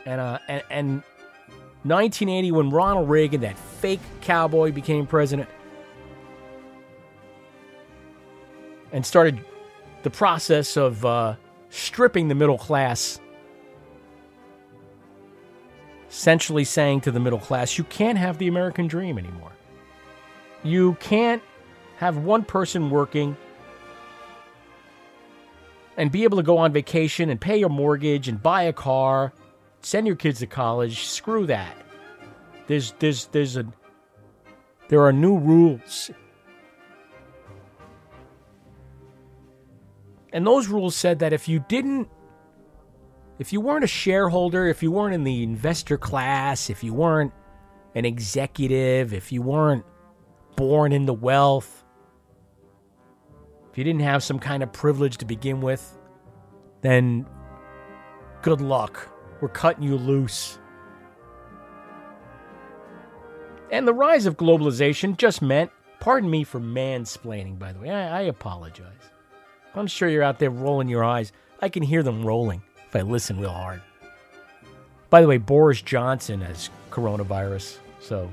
And 0.05 0.21
uh 0.21 0.39
and, 0.49 0.63
and 0.71 0.91
1980 1.85 2.53
when 2.53 2.71
Ronald 2.71 3.09
Reagan, 3.09 3.41
that 3.43 3.57
fake 3.57 4.01
cowboy, 4.21 4.73
became 4.73 5.07
president 5.07 5.49
and 8.93 9.05
started 9.05 9.45
the 10.03 10.11
process 10.11 10.77
of 10.77 11.05
uh, 11.05 11.37
stripping 11.71 12.29
the 12.29 12.35
middle 12.35 12.59
class, 12.59 13.21
essentially 16.11 16.65
saying 16.65 17.03
to 17.03 17.11
the 17.11 17.21
middle 17.21 17.39
class, 17.39 17.79
you 17.79 17.85
can't 17.85 18.19
have 18.19 18.39
the 18.39 18.49
American 18.49 18.87
dream 18.87 19.19
anymore. 19.19 19.53
You 20.63 20.95
can't 21.01 21.43
have 21.97 22.19
one 22.19 22.45
person 22.45 22.91
working 22.91 23.37
and 25.97 26.13
be 26.13 26.25
able 26.25 26.37
to 26.37 26.43
go 26.43 26.59
on 26.59 26.73
vacation 26.73 27.29
and 27.29 27.41
pay 27.41 27.59
your 27.59 27.69
mortgage 27.69 28.29
and 28.29 28.43
buy 28.43 28.63
a 28.63 28.73
car, 28.73 29.33
send 29.83 30.07
your 30.07 30.17
kids 30.17 30.39
to 30.39 30.47
college. 30.47 31.05
Screw 31.05 31.47
that. 31.47 31.77
There's 32.69 32.93
there's 32.99 33.27
there's 33.27 33.57
a 33.57 33.67
there 34.89 35.03
are 35.03 35.13
new 35.13 35.37
rules. 35.39 36.11
And 40.33 40.47
those 40.47 40.69
rules 40.69 40.95
said 40.95 41.19
that 41.21 41.33
if 41.33 41.49
you 41.49 41.65
didn't 41.69 42.09
if 43.39 43.53
you 43.53 43.61
weren't 43.61 43.85
a 43.85 43.89
shareholder, 43.89 44.67
if 44.67 44.83
you 44.83 44.91
weren't 44.91 45.15
in 45.15 45.25
the 45.25 45.43
investor 45.43 45.97
class, 45.97 46.71
if 46.71 46.83
you 46.83 46.93
weren't 46.93 47.33
an 47.95 48.05
executive, 48.05 49.13
if 49.13 49.31
you 49.31 49.43
weren't 49.43 49.85
born 50.57 50.93
into 50.93 51.13
wealth, 51.13 51.85
if 53.71 53.79
you 53.79 53.85
didn't 53.85 54.01
have 54.03 54.23
some 54.23 54.39
kind 54.41 54.63
of 54.63 54.73
privilege 54.73 55.19
to 55.19 55.25
begin 55.25 55.61
with, 55.61 55.99
then 56.81 57.27
good 58.43 58.61
luck. 58.61 59.09
We're 59.41 59.49
cutting 59.49 59.85
you 59.85 59.97
loose. 59.97 60.59
And 63.71 63.87
the 63.87 63.95
rise 63.95 64.27
of 64.27 64.37
globalization 64.37 65.17
just 65.17 65.43
meant, 65.43 65.71
pardon 66.01 66.29
me 66.29 66.43
for 66.43 66.59
mansplaining, 66.59 67.59
by 67.59 67.73
the 67.73 67.79
way, 67.79 67.91
I, 67.91 68.19
I 68.19 68.23
apologize. 68.23 69.11
I'm 69.75 69.87
sure 69.87 70.09
you're 70.09 70.25
out 70.25 70.41
there 70.41 70.51
rolling 70.51 70.89
your 70.89 71.05
eyes. 71.05 71.33
I 71.61 71.69
can 71.69 71.85
hear 71.85 72.03
them 72.03 72.25
rolling 72.25 72.63
if 72.89 72.97
I 72.97 73.03
listen 73.03 73.39
real 73.39 73.51
hard. 73.51 73.83
By 75.11 75.21
the 75.21 75.27
way, 75.27 75.39
Boris 75.39 75.83
Johnson 75.83 76.41
has 76.41 76.71
coronavirus. 76.91 77.79
So 78.01 78.31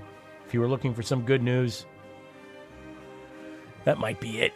if 0.48 0.54
you 0.54 0.62
were 0.62 0.68
looking 0.68 0.94
for 0.94 1.02
some 1.02 1.24
good 1.24 1.44
news, 1.44 1.86
that 3.84 3.98
might 3.98 4.20
be 4.20 4.40
it. 4.40 4.54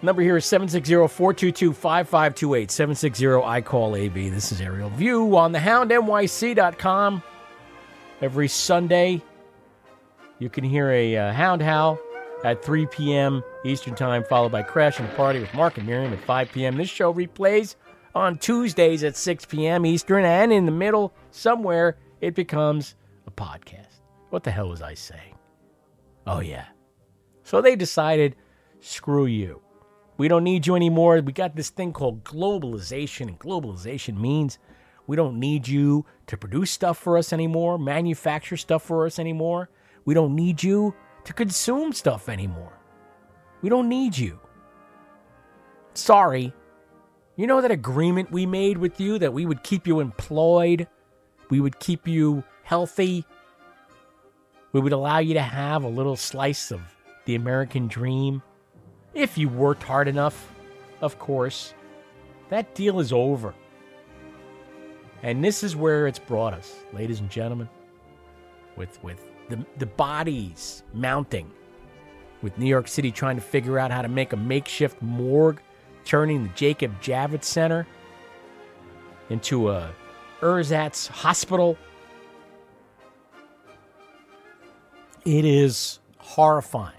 Number 0.00 0.22
here 0.22 0.36
is 0.36 0.44
760-422-5528. 0.44 2.68
760-I-CALL-AV. 2.68 4.14
This 4.14 4.52
is 4.52 4.60
Aerial 4.60 4.90
View 4.90 5.36
on 5.36 5.50
the 5.50 5.58
houndnyc.com. 5.58 7.20
Every 8.20 8.46
Sunday, 8.46 9.20
you 10.38 10.48
can 10.48 10.62
hear 10.62 10.88
a 10.90 11.16
uh, 11.16 11.32
hound 11.32 11.62
howl 11.62 11.98
at 12.44 12.64
3 12.64 12.86
p.m. 12.86 13.42
Eastern 13.64 13.94
Time, 13.94 14.24
followed 14.24 14.52
by 14.52 14.62
Crashing 14.62 15.06
the 15.06 15.12
Party 15.14 15.40
with 15.40 15.52
Mark 15.54 15.78
and 15.78 15.86
Miriam 15.86 16.12
at 16.12 16.20
5 16.20 16.52
p.m. 16.52 16.76
This 16.76 16.88
show 16.88 17.12
replays 17.12 17.76
on 18.14 18.38
Tuesdays 18.38 19.04
at 19.04 19.16
6 19.16 19.44
p.m. 19.46 19.84
Eastern, 19.84 20.24
and 20.24 20.52
in 20.52 20.66
the 20.66 20.72
middle, 20.72 21.12
somewhere, 21.30 21.96
it 22.20 22.34
becomes 22.34 22.94
a 23.26 23.30
podcast. 23.30 24.00
What 24.30 24.44
the 24.44 24.50
hell 24.50 24.68
was 24.68 24.82
I 24.82 24.94
saying? 24.94 25.36
Oh, 26.26 26.40
yeah. 26.40 26.66
So 27.42 27.60
they 27.60 27.76
decided, 27.76 28.36
screw 28.80 29.26
you. 29.26 29.62
We 30.16 30.28
don't 30.28 30.44
need 30.44 30.66
you 30.66 30.74
anymore. 30.74 31.20
We 31.20 31.32
got 31.32 31.56
this 31.56 31.70
thing 31.70 31.92
called 31.92 32.24
globalization, 32.24 33.28
and 33.28 33.38
globalization 33.38 34.18
means 34.18 34.58
we 35.06 35.16
don't 35.16 35.38
need 35.38 35.66
you 35.66 36.04
to 36.26 36.36
produce 36.36 36.70
stuff 36.70 36.98
for 36.98 37.16
us 37.16 37.32
anymore, 37.32 37.78
manufacture 37.78 38.56
stuff 38.56 38.82
for 38.82 39.06
us 39.06 39.18
anymore. 39.18 39.70
We 40.04 40.14
don't 40.14 40.34
need 40.34 40.62
you 40.62 40.94
to 41.28 41.34
consume 41.34 41.92
stuff 41.92 42.30
anymore. 42.30 42.72
We 43.60 43.68
don't 43.68 43.90
need 43.90 44.16
you. 44.16 44.40
Sorry. 45.92 46.54
You 47.36 47.46
know 47.46 47.60
that 47.60 47.70
agreement 47.70 48.32
we 48.32 48.46
made 48.46 48.78
with 48.78 48.98
you 48.98 49.18
that 49.18 49.34
we 49.34 49.44
would 49.44 49.62
keep 49.62 49.86
you 49.86 50.00
employed, 50.00 50.88
we 51.50 51.60
would 51.60 51.78
keep 51.80 52.08
you 52.08 52.42
healthy, 52.62 53.26
we 54.72 54.80
would 54.80 54.94
allow 54.94 55.18
you 55.18 55.34
to 55.34 55.42
have 55.42 55.84
a 55.84 55.88
little 55.88 56.16
slice 56.16 56.70
of 56.70 56.80
the 57.26 57.34
American 57.34 57.88
dream? 57.88 58.42
If 59.12 59.36
you 59.36 59.50
worked 59.50 59.82
hard 59.82 60.08
enough, 60.08 60.50
of 61.02 61.18
course. 61.18 61.74
That 62.48 62.74
deal 62.74 63.00
is 63.00 63.12
over. 63.12 63.54
And 65.22 65.44
this 65.44 65.62
is 65.62 65.76
where 65.76 66.06
it's 66.06 66.18
brought 66.18 66.54
us, 66.54 66.74
ladies 66.94 67.20
and 67.20 67.28
gentlemen, 67.28 67.68
with, 68.76 68.98
with 69.04 69.22
the, 69.48 69.64
the 69.78 69.86
bodies 69.86 70.82
mounting, 70.92 71.50
with 72.42 72.56
New 72.58 72.66
York 72.66 72.88
City 72.88 73.10
trying 73.10 73.36
to 73.36 73.42
figure 73.42 73.78
out 73.78 73.90
how 73.90 74.02
to 74.02 74.08
make 74.08 74.32
a 74.32 74.36
makeshift 74.36 75.00
morgue, 75.02 75.60
turning 76.04 76.42
the 76.44 76.48
Jacob 76.50 77.00
Javits 77.00 77.44
Center 77.44 77.86
into 79.30 79.70
a 79.70 79.90
ersatz 80.42 81.08
hospital. 81.08 81.76
It 85.24 85.44
is 85.44 85.98
horrifying 86.18 86.94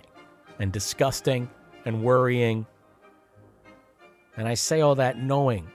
and 0.60 0.72
disgusting 0.72 1.50
and 1.86 2.04
worrying. 2.04 2.66
And 4.38 4.48
I 4.48 4.54
say 4.54 4.82
all 4.82 4.96
that 4.96 5.18
knowing, 5.18 5.68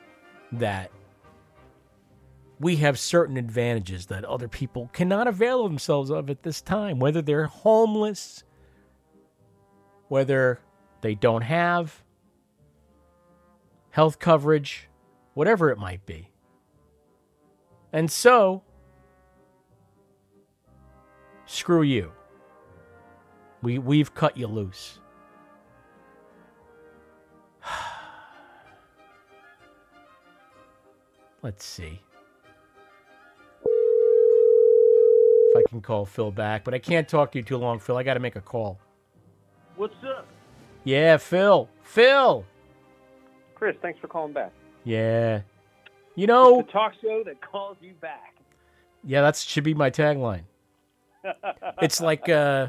that 0.52 0.90
we 2.60 2.76
have 2.76 2.98
certain 2.98 3.36
advantages 3.36 4.06
that 4.06 4.24
other 4.24 4.48
people 4.48 4.88
cannot 4.92 5.26
avail 5.26 5.64
themselves 5.64 6.10
of 6.10 6.30
at 6.30 6.42
this 6.42 6.62
time, 6.62 6.98
whether 6.98 7.20
they're 7.20 7.46
homeless, 7.46 8.44
whether 10.08 10.60
they 11.00 11.14
don't 11.14 11.42
have 11.42 12.02
health 13.90 14.18
coverage, 14.18 14.88
whatever 15.34 15.70
it 15.70 15.78
might 15.78 16.06
be. 16.06 16.30
And 17.92 18.10
so, 18.10 18.62
screw 21.46 21.82
you. 21.82 22.12
We, 23.62 23.78
we've 23.78 24.14
cut 24.14 24.36
you 24.36 24.46
loose. 24.46 24.98
Let's 31.42 31.64
see. 31.64 32.03
If 35.54 35.60
I 35.66 35.70
can 35.70 35.80
call 35.80 36.04
Phil 36.04 36.32
back, 36.32 36.64
but 36.64 36.74
I 36.74 36.78
can't 36.80 37.08
talk 37.08 37.30
to 37.32 37.38
you 37.38 37.44
too 37.44 37.56
long, 37.56 37.78
Phil. 37.78 37.96
I 37.96 38.02
got 38.02 38.14
to 38.14 38.20
make 38.20 38.34
a 38.34 38.40
call. 38.40 38.80
What's 39.76 39.94
up? 40.04 40.26
Yeah, 40.82 41.16
Phil. 41.16 41.68
Phil. 41.82 42.44
Chris, 43.54 43.76
thanks 43.80 44.00
for 44.00 44.08
calling 44.08 44.32
back. 44.32 44.50
Yeah. 44.82 45.42
You 46.16 46.26
know, 46.26 46.56
The 46.58 46.72
talk 46.72 46.92
show 47.00 47.22
that 47.24 47.40
calls 47.40 47.76
you 47.80 47.92
back. 48.00 48.34
yeah, 49.04 49.22
that 49.22 49.36
should 49.36 49.62
be 49.64 49.74
my 49.74 49.90
tagline. 49.90 50.42
It's 51.80 52.00
like 52.00 52.28
uh, 52.28 52.68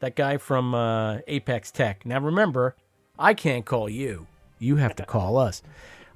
that 0.00 0.14
guy 0.16 0.36
from 0.38 0.74
uh, 0.74 1.18
Apex 1.26 1.70
Tech. 1.70 2.06
Now 2.06 2.20
remember, 2.20 2.76
I 3.18 3.34
can't 3.34 3.64
call 3.66 3.88
you. 3.88 4.26
You 4.58 4.76
have 4.76 4.94
to 4.96 5.04
call 5.04 5.36
us. 5.36 5.62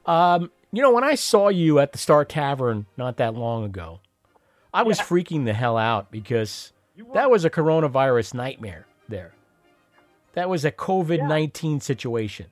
Um, 0.06 0.50
you 0.72 0.82
know, 0.82 0.92
when 0.92 1.04
I 1.04 1.16
saw 1.16 1.48
you 1.48 1.78
at 1.80 1.92
the 1.92 1.98
Star 1.98 2.24
Tavern 2.24 2.86
not 2.96 3.16
that 3.18 3.34
long 3.34 3.64
ago, 3.64 4.00
I 4.76 4.82
was 4.82 4.98
freaking 4.98 5.46
the 5.46 5.54
hell 5.54 5.78
out 5.78 6.10
because 6.10 6.72
that 7.14 7.30
was 7.30 7.46
a 7.46 7.50
coronavirus 7.50 8.34
nightmare 8.34 8.86
there. 9.08 9.32
That 10.34 10.50
was 10.50 10.66
a 10.66 10.70
COVID 10.70 11.26
19 11.26 11.80
situation. 11.80 12.48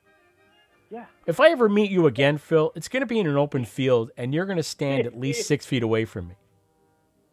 Yeah. 0.89 1.05
If 1.27 1.39
I 1.39 1.51
ever 1.51 1.69
meet 1.69 1.91
you 1.91 2.07
again, 2.07 2.39
Phil, 2.39 2.73
it's 2.75 2.89
going 2.89 3.03
to 3.03 3.07
be 3.07 3.19
in 3.19 3.27
an 3.27 3.37
open 3.37 3.67
field 3.67 4.11
and 4.17 4.33
you're 4.33 4.47
going 4.47 4.57
to 4.57 4.63
stand 4.63 5.07
at 5.07 5.21
least 5.21 5.47
six 5.47 5.67
feet 5.67 5.83
away 5.83 6.07
from 6.07 6.29
me. 6.29 6.35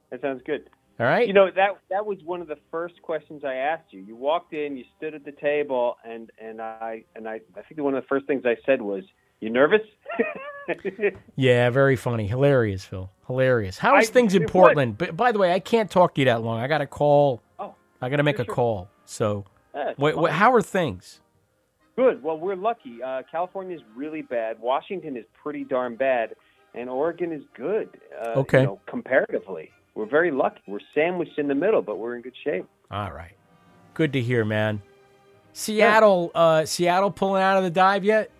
That 0.09 0.19
sounds 0.19 0.41
good. 0.45 0.69
All 0.99 1.05
right? 1.05 1.25
You 1.25 1.33
know 1.33 1.49
that 1.55 1.69
that 1.89 2.05
was 2.05 2.17
one 2.25 2.41
of 2.41 2.49
the 2.49 2.57
first 2.69 3.01
questions 3.01 3.45
I 3.45 3.55
asked 3.55 3.93
you. 3.93 4.01
You 4.01 4.17
walked 4.17 4.51
in, 4.51 4.75
you 4.75 4.83
stood 4.97 5.15
at 5.15 5.23
the 5.23 5.31
table, 5.31 5.95
and 6.03 6.29
and 6.37 6.61
I 6.61 7.05
and 7.15 7.29
I 7.29 7.39
I 7.55 7.61
think 7.61 7.79
one 7.79 7.95
of 7.95 8.03
the 8.03 8.07
first 8.07 8.27
things 8.27 8.43
I 8.45 8.57
said 8.65 8.81
was, 8.81 9.05
"You 9.41 9.49
nervous?" 9.49 9.81
Yeah, 11.35 11.69
very 11.69 11.95
funny. 11.95 12.27
Hilarious, 12.27 12.85
Phil. 12.85 13.09
Hilarious. 13.27 13.77
How 13.77 13.97
is 13.97 14.09
I- 14.09 14.13
things 14.13 14.35
in. 14.35 14.45
Portland? 14.45 14.97
But 14.97 15.17
by 15.17 15.31
the 15.31 15.39
way, 15.39 15.51
I 15.53 15.59
can't 15.59 15.89
talk 15.91 16.15
to 16.15 16.21
you 16.21 16.25
that 16.25 16.43
long. 16.43 16.59
I 16.61 16.67
got 16.67 16.77
to 16.77 16.87
call. 16.87 17.41
Oh, 17.59 17.75
I 18.01 18.09
got 18.09 18.17
to 18.17 18.23
make 18.23 18.39
a 18.39 18.45
sure. 18.45 18.55
call. 18.55 18.89
So, 19.05 19.45
wait, 19.97 20.17
wait, 20.17 20.31
how 20.31 20.53
are 20.53 20.61
things? 20.61 21.19
Good. 21.97 22.23
Well, 22.23 22.37
we're 22.39 22.55
lucky. 22.55 23.03
Uh, 23.03 23.21
is 23.69 23.81
really 23.95 24.21
bad. 24.21 24.59
Washington 24.59 25.17
is 25.17 25.25
pretty 25.41 25.63
darn 25.65 25.95
bad, 25.95 26.35
and 26.73 26.89
Oregon 26.89 27.33
is 27.33 27.43
good. 27.53 27.89
Uh, 28.23 28.39
Okay. 28.39 28.61
You 28.61 28.65
know, 28.67 28.79
comparatively, 28.87 29.71
we're 29.95 30.05
very 30.09 30.31
lucky. 30.31 30.61
We're 30.67 30.79
sandwiched 30.95 31.37
in 31.37 31.47
the 31.47 31.55
middle, 31.55 31.81
but 31.81 31.97
we're 31.97 32.15
in 32.15 32.21
good 32.21 32.35
shape. 32.43 32.65
All 32.91 33.11
right. 33.11 33.33
Good 33.93 34.13
to 34.13 34.21
hear, 34.21 34.45
man. 34.45 34.81
Seattle, 35.53 36.31
uh, 36.33 36.63
Seattle 36.65 37.11
pulling 37.11 37.41
out 37.43 37.57
of 37.57 37.63
the 37.63 37.69
dive 37.69 38.05
yet? 38.05 38.31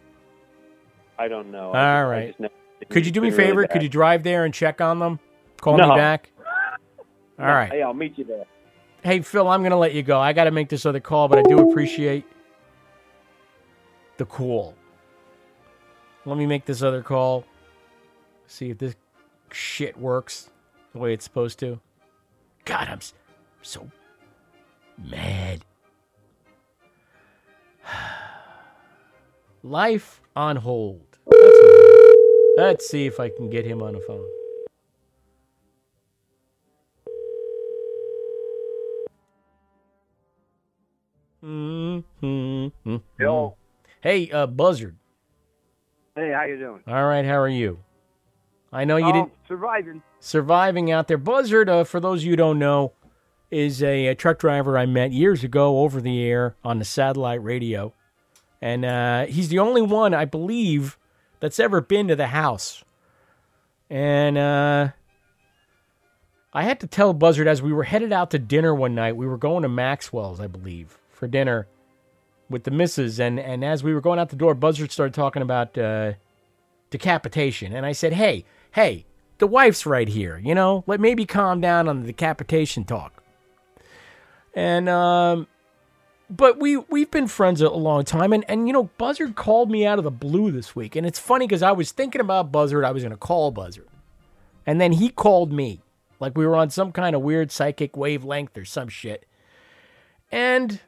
I 1.22 1.28
don't 1.28 1.52
know. 1.52 1.68
All 1.68 1.74
I 2.12 2.34
just- 2.40 2.42
I 2.42 2.86
Could 2.90 3.06
you 3.06 3.12
do 3.12 3.22
me 3.22 3.28
a 3.28 3.30
it's 3.30 3.38
really 3.38 3.50
favor? 3.52 3.68
Could 3.68 3.84
you 3.84 3.90
drive 3.90 4.24
there 4.24 4.44
and 4.44 4.52
check 4.52 4.82
on 4.82 4.98
them? 4.98 5.20
Call 5.58 5.78
No. 5.78 5.90
me 5.90 5.96
back. 5.96 6.32
All 7.38 7.46
No, 7.46 7.54
right. 7.54 7.72
Hey, 7.72 7.84
I'll 7.84 7.94
meet 7.94 8.18
you 8.18 8.24
there. 8.24 8.46
Hey, 9.04 9.22
Phil, 9.22 9.48
I'm 9.48 9.62
going 9.62 9.70
to 9.72 9.78
let 9.78 9.94
you 9.94 10.02
go. 10.02 10.20
I 10.20 10.34
got 10.34 10.46
to 10.46 10.52
make 10.52 10.70
this 10.70 10.84
other 10.84 11.00
call, 11.00 11.28
but 11.28 11.38
I 11.38 11.44
do 11.44 11.70
appreciate 11.70 12.26
the 14.18 14.26
call. 14.26 14.74
Let 16.26 16.38
me 16.38 16.48
make 16.48 16.66
this 16.66 16.82
other 16.82 17.04
call. 17.04 17.46
See 18.48 18.72
if 18.72 18.80
this 18.80 18.96
shit 19.52 19.96
works 20.00 20.50
the 20.94 20.98
way 21.00 21.14
it's 21.14 21.24
supposed 21.24 21.60
to. 21.60 21.80
God, 22.66 22.88
I'm 22.90 23.00
so 23.62 23.92
mad. 24.98 25.64
Life 29.64 30.20
on 30.36 30.56
hold. 30.58 31.11
That's 31.28 31.42
what- 31.62 32.18
Let's 32.58 32.88
see 32.88 33.06
if 33.06 33.20
I 33.20 33.30
can 33.30 33.50
get 33.50 33.66
him 33.66 33.82
on 33.82 33.94
the 33.94 34.02
phone. 34.02 34.26
Mm-hmm. 41.44 42.96
Yo. 43.20 43.56
Hey, 44.02 44.32
uh, 44.32 44.48
Buzzard. 44.48 44.96
Hey, 46.16 46.32
how 46.34 46.44
you 46.46 46.58
doing? 46.58 46.82
All 46.88 47.06
right, 47.06 47.26
how 47.26 47.40
are 47.40 47.48
you? 47.48 47.80
I 48.74 48.86
know 48.86 48.98
you 48.98 49.06
Oh, 49.08 49.12
didn't 49.12 49.32
surviving. 49.48 50.02
surviving 50.20 50.92
out 50.92 51.08
there. 51.08 51.18
Buzzard, 51.18 51.70
uh, 51.70 51.84
for 51.84 52.00
those 52.00 52.22
of 52.22 52.26
you 52.26 52.32
who 52.32 52.38
don't 52.38 52.60
know, 52.60 52.94
is 53.50 53.84
a, 53.84 54.08
a 54.08 54.16
truck 54.16 54.40
driver 54.40 54.78
I 54.78 54.86
met 54.86 55.12
years 55.12 55.44
ago 55.44 55.80
over 55.80 56.00
the 56.00 56.24
air 56.24 56.56
on 56.64 56.80
the 56.80 56.86
satellite 56.86 57.44
radio, 57.44 57.94
and 58.62 58.86
uh, 58.86 59.26
he's 59.26 59.50
the 59.50 59.60
only 59.60 59.82
one 59.82 60.14
I 60.14 60.24
believe 60.26 60.98
that's 61.42 61.60
ever 61.60 61.82
been 61.82 62.08
to 62.08 62.16
the 62.16 62.28
house. 62.28 62.86
And 63.90 64.38
uh, 64.38 64.90
I 66.54 66.64
had 66.64 66.80
to 66.80 66.88
tell 66.88 67.14
Buzzard 67.14 67.48
as 67.48 67.62
we 67.62 67.74
were 67.74 67.84
headed 67.84 68.14
out 68.14 68.32
to 68.32 68.40
dinner 68.40 68.74
one 68.74 68.96
night. 68.96 69.18
We 69.18 69.28
were 69.28 69.38
going 69.38 69.64
to 69.64 69.70
Maxwell's, 69.70 70.40
I 70.40 70.48
believe, 70.48 70.98
for 71.10 71.28
dinner 71.28 71.68
with 72.50 72.64
the 72.64 72.72
missus, 72.72 73.20
and 73.20 73.40
and 73.40 73.64
as 73.64 73.84
we 73.84 73.94
were 73.94 74.02
going 74.02 74.20
out 74.20 74.30
the 74.30 74.36
door, 74.36 74.54
Buzzard 74.54 74.92
started 74.92 75.14
talking 75.14 75.42
about 75.42 75.78
uh, 75.78 76.14
decapitation, 76.90 77.74
and 77.74 77.86
I 77.86 77.94
said, 77.94 78.14
"Hey, 78.14 78.46
hey, 78.74 79.06
the 79.40 79.48
wife's 79.48 79.86
right 79.86 80.08
here. 80.08 80.40
You 80.44 80.54
know, 80.54 80.84
let 80.86 81.00
maybe 81.00 81.26
calm 81.26 81.62
down 81.62 81.88
on 81.88 82.02
the 82.02 82.08
decapitation 82.08 82.84
talk." 82.84 83.24
And 84.54 84.90
um, 84.90 85.48
but 86.32 86.60
we 86.60 86.78
we've 86.78 87.12
been 87.12 87.28
friends 87.28 87.62
a 87.62 87.70
long 87.70 88.06
time, 88.06 88.32
and 88.32 88.46
and 88.50 88.66
you 88.66 88.74
know, 88.74 88.86
Buzzard 88.98 89.36
called 89.36 89.70
me 89.70 89.86
out 89.86 89.98
of 89.98 90.06
the 90.06 90.12
blue 90.12 90.50
this 90.50 90.76
week, 90.76 90.96
and 90.96 91.06
it's 91.06 91.20
funny 91.20 91.46
because 91.46 91.62
I 91.62 91.74
was 91.74 91.92
thinking 91.92 92.22
about 92.22 92.52
Buzzard. 92.52 92.86
I 92.86 92.92
was 92.92 93.04
going 93.04 93.12
to 93.12 93.18
call 93.18 93.52
Buzzard, 93.52 93.88
and 94.66 94.80
then 94.80 94.94
he 94.94 95.10
called 95.10 95.52
me 95.52 95.82
like 96.20 96.38
we 96.38 96.46
were 96.46 96.56
on 96.56 96.70
some 96.70 96.94
kind 96.94 97.16
of 97.16 97.22
weird 97.22 97.52
psychic 97.52 97.98
wavelength 97.98 98.58
or 98.58 98.64
some 98.64 98.88
shit, 98.88 99.28
and 100.32 100.80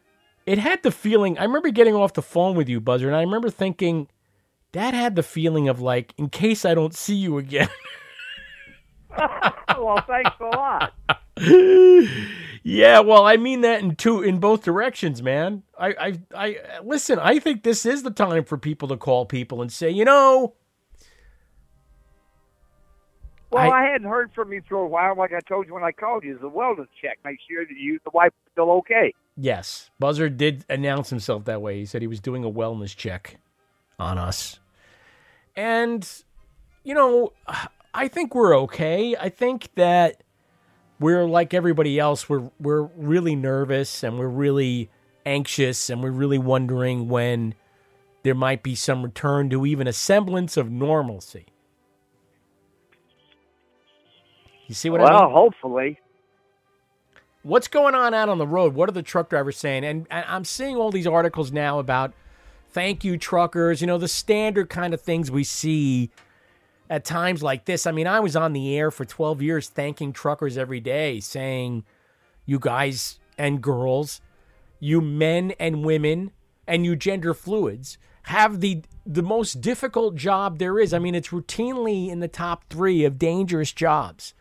it 0.46 0.58
had 0.58 0.82
the 0.82 0.92
feeling. 0.92 1.38
I 1.38 1.44
remember 1.44 1.70
getting 1.70 1.96
off 1.96 2.14
the 2.14 2.22
phone 2.22 2.56
with 2.56 2.70
you, 2.70 2.80
Buzzard, 2.80 3.10
and 3.10 3.18
I 3.18 3.22
remember 3.22 3.50
thinking. 3.50 4.08
That 4.72 4.96
had 4.96 5.16
the 5.16 5.22
feeling 5.22 5.70
of 5.70 5.82
like, 5.82 6.16
in 6.18 6.30
case 6.30 6.66
I 6.66 6.74
don't 6.74 6.96
see 6.96 7.14
you 7.14 7.38
again. 7.38 7.70
well, 9.78 10.04
thanks 10.08 10.32
a 10.40 10.46
lot. 10.46 10.94
yeah, 12.64 13.00
well, 13.02 13.26
I 13.26 13.38
mean 13.38 13.62
that 13.62 13.82
in 13.82 13.96
two 13.96 14.22
in 14.22 14.40
both 14.40 14.64
directions, 14.64 15.22
man. 15.22 15.64
I, 15.78 15.88
I, 15.90 16.20
I 16.36 16.58
listen. 16.84 17.20
I 17.20 17.40
think 17.40 17.64
this 17.64 17.86
is 17.86 18.04
the 18.04 18.12
time 18.12 18.46
for 18.46 18.58
people 18.58 18.88
to 18.90 18.98
call 18.98 19.26
people 19.26 19.62
and 19.62 19.72
say, 19.72 19.90
you 19.90 20.06
know, 20.06 20.54
Well, 23.52 23.72
I- 23.72 23.82
I, 23.82 23.92
hadn't 23.92 24.08
heard 24.08 24.32
from 24.34 24.52
you 24.52 24.62
for 24.68 24.78
a 24.78 24.88
while. 24.88 25.16
Like 25.16 25.32
I 25.34 25.40
told 25.42 25.68
you 25.68 25.74
when 25.74 25.84
I 25.84 25.92
called 25.92 26.24
you, 26.24 26.36
a 26.38 26.50
wellness 26.50 26.88
check. 27.02 27.20
Make 27.24 27.38
sure 27.50 27.66
that 27.66 27.78
you, 27.78 28.00
the 28.04 28.12
wife, 28.14 28.32
is 28.46 28.52
still 28.52 28.72
okay. 28.72 29.14
yes, 29.38 29.92
Buzzard 30.00 30.38
did 30.38 30.66
announce 30.70 31.10
himself 31.10 31.46
that 31.46 31.62
way. 31.62 31.80
He 31.80 31.86
said 31.86 32.02
he 32.02 32.08
was 32.08 32.20
doing 32.20 32.44
a 32.44 32.50
wellness 32.52 32.96
check 32.96 33.38
on 34.00 34.18
us, 34.18 34.60
and 35.56 36.08
you 36.84 36.94
know, 36.96 37.34
I 37.94 38.08
think 38.08 38.34
we're 38.34 38.58
okay. 38.62 39.16
I 39.16 39.30
think 39.30 39.70
that 39.76 40.24
we're 41.04 41.26
like 41.26 41.54
everybody 41.54 42.00
else. 42.00 42.30
We're 42.30 42.50
we're 42.60 42.84
really 42.96 43.36
nervous 43.36 44.04
and 44.04 44.18
we're 44.18 44.30
really 44.30 44.90
anxious 45.26 45.90
and 45.90 46.02
we're 46.02 46.12
really 46.12 46.38
wondering 46.38 47.10
when 47.10 47.56
there 48.24 48.34
might 48.34 48.64
be 48.64 48.74
some 48.74 49.04
return 49.04 49.50
to 49.50 49.66
even 49.66 49.86
a 49.86 49.92
semblance 49.92 50.56
of 50.56 50.72
normalcy. 50.72 51.48
You 54.68 54.76
see 54.76 54.90
what 54.90 55.02
I 55.02 55.12
well, 55.12 55.30
hopefully. 55.30 56.00
What's 57.44 57.68
going 57.68 57.96
on 57.96 58.14
out 58.14 58.30
on 58.30 58.38
the 58.38 58.48
road? 58.48 58.74
What 58.74 58.88
are 58.88 58.94
the 58.94 59.04
truck 59.04 59.30
drivers 59.30 59.58
saying? 59.58 59.84
And, 59.84 60.08
and 60.10 60.24
I'm 60.30 60.46
seeing 60.46 60.78
all 60.78 60.90
these 60.90 61.06
articles 61.06 61.52
now 61.52 61.80
about 61.80 62.14
thank 62.70 63.04
you 63.04 63.18
truckers, 63.18 63.82
you 63.82 63.88
know, 63.88 63.98
the 63.98 64.08
standard 64.08 64.70
kind 64.70 64.94
of 64.94 65.02
things 65.02 65.30
we 65.30 65.44
see 65.44 66.12
at 66.94 67.04
times 67.04 67.42
like 67.42 67.66
this. 67.66 67.88
I 67.88 67.92
mean, 67.92 68.06
I 68.06 68.20
was 68.20 68.36
on 68.36 68.54
the 68.54 68.78
air 68.78 68.92
for 68.92 69.04
12 69.04 69.42
years 69.42 69.68
thanking 69.68 70.14
truckers 70.14 70.60
every 70.60 70.80
day, 70.80 71.20
saying, 71.20 71.86
you 72.46 72.60
guys 72.60 73.20
and 73.36 73.64
girls, 73.64 74.22
you 74.80 75.02
men 75.02 75.54
and 75.60 75.84
women, 75.84 76.30
and 76.68 76.86
you 76.86 76.96
gender 76.96 77.34
fluids 77.34 77.98
have 78.24 78.62
the 78.62 78.84
the 79.08 79.24
most 79.24 79.60
difficult 79.60 80.16
job 80.16 80.60
there 80.60 80.80
is. 80.80 80.94
I 80.94 81.00
mean, 81.00 81.16
it's 81.16 81.30
routinely 81.30 82.10
in 82.10 82.20
the 82.20 82.28
top 82.28 82.66
three 82.70 83.06
of 83.06 83.18
dangerous 83.18 83.72
jobs, 83.72 84.36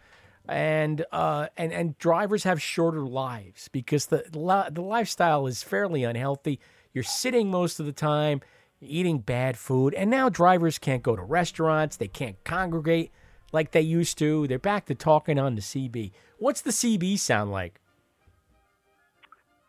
and 0.46 1.06
uh, 1.10 1.46
and 1.56 1.72
and 1.72 1.96
drivers 1.96 2.44
have 2.44 2.60
shorter 2.60 3.06
lives 3.06 3.68
because 3.68 4.06
the 4.06 4.26
the 4.30 4.82
lifestyle 4.82 5.46
is 5.46 5.62
fairly 5.62 6.04
unhealthy. 6.04 6.60
You're 6.92 7.02
sitting 7.02 7.50
most 7.50 7.80
of 7.80 7.86
the 7.86 7.92
time, 7.92 8.42
eating 8.82 9.18
bad 9.18 9.56
food, 9.56 9.94
and 9.94 10.10
now 10.10 10.28
drivers 10.28 10.78
can't 10.78 11.02
go 11.02 11.16
to 11.16 11.22
restaurants. 11.22 11.96
They 11.96 12.08
can't 12.08 12.42
congregate 12.44 13.10
like 13.52 13.70
they 13.72 13.80
used 13.80 14.18
to. 14.18 14.46
They're 14.46 14.58
back 14.58 14.86
to 14.86 14.94
talking 14.94 15.38
on 15.38 15.54
the 15.54 15.60
CB. 15.60 16.12
What's 16.38 16.62
the 16.62 16.70
CB 16.70 17.18
sound 17.18 17.52
like? 17.52 17.80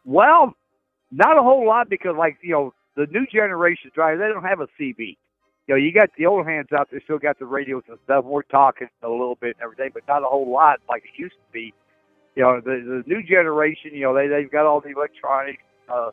Well, 0.05 0.55
not 1.11 1.37
a 1.37 1.43
whole 1.43 1.65
lot 1.65 1.89
because, 1.89 2.15
like 2.17 2.37
you 2.41 2.51
know, 2.51 2.73
the 2.95 3.07
new 3.11 3.25
generation 3.31 3.91
drivers 3.93 4.19
they 4.19 4.33
don't 4.33 4.43
have 4.43 4.59
a 4.59 4.67
CB. 4.79 5.17
You 5.67 5.75
know, 5.75 5.75
you 5.75 5.93
got 5.93 6.09
the 6.17 6.25
old 6.25 6.45
hands 6.45 6.67
out 6.77 6.89
there 6.91 6.99
still 7.03 7.19
got 7.19 7.39
the 7.39 7.45
radios 7.45 7.83
and 7.87 7.97
stuff. 8.03 8.25
We're 8.25 8.41
talking 8.43 8.89
a 9.01 9.09
little 9.09 9.37
bit 9.39 9.55
and 9.55 9.63
everything, 9.63 9.91
but 9.93 10.03
not 10.07 10.23
a 10.23 10.25
whole 10.25 10.51
lot 10.51 10.79
like 10.89 11.03
it 11.03 11.17
used 11.17 11.35
to 11.35 11.53
be. 11.53 11.73
You 12.35 12.43
know, 12.43 12.59
the 12.59 13.03
the 13.03 13.03
new 13.07 13.23
generation, 13.23 13.91
you 13.93 14.01
know, 14.01 14.13
they 14.13 14.27
they've 14.27 14.51
got 14.51 14.65
all 14.65 14.81
the 14.81 14.89
electronic 14.89 15.59
uh, 15.87 16.09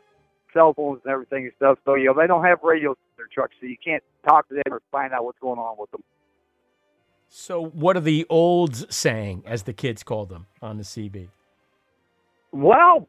cell 0.53 0.73
phones 0.73 1.01
and 1.03 1.11
everything 1.11 1.43
and 1.43 1.53
stuff. 1.57 1.79
So 1.85 1.95
you 1.95 2.05
know, 2.05 2.13
they 2.13 2.27
don't 2.27 2.43
have 2.43 2.59
radios 2.63 2.97
in 2.97 3.17
their 3.17 3.27
trucks, 3.33 3.55
so 3.59 3.67
you 3.67 3.77
can't 3.83 4.03
talk 4.27 4.47
to 4.49 4.55
them 4.55 4.73
or 4.73 4.81
find 4.91 5.13
out 5.13 5.25
what's 5.25 5.39
going 5.39 5.59
on 5.59 5.75
with 5.79 5.91
them. 5.91 6.03
So, 7.33 7.63
what 7.63 7.95
are 7.95 8.01
the 8.01 8.25
olds 8.29 8.85
saying, 8.93 9.43
as 9.45 9.63
the 9.63 9.71
kids 9.71 10.03
call 10.03 10.25
them 10.25 10.47
on 10.61 10.75
the 10.75 10.83
CB? 10.83 11.29
Well, 12.51 13.07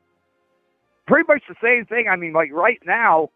pretty 1.08 1.26
much 1.26 1.42
the 1.48 1.56
same 1.60 1.86
thing. 1.86 2.06
I 2.08 2.14
mean, 2.14 2.32
like 2.32 2.52
right 2.52 2.78
now, 2.86 3.30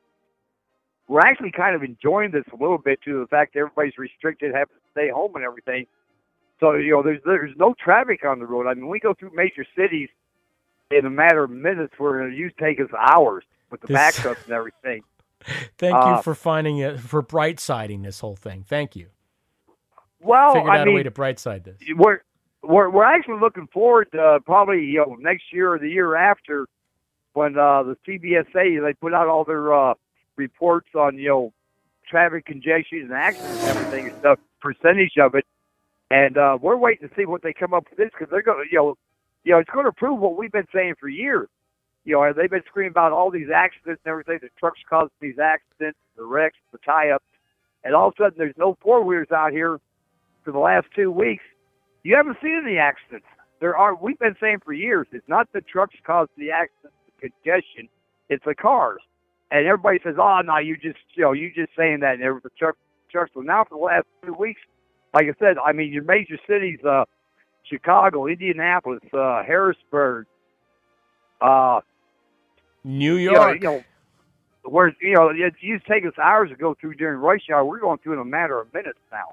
we're 1.08 1.20
actually 1.20 1.50
kind 1.50 1.74
of 1.74 1.82
enjoying 1.82 2.30
this 2.30 2.44
a 2.52 2.56
little 2.56 2.78
bit 2.78 3.00
to 3.04 3.18
the 3.18 3.26
fact 3.26 3.54
that 3.54 3.60
everybody's 3.60 3.98
restricted, 3.98 4.52
having 4.54 4.76
to 4.76 4.90
stay 4.92 5.10
home 5.10 5.34
and 5.34 5.44
everything. 5.44 5.86
So 6.60 6.74
you 6.74 6.92
know, 6.92 7.02
there's 7.02 7.20
there's 7.24 7.56
no 7.56 7.74
traffic 7.82 8.24
on 8.24 8.38
the 8.38 8.46
road. 8.46 8.68
I 8.68 8.74
mean, 8.74 8.88
we 8.88 9.00
go 9.00 9.12
through 9.12 9.32
major 9.34 9.66
cities 9.76 10.08
in 10.92 11.04
a 11.04 11.10
matter 11.10 11.42
of 11.42 11.50
minutes, 11.50 11.94
where 11.98 12.28
it 12.28 12.36
used 12.36 12.58
to 12.58 12.64
take 12.64 12.78
us 12.78 12.90
hours 12.96 13.42
with 13.70 13.80
the 13.80 13.88
This- 13.88 13.96
backups 14.18 14.44
and 14.44 14.52
everything. 14.52 15.02
Thank 15.78 15.94
Uh, 15.94 16.14
you 16.16 16.22
for 16.22 16.34
finding 16.34 16.78
it 16.78 16.98
for 16.98 17.22
bright 17.22 17.60
siding 17.60 18.02
this 18.02 18.20
whole 18.20 18.36
thing. 18.36 18.64
Thank 18.66 18.96
you. 18.96 19.08
Well, 20.20 20.54
Figured 20.54 20.72
I 20.72 20.78
out 20.80 20.86
mean, 20.86 20.94
a 20.94 20.96
way 20.96 21.02
to 21.04 21.10
bright 21.10 21.38
side 21.38 21.64
this. 21.64 21.76
we're 21.96 22.20
we're 22.62 22.88
we're 22.90 23.04
actually 23.04 23.38
looking 23.38 23.68
forward 23.72 24.08
to 24.12 24.20
uh, 24.20 24.38
probably 24.40 24.84
you 24.84 24.98
know 24.98 25.16
next 25.20 25.44
year 25.52 25.72
or 25.74 25.78
the 25.78 25.88
year 25.88 26.16
after 26.16 26.66
when 27.34 27.56
uh, 27.58 27.82
the 27.84 27.96
CBSA 28.08 28.82
they 28.82 28.94
put 28.94 29.14
out 29.14 29.28
all 29.28 29.44
their 29.44 29.72
uh, 29.72 29.94
reports 30.36 30.88
on 30.94 31.16
you 31.18 31.28
know 31.28 31.52
traffic 32.08 32.44
congestion 32.46 33.00
and 33.02 33.12
accidents 33.12 33.60
and 33.60 33.68
everything 33.76 34.06
and 34.08 34.18
stuff 34.18 34.38
percentage 34.60 35.12
of 35.20 35.34
it, 35.34 35.44
and 36.10 36.36
uh, 36.38 36.58
we're 36.60 36.76
waiting 36.76 37.08
to 37.08 37.14
see 37.14 37.26
what 37.26 37.42
they 37.42 37.52
come 37.52 37.74
up 37.74 37.84
with 37.90 37.98
this 37.98 38.10
because 38.10 38.28
they're 38.30 38.42
going 38.42 38.64
to 38.64 38.72
you 38.72 38.78
know 38.78 38.96
you 39.44 39.52
know 39.52 39.58
it's 39.58 39.70
going 39.70 39.86
to 39.86 39.92
prove 39.92 40.18
what 40.18 40.36
we've 40.36 40.50
been 40.50 40.66
saying 40.74 40.94
for 40.98 41.08
years. 41.08 41.48
You 42.06 42.14
know 42.14 42.32
they've 42.32 42.48
been 42.48 42.62
screaming 42.66 42.92
about 42.92 43.10
all 43.10 43.32
these 43.32 43.48
accidents 43.52 44.00
and 44.04 44.10
everything. 44.10 44.38
The 44.40 44.48
trucks 44.60 44.78
causing 44.88 45.10
these 45.20 45.40
accidents, 45.42 45.98
the 46.16 46.24
wrecks, 46.24 46.56
the 46.70 46.78
tie-ups, 46.78 47.24
and 47.82 47.94
all 47.96 48.08
of 48.08 48.14
a 48.18 48.22
sudden 48.22 48.38
there's 48.38 48.54
no 48.56 48.78
four 48.80 49.02
wheelers 49.02 49.32
out 49.34 49.50
here 49.50 49.80
for 50.44 50.52
the 50.52 50.60
last 50.60 50.86
two 50.94 51.10
weeks. 51.10 51.42
You 52.04 52.14
haven't 52.14 52.38
seen 52.40 52.62
any 52.64 52.78
accidents. 52.78 53.26
There 53.60 53.76
are. 53.76 53.96
We've 53.96 54.18
been 54.20 54.36
saying 54.40 54.58
for 54.64 54.72
years. 54.72 55.08
It's 55.10 55.28
not 55.28 55.48
the 55.52 55.60
trucks 55.60 55.96
cause 56.06 56.28
the 56.38 56.52
accidents, 56.52 56.96
the 57.06 57.28
congestion. 57.28 57.88
It's 58.28 58.44
the 58.44 58.54
cars. 58.54 59.00
And 59.50 59.66
everybody 59.66 59.98
says, 60.04 60.14
"Oh, 60.16 60.40
no, 60.44 60.58
you 60.58 60.76
just, 60.76 60.98
you 61.14 61.24
know, 61.24 61.32
you 61.32 61.50
just 61.52 61.72
saying 61.76 62.00
that." 62.00 62.14
And 62.14 62.22
there 62.22 62.34
was 62.34 62.44
the 62.44 62.50
truck, 62.56 62.76
trucks. 63.10 63.32
Well, 63.34 63.44
now 63.44 63.64
for 63.64 63.76
the 63.78 63.84
last 63.84 64.06
two 64.24 64.34
weeks, 64.34 64.60
like 65.12 65.26
I 65.26 65.34
said, 65.40 65.56
I 65.58 65.72
mean, 65.72 65.92
your 65.92 66.04
major 66.04 66.38
cities, 66.46 66.78
uh, 66.84 67.04
Chicago, 67.64 68.26
Indianapolis, 68.26 69.02
uh, 69.12 69.42
Harrisburg, 69.42 70.26
uh, 71.40 71.80
New 72.86 73.16
you 73.16 73.32
know, 73.32 73.48
York. 73.48 73.54
you 73.56 73.68
know, 73.68 73.84
where 74.62 74.94
you 75.00 75.14
know 75.14 75.28
it 75.28 75.54
used 75.60 75.84
to 75.84 75.92
take 75.92 76.06
us 76.06 76.12
hours 76.22 76.50
to 76.50 76.56
go 76.56 76.74
through 76.80 76.94
during 76.94 77.18
rush 77.20 77.50
hour. 77.52 77.64
We're 77.64 77.80
going 77.80 77.98
through 77.98 78.14
in 78.14 78.18
a 78.20 78.24
matter 78.24 78.60
of 78.60 78.72
minutes 78.72 78.98
now. 79.10 79.32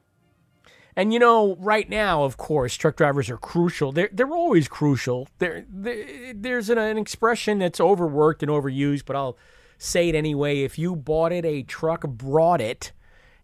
And 0.95 1.13
you 1.13 1.19
know, 1.19 1.55
right 1.59 1.87
now, 1.87 2.23
of 2.23 2.35
course, 2.37 2.75
truck 2.75 2.97
drivers 2.97 3.29
are 3.29 3.37
crucial. 3.37 3.91
They're 3.91 4.09
they're 4.11 4.31
always 4.31 4.67
crucial. 4.67 5.27
There 5.37 5.65
there's 5.69 6.69
an, 6.69 6.79
an 6.79 6.97
expression 6.97 7.59
that's 7.59 7.79
overworked 7.79 8.41
and 8.41 8.51
overused, 8.51 9.03
but 9.05 9.15
I'll 9.15 9.37
say 9.77 10.09
it 10.09 10.15
anyway. 10.15 10.61
If 10.61 10.79
you 10.79 10.95
bought 10.95 11.31
it, 11.31 11.45
a 11.45 11.61
truck 11.61 12.01
brought 12.07 12.59
it, 12.59 12.91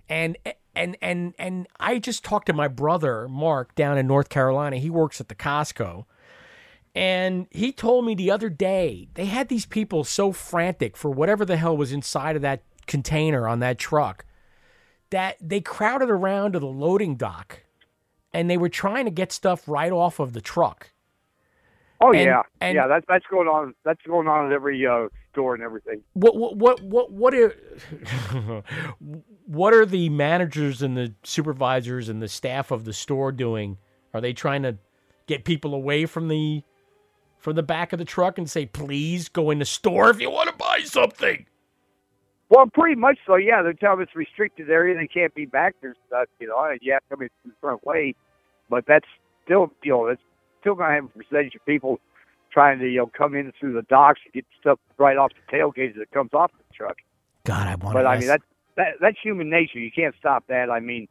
and 0.07 0.38
and 0.76 0.97
and 1.01 1.36
and 1.38 1.68
I 1.80 1.99
just 1.99 2.24
talked 2.24 2.47
to 2.47 2.53
my 2.53 2.68
brother 2.68 3.28
Mark 3.28 3.76
down 3.76 3.97
in 3.99 4.07
North 4.07 4.30
Carolina. 4.30 4.78
He 4.78 4.89
works 4.89 5.22
at 5.22 5.28
the 5.28 5.36
Costco. 5.36 6.05
And 7.00 7.47
he 7.52 7.72
told 7.72 8.06
me 8.06 8.14
the 8.14 8.30
other 8.30 8.50
day 8.50 9.08
they 9.14 9.26
had 9.26 9.47
these 9.47 9.66
people 9.66 10.04
so 10.04 10.34
frantic 10.34 10.97
for 10.97 11.10
whatever 11.10 11.45
the 11.45 11.56
hell 11.56 11.78
was 11.78 11.93
inside 11.93 12.36
of 12.36 12.41
that 12.41 12.64
container 12.88 13.47
on 13.47 13.60
that 13.60 13.78
truck 13.78 14.26
that 15.12 15.38
they 15.41 15.62
crowded 15.62 16.10
around 16.10 16.52
to 16.54 16.60
the 16.60 16.68
loading 16.68 17.16
dock 17.16 17.64
and 18.34 18.50
they 18.50 18.58
were 18.58 18.68
trying 18.70 19.06
to 19.06 19.12
get 19.12 19.32
stuff 19.32 19.64
right 19.68 19.91
off 19.93 20.20
of 20.20 20.34
the 20.34 20.41
truck. 20.41 20.91
Oh 22.02 22.12
And- 22.12 22.26
yeah, 22.26 22.41
and- 22.60 22.76
yeah. 22.76 22.88
That's 22.88 23.06
that's 23.08 23.26
going 23.32 23.47
on. 23.47 23.74
That's 23.86 24.02
going 24.06 24.28
on 24.28 24.47
at 24.47 24.52
every 24.52 24.86
uh, 24.86 25.08
store 25.32 25.54
and 25.56 25.64
everything. 25.64 26.02
What 26.14 26.36
what 26.36 26.58
what 26.58 26.82
what 26.84 27.12
what 27.14 27.34
are 27.34 27.54
what 29.45 29.74
are 29.74 29.86
the 29.86 30.10
managers 30.10 30.82
and 30.82 30.95
the 30.97 31.14
supervisors 31.24 32.10
and 32.10 32.22
the 32.22 32.28
staff 32.28 32.72
of 32.72 32.86
the 32.86 32.93
store 32.93 33.32
doing? 33.32 33.78
Are 34.14 34.22
they 34.22 34.34
trying 34.34 34.64
to 34.64 34.78
get 35.28 35.43
people 35.45 35.74
away 35.74 36.06
from 36.06 36.28
the 36.28 36.64
from 37.40 37.56
the 37.56 37.64
back 37.64 37.94
of 37.94 38.00
the 38.00 38.06
truck 38.06 38.38
and 38.38 38.50
say, 38.50 38.66
"Please 38.66 39.30
go 39.30 39.50
in 39.50 39.60
the 39.60 39.66
store 39.66 40.10
if 40.10 40.22
you 40.22 40.30
want 40.30 40.50
to 40.50 40.56
buy 40.56 40.82
something"? 40.84 41.46
Well, 42.50 42.66
pretty 42.68 42.96
much 42.96 43.20
so. 43.26 43.36
Yeah, 43.36 43.62
they're 43.62 43.74
telling 43.74 44.02
it's 44.02 44.16
restricted 44.16 44.70
area. 44.70 44.96
They 44.96 45.08
can't 45.08 45.34
be 45.34 45.46
back 45.46 45.76
there. 45.82 45.96
Stuff, 46.08 46.28
you 46.40 46.48
know, 46.48 46.64
and 46.64 46.80
you 46.82 46.94
have 46.94 47.04
to 47.04 47.16
come 47.16 47.22
in 47.22 47.30
the 47.46 47.52
front 47.62 47.86
way. 47.86 48.16
But 48.70 48.86
that's 48.88 49.08
still, 49.46 49.72
you 49.84 49.92
know, 49.92 50.08
that's 50.08 50.22
still 50.62 50.76
going 50.76 50.90
to 50.90 50.96
have 50.96 51.06
a 51.06 51.08
percentage 51.08 51.56
of 51.56 51.66
people 51.66 52.00
trying 52.52 52.80
to, 52.80 52.88
you 52.88 52.98
know, 52.98 53.12
come 53.16 53.36
in 53.36 53.52
through 53.60 53.74
the 53.74 53.84
docks 53.84 54.20
and 54.26 54.34
get 54.34 54.46
stuff 54.60 54.80
right 54.98 55.18
off 55.18 55.32
the 55.34 55.56
tailgate 55.56 55.96
that 55.98 56.12
comes 56.12 56.32
off 56.34 56.52
the 56.52 56.74
truck. 56.74 56.98
God, 57.46 57.68
I 57.68 57.76
want 57.76 57.94
But 57.94 58.06
I 58.06 58.18
mean, 58.18 58.28
that's 58.28 58.44
that, 58.76 58.94
that's 59.00 59.18
human 59.22 59.50
nature. 59.50 59.80
You 59.80 59.92
can't 59.92 60.16
stop 60.20 60.46
that. 60.48 60.70
I 60.70 60.80
mean, 60.80 61.08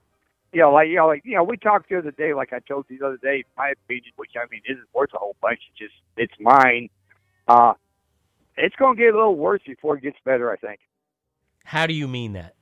you 0.53 0.61
know, 0.61 0.73
like 0.73 0.89
you 0.89 0.97
know, 0.97 1.07
like 1.07 1.23
you 1.25 1.35
know, 1.35 1.45
we 1.45 1.57
talked 1.57 1.89
the 1.91 1.99
other 1.99 2.11
day, 2.11 2.35
like 2.35 2.53
I 2.53 2.61
told 2.61 2.87
you 2.89 2.99
the 2.99 3.07
other 3.07 3.19
day, 3.19 3.45
my 3.57 3.71
opinion, 3.71 4.13
which 4.17 4.33
I 4.37 4.47
mean 4.51 4.63
isn't 4.69 4.89
worth 4.95 5.11
a 5.15 5.19
whole 5.19 5.37
bunch. 5.41 5.61
It's 5.71 5.79
just 5.79 5.95
it's 6.17 6.33
mine. 6.41 6.89
Uh, 7.47 7.75
it's 8.57 8.77
going 8.77 8.97
to 8.97 9.03
get 9.03 9.15
a 9.15 9.17
little 9.17 9.37
worse 9.37 9.61
before 9.67 9.97
it 9.97 10.03
gets 10.03 10.17
better. 10.25 10.51
I 10.51 10.57
think. 10.57 10.81
How 11.65 11.87
do 11.87 11.93
you 11.93 12.09
mean 12.09 12.33
that? 12.33 12.55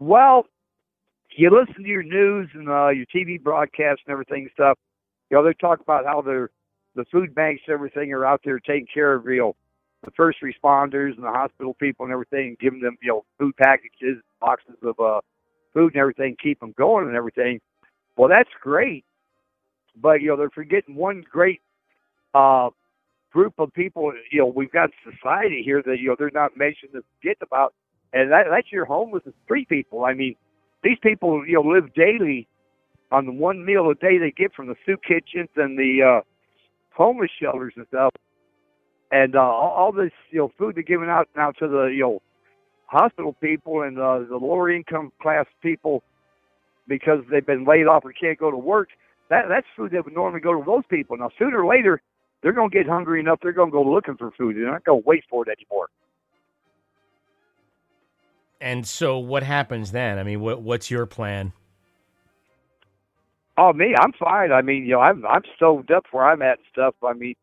Well, 0.00 0.46
you 1.36 1.50
listen 1.50 1.84
to 1.84 1.88
your 1.88 2.02
news 2.02 2.50
and 2.54 2.68
uh, 2.68 2.88
your 2.88 3.06
TV 3.06 3.40
broadcasts 3.40 4.02
and 4.06 4.12
everything 4.12 4.48
stuff. 4.52 4.78
You 5.30 5.36
know, 5.36 5.44
they 5.44 5.54
talk 5.54 5.80
about 5.80 6.04
how 6.04 6.22
they're 6.22 6.50
the 6.94 7.04
food 7.10 7.34
banks 7.34 7.62
and 7.66 7.74
everything 7.74 8.12
are 8.12 8.26
out 8.26 8.40
there 8.44 8.58
taking 8.58 8.86
care 8.92 9.14
of 9.14 9.24
you 9.26 9.38
know 9.38 9.56
the 10.04 10.10
first 10.16 10.38
responders 10.42 11.14
and 11.14 11.22
the 11.22 11.30
hospital 11.30 11.74
people 11.74 12.04
and 12.04 12.12
everything, 12.12 12.56
giving 12.60 12.80
them 12.80 12.96
you 13.00 13.08
know 13.08 13.24
food 13.38 13.56
packages, 13.56 14.18
boxes 14.40 14.74
of 14.82 14.98
uh, 14.98 15.20
food 15.72 15.94
and 15.94 16.00
everything, 16.00 16.36
keep 16.42 16.60
them 16.60 16.74
going 16.76 17.06
and 17.06 17.16
everything. 17.16 17.60
Well, 18.16 18.28
that's 18.28 18.50
great, 18.60 19.04
but 19.96 20.20
you 20.20 20.28
know 20.28 20.36
they're 20.36 20.50
forgetting 20.50 20.94
one 20.94 21.24
great 21.30 21.60
uh, 22.34 22.70
group 23.32 23.54
of 23.58 23.72
people. 23.72 24.12
You 24.30 24.40
know, 24.40 24.46
we've 24.46 24.72
got 24.72 24.90
society 25.04 25.62
here 25.64 25.82
that 25.84 25.98
you 25.98 26.08
know 26.08 26.16
they're 26.18 26.30
not 26.32 26.56
mentioning 26.56 26.92
to 26.94 27.02
forget 27.20 27.38
about, 27.42 27.74
and 28.12 28.30
that, 28.30 28.44
that's 28.50 28.70
your 28.70 28.84
homeless 28.84 29.22
and 29.24 29.34
street 29.44 29.68
people. 29.68 30.04
I 30.04 30.14
mean, 30.14 30.36
these 30.82 30.98
people 31.02 31.46
you 31.46 31.54
know 31.54 31.62
live 31.62 31.94
daily 31.94 32.46
on 33.10 33.26
the 33.26 33.32
one 33.32 33.64
meal 33.64 33.90
a 33.90 33.94
day 33.94 34.18
they 34.18 34.30
get 34.30 34.54
from 34.54 34.68
the 34.68 34.76
soup 34.86 35.00
kitchens 35.06 35.50
and 35.56 35.78
the 35.78 36.02
uh, 36.02 36.20
homeless 36.94 37.30
shelters 37.40 37.74
and 37.76 37.86
stuff, 37.88 38.12
and 39.10 39.36
uh, 39.36 39.40
all, 39.40 39.70
all 39.70 39.92
this 39.92 40.12
you 40.30 40.38
know 40.38 40.52
food 40.58 40.76
they're 40.76 40.82
giving 40.82 41.08
out 41.08 41.28
now 41.34 41.50
to 41.52 41.66
the 41.66 41.84
you 41.84 42.02
know 42.02 42.22
hospital 42.92 43.34
people 43.40 43.82
and 43.82 43.98
uh, 43.98 44.20
the 44.28 44.36
lower 44.36 44.70
income 44.70 45.12
class 45.20 45.46
people 45.62 46.02
because 46.86 47.20
they've 47.30 47.46
been 47.46 47.64
laid 47.64 47.86
off 47.86 48.04
or 48.04 48.12
can't 48.12 48.38
go 48.38 48.50
to 48.50 48.56
work. 48.56 48.90
That 49.30 49.46
that's 49.48 49.66
food 49.76 49.92
that 49.92 50.04
would 50.04 50.14
normally 50.14 50.40
go 50.40 50.52
to 50.52 50.64
those 50.64 50.84
people. 50.88 51.16
Now 51.16 51.30
sooner 51.38 51.64
or 51.64 51.66
later 51.66 52.02
they're 52.42 52.52
going 52.52 52.70
to 52.70 52.76
get 52.76 52.86
hungry 52.86 53.20
enough. 53.20 53.38
They're 53.42 53.52
going 53.52 53.70
to 53.70 53.72
go 53.72 53.82
looking 53.82 54.16
for 54.16 54.30
food. 54.32 54.56
They're 54.56 54.70
not 54.70 54.84
going 54.84 55.02
to 55.02 55.08
wait 55.08 55.24
for 55.30 55.48
it 55.48 55.56
anymore. 55.58 55.88
And 58.60 58.86
so, 58.86 59.18
what 59.18 59.42
happens 59.42 59.90
then? 59.90 60.18
I 60.18 60.22
mean, 60.22 60.40
what 60.40 60.62
what's 60.62 60.90
your 60.90 61.06
plan? 61.06 61.52
Oh, 63.56 63.72
me, 63.72 63.94
I'm 63.98 64.12
fine. 64.12 64.52
I 64.52 64.62
mean, 64.62 64.84
you 64.84 64.92
know, 64.92 65.00
I'm 65.00 65.26
I'm 65.26 65.42
stoved 65.56 65.90
up 65.90 66.04
where 66.12 66.24
I'm 66.24 66.42
at 66.42 66.58
and 66.58 66.66
stuff. 66.70 66.94
I 67.02 67.12
mean, 67.12 67.34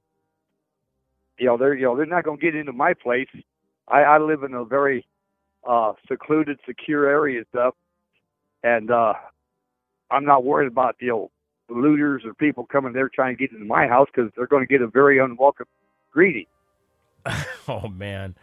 you 1.37 1.47
know, 1.47 1.57
they're 1.57 1.73
you 1.73 1.83
know 1.83 1.97
they're 1.97 2.05
not 2.05 2.23
going 2.23 2.37
to 2.37 2.41
get 2.41 2.55
into 2.55 2.71
my 2.71 2.93
place. 2.93 3.27
I, 3.87 4.01
I 4.01 4.17
live 4.19 4.43
in 4.43 4.53
a 4.53 4.63
very 4.63 5.05
uh, 5.67 5.93
secluded, 6.07 6.59
secure 6.65 7.07
area 7.07 7.39
and 7.39 7.47
stuff. 7.49 7.75
And 8.63 8.91
uh, 8.91 9.13
I'm 10.11 10.25
not 10.25 10.43
worried 10.43 10.67
about 10.67 10.95
you 10.99 11.07
know 11.09 11.31
looters 11.69 12.23
or 12.25 12.33
people 12.33 12.65
coming 12.65 12.93
there 12.93 13.09
trying 13.09 13.35
to 13.35 13.39
get 13.39 13.51
into 13.53 13.65
my 13.65 13.87
house 13.87 14.07
because 14.13 14.31
they're 14.35 14.47
going 14.47 14.65
to 14.65 14.71
get 14.71 14.81
a 14.81 14.87
very 14.87 15.19
unwelcome 15.19 15.67
greeting. 16.11 16.45
Oh 17.67 17.87
man. 17.87 18.33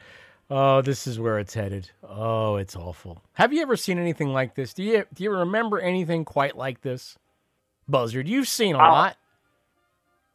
Oh, 0.48 0.80
this 0.82 1.08
is 1.08 1.18
where 1.18 1.40
it's 1.40 1.54
headed. 1.54 1.90
Oh, 2.08 2.54
it's 2.54 2.76
awful. 2.76 3.20
Have 3.32 3.52
you 3.52 3.60
ever 3.62 3.74
seen 3.76 3.98
anything 3.98 4.28
like 4.28 4.54
this? 4.54 4.72
Do 4.72 4.84
you 4.84 5.04
do 5.12 5.24
you 5.24 5.32
remember 5.32 5.80
anything 5.80 6.24
quite 6.24 6.56
like 6.56 6.82
this? 6.82 7.18
Buzzard, 7.88 8.28
you've 8.28 8.46
seen 8.46 8.76
a 8.76 8.78
Uh, 8.78 8.82
lot. 8.92 9.16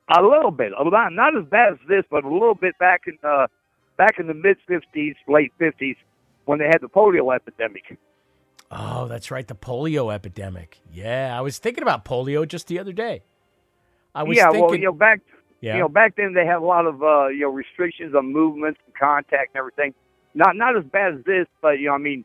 A 0.10 0.22
little 0.22 0.52
bit, 0.52 0.74
a 0.78 0.84
lot, 0.84 1.14
not 1.14 1.38
as 1.38 1.46
bad 1.46 1.74
as 1.74 1.80
this, 1.88 2.04
but 2.12 2.26
a 2.26 2.30
little 2.30 2.56
bit 2.56 2.78
back 2.80 3.04
in 3.08 3.18
uh, 3.24 3.48
back 3.96 4.20
in 4.20 4.28
the 4.28 4.34
mid 4.34 4.58
'50s, 4.70 5.16
late 5.30 5.54
'50s, 5.58 5.96
when 6.46 6.60
they 6.60 6.66
had 6.68 6.82
the 6.82 6.90
polio 6.90 7.34
epidemic. 7.36 7.98
Oh, 8.72 9.08
that's 9.08 9.32
right, 9.32 9.48
the 9.48 9.56
polio 9.56 10.14
epidemic. 10.14 10.80
Yeah, 10.92 11.38
I 11.38 11.42
was 11.42 11.60
thinking 11.60 11.82
about 11.84 12.06
polio 12.06 12.48
just 12.48 12.68
the 12.68 12.80
other 12.80 12.94
day. 12.94 13.24
I 14.16 14.24
was 14.24 14.38
yeah, 14.38 14.50
thinking 14.52 14.62
well, 14.62 14.76
you 14.76 14.86
know, 14.86 14.92
back 14.94 15.22
Yeah. 15.62 15.76
you 15.76 15.80
know 15.82 15.90
back 15.90 16.16
then 16.16 16.34
they 16.34 16.46
had 16.46 16.58
a 16.58 16.66
lot 16.66 16.86
of 16.86 17.04
uh, 17.04 17.28
you 17.28 17.42
know 17.42 17.50
restrictions 17.50 18.16
on 18.16 18.32
movements 18.32 18.80
and 18.86 18.96
contact 18.96 19.52
and 19.54 19.60
everything. 19.60 19.94
Not 20.34 20.56
not 20.56 20.78
as 20.78 20.84
bad 20.86 21.16
as 21.16 21.24
this, 21.26 21.48
but 21.62 21.80
you 21.80 21.88
know, 21.88 21.94
I 21.94 21.98
mean, 21.98 22.24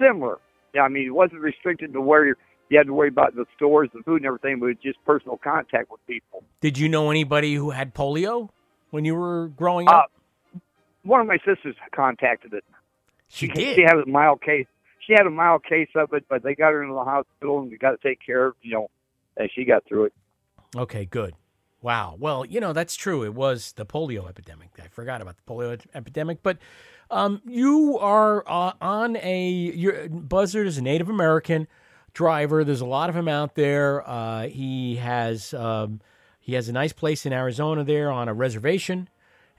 similar. 0.00 0.38
Yeah, 0.74 0.82
I 0.82 0.88
mean, 0.88 1.06
it 1.06 1.10
wasn't 1.14 1.40
restricted 1.40 1.92
to 1.92 2.00
where 2.00 2.26
you 2.68 2.78
had 2.78 2.86
to 2.86 2.94
worry 2.94 3.08
about 3.08 3.34
the 3.34 3.44
stores, 3.56 3.90
the 3.92 4.02
food, 4.04 4.18
and 4.18 4.26
everything, 4.26 4.60
but 4.60 4.66
it 4.66 4.76
was 4.76 4.82
just 4.82 5.04
personal 5.04 5.36
contact 5.38 5.90
with 5.90 6.00
people. 6.06 6.44
Did 6.60 6.78
you 6.78 6.88
know 6.88 7.10
anybody 7.10 7.54
who 7.54 7.70
had 7.70 7.94
polio 7.94 8.50
when 8.90 9.04
you 9.04 9.16
were 9.16 9.48
growing 9.48 9.88
Uh, 9.88 9.92
up? 9.92 10.12
one 11.02 11.20
of 11.20 11.26
my 11.26 11.38
sisters 11.38 11.74
contacted 11.92 12.52
it. 12.54 12.64
She 13.30 13.46
She 13.46 13.52
did. 13.52 13.78
had 13.78 13.96
a 13.96 14.06
mild 14.06 14.42
case. 14.42 14.66
She 15.06 15.14
had 15.14 15.26
a 15.26 15.30
mild 15.30 15.64
case 15.64 15.88
of 15.94 16.12
it, 16.12 16.24
but 16.28 16.42
they 16.42 16.54
got 16.54 16.72
her 16.72 16.82
into 16.82 16.94
the 16.94 17.04
hospital 17.04 17.60
and 17.60 17.78
got 17.78 17.92
to 17.92 18.08
take 18.08 18.18
care 18.24 18.46
of, 18.46 18.54
you 18.60 18.72
know, 18.72 18.90
and 19.36 19.48
she 19.54 19.64
got 19.64 19.84
through 19.86 20.06
it. 20.06 20.12
Okay, 20.76 21.04
good. 21.06 21.34
Wow. 21.82 22.16
Well, 22.18 22.44
you 22.44 22.60
know, 22.60 22.72
that's 22.72 22.94
true. 22.94 23.24
It 23.24 23.34
was 23.34 23.72
the 23.72 23.86
polio 23.86 24.28
epidemic. 24.28 24.68
I 24.82 24.88
forgot 24.88 25.22
about 25.22 25.36
the 25.36 25.42
polio 25.50 25.80
epidemic. 25.94 26.42
But 26.42 26.58
um, 27.10 27.40
you 27.46 27.98
are 27.98 28.44
uh, 28.46 28.72
on 28.80 29.16
a, 29.16 29.48
your 29.48 30.08
Buzzard 30.10 30.66
is 30.66 30.76
a 30.76 30.82
Native 30.82 31.08
American 31.08 31.66
driver. 32.12 32.64
There's 32.64 32.82
a 32.82 32.86
lot 32.86 33.08
of 33.08 33.16
him 33.16 33.28
out 33.28 33.54
there. 33.54 34.06
Uh, 34.08 34.48
he 34.48 34.96
has 34.96 35.54
um, 35.54 36.00
he 36.38 36.54
has 36.54 36.68
a 36.68 36.72
nice 36.72 36.92
place 36.92 37.24
in 37.24 37.32
Arizona 37.32 37.82
there 37.84 38.10
on 38.10 38.28
a 38.28 38.34
reservation. 38.34 39.08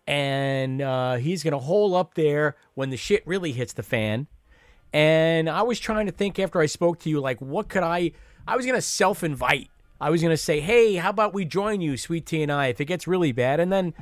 And 0.07 0.81
uh, 0.81 1.15
he's 1.15 1.43
going 1.43 1.53
to 1.53 1.59
hole 1.59 1.95
up 1.95 2.15
there 2.15 2.55
when 2.73 2.89
the 2.89 2.97
shit 2.97 3.25
really 3.25 3.51
hits 3.51 3.73
the 3.73 3.83
fan. 3.83 4.27
And 4.93 5.49
I 5.49 5.61
was 5.61 5.79
trying 5.79 6.07
to 6.07 6.11
think 6.11 6.37
after 6.39 6.59
I 6.59 6.65
spoke 6.65 6.99
to 6.99 7.09
you, 7.09 7.19
like, 7.21 7.39
what 7.39 7.69
could 7.69 7.83
I? 7.83 8.11
I 8.47 8.55
was 8.55 8.65
going 8.65 8.77
to 8.77 8.81
self 8.81 9.23
invite. 9.23 9.69
I 10.01 10.09
was 10.09 10.21
going 10.21 10.31
to 10.33 10.37
say, 10.37 10.59
hey, 10.59 10.95
how 10.95 11.11
about 11.11 11.33
we 11.33 11.45
join 11.45 11.79
you, 11.79 11.95
Sweet 11.95 12.25
Tea 12.25 12.41
and 12.41 12.51
I, 12.51 12.67
if 12.67 12.81
it 12.81 12.85
gets 12.85 13.07
really 13.07 13.31
bad? 13.31 13.59
And 13.59 13.71
then 13.71 13.93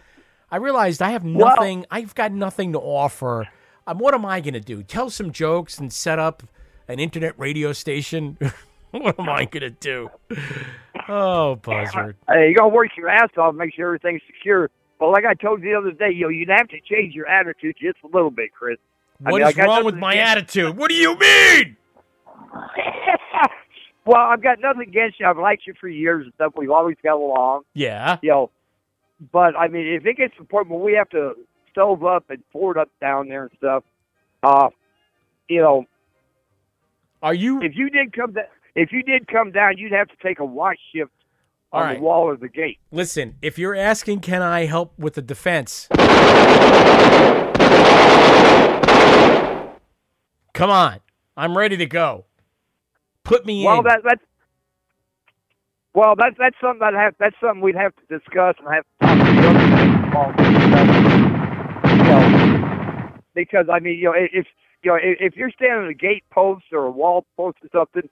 I 0.50 0.56
realized 0.58 1.02
I 1.02 1.12
have 1.12 1.26
nothing, 1.26 1.86
I've 1.92 2.16
got 2.16 2.32
nothing 2.32 2.72
to 2.72 2.80
offer. 2.80 3.50
Um, 3.86 3.98
what 4.00 4.14
am 4.14 4.26
I 4.26 4.40
going 4.40 4.54
to 4.54 4.62
do? 4.62 4.82
Tell 4.82 5.10
some 5.10 5.32
jokes 5.32 5.78
and 5.78 5.92
set 5.92 6.18
up 6.18 6.44
an 6.88 7.00
internet 7.00 7.38
radio 7.38 7.74
station? 7.74 8.38
what 8.92 9.20
am 9.20 9.30
I 9.30 9.46
going 9.46 9.62
to 9.62 9.70
do? 9.70 10.10
Oh, 11.08 11.56
Buzzard. 11.56 12.16
Hey, 12.28 12.50
you 12.50 12.56
got 12.56 12.64
to 12.64 12.70
work 12.70 12.90
your 12.96 13.10
ass 13.10 13.30
off, 13.38 13.54
make 13.54 13.76
sure 13.76 13.88
everything's 13.88 14.22
secure. 14.26 14.72
But 15.00 15.10
like 15.12 15.26
I 15.26 15.34
told 15.34 15.64
you 15.64 15.72
the 15.72 15.78
other 15.78 15.92
day, 15.92 16.12
you 16.14 16.24
know, 16.24 16.30
you'd 16.30 16.50
have 16.50 16.68
to 16.70 16.80
change 16.82 17.16
your 17.16 17.28
attitude 17.28 17.78
just 17.82 17.98
a 18.04 18.08
little 18.08 18.32
bit, 18.32 18.52
Chris. 18.54 18.78
I 19.26 19.32
mean, 19.32 19.42
is 19.42 19.58
wrong 19.58 19.86
with 19.86 19.96
my 19.96 20.14
against- 20.14 20.32
attitude? 20.32 20.78
What 20.78 20.90
do 20.90 20.96
you 20.96 21.18
mean? 21.18 21.78
well, 24.06 24.22
I've 24.22 24.42
got 24.42 24.60
nothing 24.60 24.82
against 24.82 25.20
you. 25.20 25.26
I've 25.26 25.38
liked 25.38 25.64
you 25.68 25.74
for 25.80 25.88
years 25.88 26.26
and 26.26 26.34
stuff. 26.36 26.54
We've 26.56 26.70
always 26.72 26.98
got 27.04 27.16
along. 27.16 27.64
Yeah. 27.74 28.18
You 28.22 28.30
know, 28.30 28.52
but 29.32 29.56
I 29.58 29.68
mean, 29.68 29.88
if 29.88 30.06
it 30.06 30.18
gets 30.18 30.36
to 30.36 30.44
the 30.44 30.48
point 30.48 30.70
where 30.70 30.80
we 30.80 30.94
have 30.94 31.10
to 31.10 31.34
stove 31.72 32.04
up 32.04 32.30
and 32.30 32.44
board 32.52 32.78
up 32.78 32.90
down 33.02 33.30
there 33.30 33.44
and 33.44 33.52
stuff, 33.58 33.84
uh, 34.44 34.70
you 35.48 35.62
know, 35.62 35.86
are 37.22 37.34
you? 37.34 37.62
If 37.62 37.76
you 37.76 37.90
did 37.90 38.14
come 38.14 38.34
down, 38.34 38.46
if 38.76 38.92
you 38.92 39.04
did 39.04 39.28
come 39.28 39.52
down, 39.52 39.78
you'd 39.78 39.92
have 39.92 40.08
to 40.08 40.16
take 40.24 40.40
a 40.40 40.46
watch 40.46 40.80
shift 40.94 41.12
All 41.72 41.82
on 41.82 41.88
right. 41.88 41.98
the 41.98 42.04
wall 42.04 42.32
of 42.32 42.40
the 42.40 42.50
gate. 42.50 42.80
Listen, 42.92 43.36
if 43.42 43.60
you're 43.60 43.76
asking, 43.76 44.22
can 44.22 44.42
I 44.42 44.66
help 44.66 44.98
with 44.98 45.14
the 45.14 45.22
defense? 45.22 45.88
Come 50.54 50.70
on. 50.72 51.00
I'm 51.38 51.58
ready 51.58 51.78
to 51.78 51.86
go. 51.86 52.26
Put 53.24 53.46
me 53.46 53.64
Well, 53.64 53.80
in. 53.80 53.84
that 53.86 54.02
that's 54.04 54.22
well, 55.94 56.16
that's 56.18 56.36
that's 56.38 56.56
something 56.62 56.80
that 56.80 56.94
have 56.94 57.14
that's 57.20 57.36
something 57.40 57.62
we'd 57.62 57.76
have 57.76 57.94
to 57.96 58.20
discuss 58.20 58.56
and 58.60 58.68
have 58.74 58.86
to 59.02 60.12
talk 60.12 60.36
to 60.38 60.44
the 60.44 60.50
other. 60.78 61.00
You 61.96 62.04
know, 62.04 63.10
because 63.36 63.68
I 63.72 63.80
mean, 63.80 63.98
you 64.00 64.06
know, 64.06 64.14
if 64.16 64.48
you 64.84 64.92
know 64.92 64.98
if, 65.02 65.36
you're 65.36 65.52
standing 65.52 65.86
at 65.86 65.92
a 65.92 65.94
gate 65.94 66.24
post 66.32 66.66
or 66.72 66.86
a 66.86 66.92
wall 66.92 67.26
post 67.38 67.58
or 67.64 67.70
something, 67.72 68.10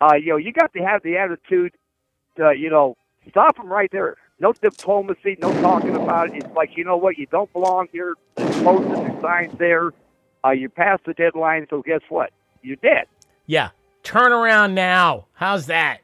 uh, 0.00 0.14
you 0.14 0.30
know, 0.30 0.36
you 0.36 0.52
got 0.52 0.72
to 0.74 0.80
have 0.80 1.02
the 1.02 1.16
attitude 1.16 1.74
to, 2.36 2.54
you 2.56 2.70
know, 2.70 2.96
stop 3.28 3.56
them 3.56 3.68
right 3.68 3.90
there. 3.90 4.16
No 4.38 4.52
diplomacy, 4.52 5.36
no 5.40 5.52
talking 5.62 5.96
about 5.96 6.28
it. 6.28 6.44
It's 6.44 6.54
like, 6.54 6.76
you 6.76 6.84
know 6.84 6.96
what, 6.96 7.16
you 7.18 7.26
don't 7.26 7.50
belong 7.52 7.88
here. 7.90 8.14
There's 8.36 8.62
posters 8.62 8.98
and 8.98 9.20
signs 9.20 9.58
there. 9.58 9.92
Uh, 10.44 10.50
you 10.50 10.68
passed 10.68 11.04
the 11.04 11.14
deadline, 11.14 11.66
so 11.70 11.82
guess 11.82 12.02
what? 12.08 12.30
You're 12.62 12.76
dead. 12.76 13.06
yeah. 13.46 13.70
Turn 14.02 14.30
around 14.32 14.74
now. 14.74 15.26
How's 15.32 15.66
that? 15.66 15.98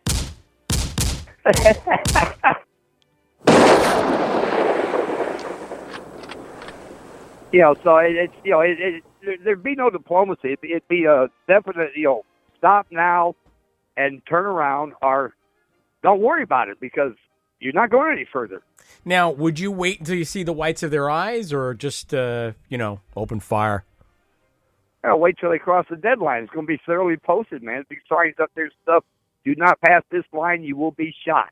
you 7.53 7.61
know, 7.61 7.76
so 7.85 7.99
it, 7.99 8.16
it's 8.16 8.35
you 8.43 8.51
know, 8.51 8.61
it, 8.61 8.80
it, 8.80 9.05
there, 9.24 9.37
there'd 9.45 9.62
be 9.62 9.76
no 9.76 9.89
diplomacy. 9.89 10.49
It'd 10.49 10.61
be, 10.61 10.70
it'd 10.72 10.89
be 10.89 11.05
a 11.05 11.28
definite, 11.47 11.91
you 11.95 12.05
know, 12.05 12.24
stop 12.59 12.87
now 12.91 13.37
and 13.97 14.20
turn 14.26 14.47
around, 14.47 14.95
or 15.01 15.35
don't 16.03 16.20
worry 16.20 16.42
about 16.42 16.68
it 16.68 16.80
because 16.80 17.12
you're 17.61 17.72
not 17.72 17.90
going 17.90 18.12
any 18.12 18.26
further. 18.30 18.62
Now, 19.05 19.30
would 19.30 19.59
you 19.59 19.70
wait 19.70 20.00
until 20.00 20.16
you 20.16 20.24
see 20.24 20.42
the 20.42 20.53
whites 20.53 20.82
of 20.82 20.90
their 20.90 21.09
eyes 21.09 21.53
or 21.53 21.74
just, 21.74 22.12
uh, 22.12 22.53
you 22.68 22.78
know, 22.78 23.00
open 23.16 23.40
fire? 23.40 23.84
Know, 25.05 25.16
wait 25.16 25.36
till 25.40 25.50
they 25.50 25.59
cross 25.59 25.86
the 25.90 25.96
deadline. 25.96 26.44
It's 26.44 26.53
going 26.53 26.66
to 26.66 26.72
be 26.72 26.80
thoroughly 26.86 27.16
posted, 27.16 27.62
man. 27.62 27.84
Big 27.88 27.98
signs 28.09 28.36
up 28.40 28.50
there, 28.55 28.70
stuff. 28.82 29.05
Do 29.44 29.55
not 29.57 29.80
pass 29.80 30.03
this 30.11 30.24
line, 30.32 30.62
you 30.62 30.76
will 30.76 30.92
be 30.92 31.14
shot. 31.26 31.50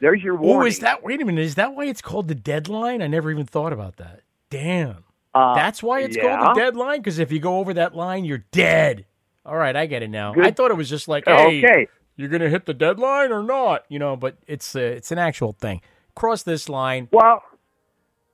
There's 0.00 0.22
your 0.22 0.36
warning. 0.36 0.62
Oh, 0.62 0.66
is 0.66 0.78
that, 0.80 1.02
wait 1.02 1.20
a 1.20 1.24
minute, 1.24 1.44
is 1.44 1.56
that 1.56 1.74
why 1.74 1.86
it's 1.86 2.00
called 2.00 2.28
the 2.28 2.34
deadline? 2.36 3.02
I 3.02 3.08
never 3.08 3.30
even 3.32 3.46
thought 3.46 3.72
about 3.72 3.96
that. 3.96 4.20
Damn. 4.50 5.04
Uh, 5.34 5.54
That's 5.54 5.82
why 5.82 6.00
it's 6.00 6.16
yeah. 6.16 6.36
called 6.36 6.56
the 6.56 6.60
deadline? 6.60 7.00
Because 7.00 7.18
if 7.18 7.32
you 7.32 7.40
go 7.40 7.58
over 7.58 7.74
that 7.74 7.96
line, 7.96 8.24
you're 8.24 8.44
dead. 8.52 9.06
All 9.44 9.56
right, 9.56 9.74
I 9.74 9.86
get 9.86 10.02
it 10.02 10.10
now. 10.10 10.34
Good. 10.34 10.46
I 10.46 10.50
thought 10.52 10.70
it 10.70 10.76
was 10.76 10.88
just 10.88 11.08
like, 11.08 11.24
Oh, 11.26 11.36
hey, 11.36 11.64
okay. 11.64 11.88
You're 12.18 12.28
going 12.28 12.42
to 12.42 12.50
hit 12.50 12.66
the 12.66 12.74
deadline 12.74 13.32
or 13.32 13.42
not? 13.42 13.84
You 13.88 13.98
know, 13.98 14.16
but 14.16 14.36
it's 14.46 14.76
uh, 14.76 14.80
it's 14.80 15.10
an 15.10 15.18
actual 15.18 15.52
thing. 15.52 15.80
Cross 16.14 16.42
this 16.42 16.68
line. 16.68 17.08
Well, 17.12 17.42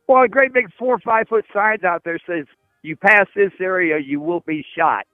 well, 0.09 0.23
a 0.23 0.29
great 0.29 0.53
big 0.53 0.73
four 0.79 0.95
or 0.95 0.99
five 0.99 1.29
foot 1.29 1.45
signs 1.53 1.85
out 1.85 2.03
there 2.03 2.19
says 2.27 2.47
you 2.83 2.97
pass 2.97 3.27
this 3.37 3.53
area, 3.61 3.99
you 3.99 4.21
will 4.21 4.41
be 4.41 4.65
shot. 4.77 5.07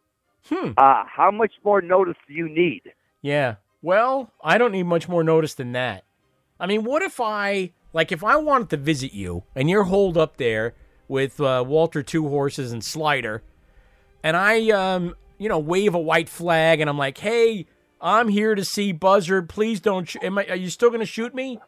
Hmm. 0.49 0.71
Uh, 0.77 1.05
how 1.05 1.31
much 1.31 1.53
more 1.65 1.83
notice 1.83 2.17
do 2.27 2.33
you 2.33 2.49
need? 2.49 2.83
Yeah. 3.23 3.57
Well, 3.83 4.33
I 4.43 4.57
don't 4.57 4.73
need 4.73 4.85
much 4.85 5.09
more 5.09 5.25
notice 5.25 5.55
than 5.55 5.73
that. 5.73 6.05
I 6.59 6.67
mean, 6.67 6.85
what 6.85 7.03
if 7.03 7.21
I 7.21 7.73
like 7.93 8.13
if 8.13 8.23
I 8.23 8.37
wanted 8.37 8.71
to 8.71 8.77
visit 8.77 9.13
you 9.13 9.43
and 9.55 9.69
you're 9.69 9.85
holed 9.85 10.17
up 10.17 10.37
there 10.37 10.75
with 11.09 11.41
uh, 11.41 11.65
Walter 11.67 12.03
Two 12.03 12.29
Horses 12.29 12.73
and 12.73 12.85
Slider, 12.85 13.43
and 14.23 14.37
I 14.37 14.71
um 14.71 15.15
you 15.39 15.49
know 15.49 15.59
wave 15.59 15.95
a 15.95 15.99
white 15.99 16.29
flag 16.29 16.81
and 16.81 16.89
I'm 16.89 16.99
like, 16.99 17.19
hey, 17.19 17.67
I'm 18.01 18.29
here 18.29 18.55
to 18.55 18.65
see 18.65 18.93
Buzzard. 18.93 19.49
Please 19.49 19.81
don't. 19.81 20.09
Sh- 20.09 20.17
am 20.23 20.39
I, 20.39 20.47
are 20.47 20.57
you 20.57 20.71
still 20.71 20.89
going 20.89 21.01
to 21.01 21.07
shoot 21.07 21.35
me? 21.35 21.61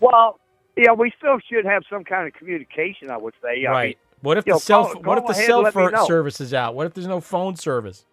Well, 0.00 0.38
yeah, 0.76 0.92
we 0.92 1.12
still 1.16 1.38
should 1.50 1.64
have 1.64 1.82
some 1.90 2.04
kind 2.04 2.26
of 2.26 2.34
communication. 2.34 3.10
I 3.10 3.16
would 3.16 3.34
say. 3.42 3.64
I 3.66 3.70
right. 3.70 3.86
mean, 3.88 3.96
what 4.20 4.38
if 4.38 4.44
the 4.44 4.52
know, 4.52 4.58
cell 4.58 4.92
call- 4.92 5.02
What 5.02 5.18
if 5.18 5.26
the 5.26 5.34
cell 5.34 5.64
phone 5.70 6.06
service 6.06 6.40
is 6.40 6.52
out? 6.52 6.74
What 6.74 6.86
if 6.86 6.94
there's 6.94 7.06
no 7.06 7.20
phone 7.20 7.56
service? 7.56 8.04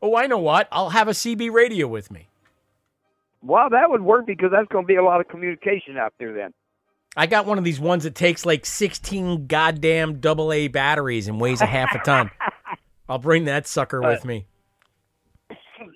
Oh, 0.00 0.16
I 0.16 0.26
know 0.26 0.38
what. 0.38 0.68
I'll 0.72 0.90
have 0.90 1.08
a 1.08 1.12
CB 1.12 1.52
radio 1.52 1.86
with 1.86 2.10
me. 2.10 2.28
Well, 3.40 3.70
that 3.70 3.90
would 3.90 4.02
work 4.02 4.26
because 4.26 4.50
that's 4.52 4.68
going 4.68 4.84
to 4.84 4.86
be 4.86 4.96
a 4.96 5.04
lot 5.04 5.20
of 5.20 5.28
communication 5.28 5.96
out 5.96 6.12
there 6.18 6.32
then. 6.32 6.52
I 7.16 7.26
got 7.26 7.44
one 7.44 7.58
of 7.58 7.64
these 7.64 7.78
ones 7.78 8.04
that 8.04 8.14
takes 8.14 8.46
like 8.46 8.64
16 8.64 9.46
goddamn 9.46 10.20
double 10.20 10.52
A 10.52 10.68
batteries 10.68 11.28
and 11.28 11.40
weighs 11.40 11.60
a 11.60 11.66
half 11.66 11.94
a 11.94 11.98
ton. 11.98 12.30
I'll 13.08 13.18
bring 13.18 13.44
that 13.44 13.66
sucker 13.66 14.02
uh, 14.02 14.08
with 14.08 14.24
me. 14.24 14.46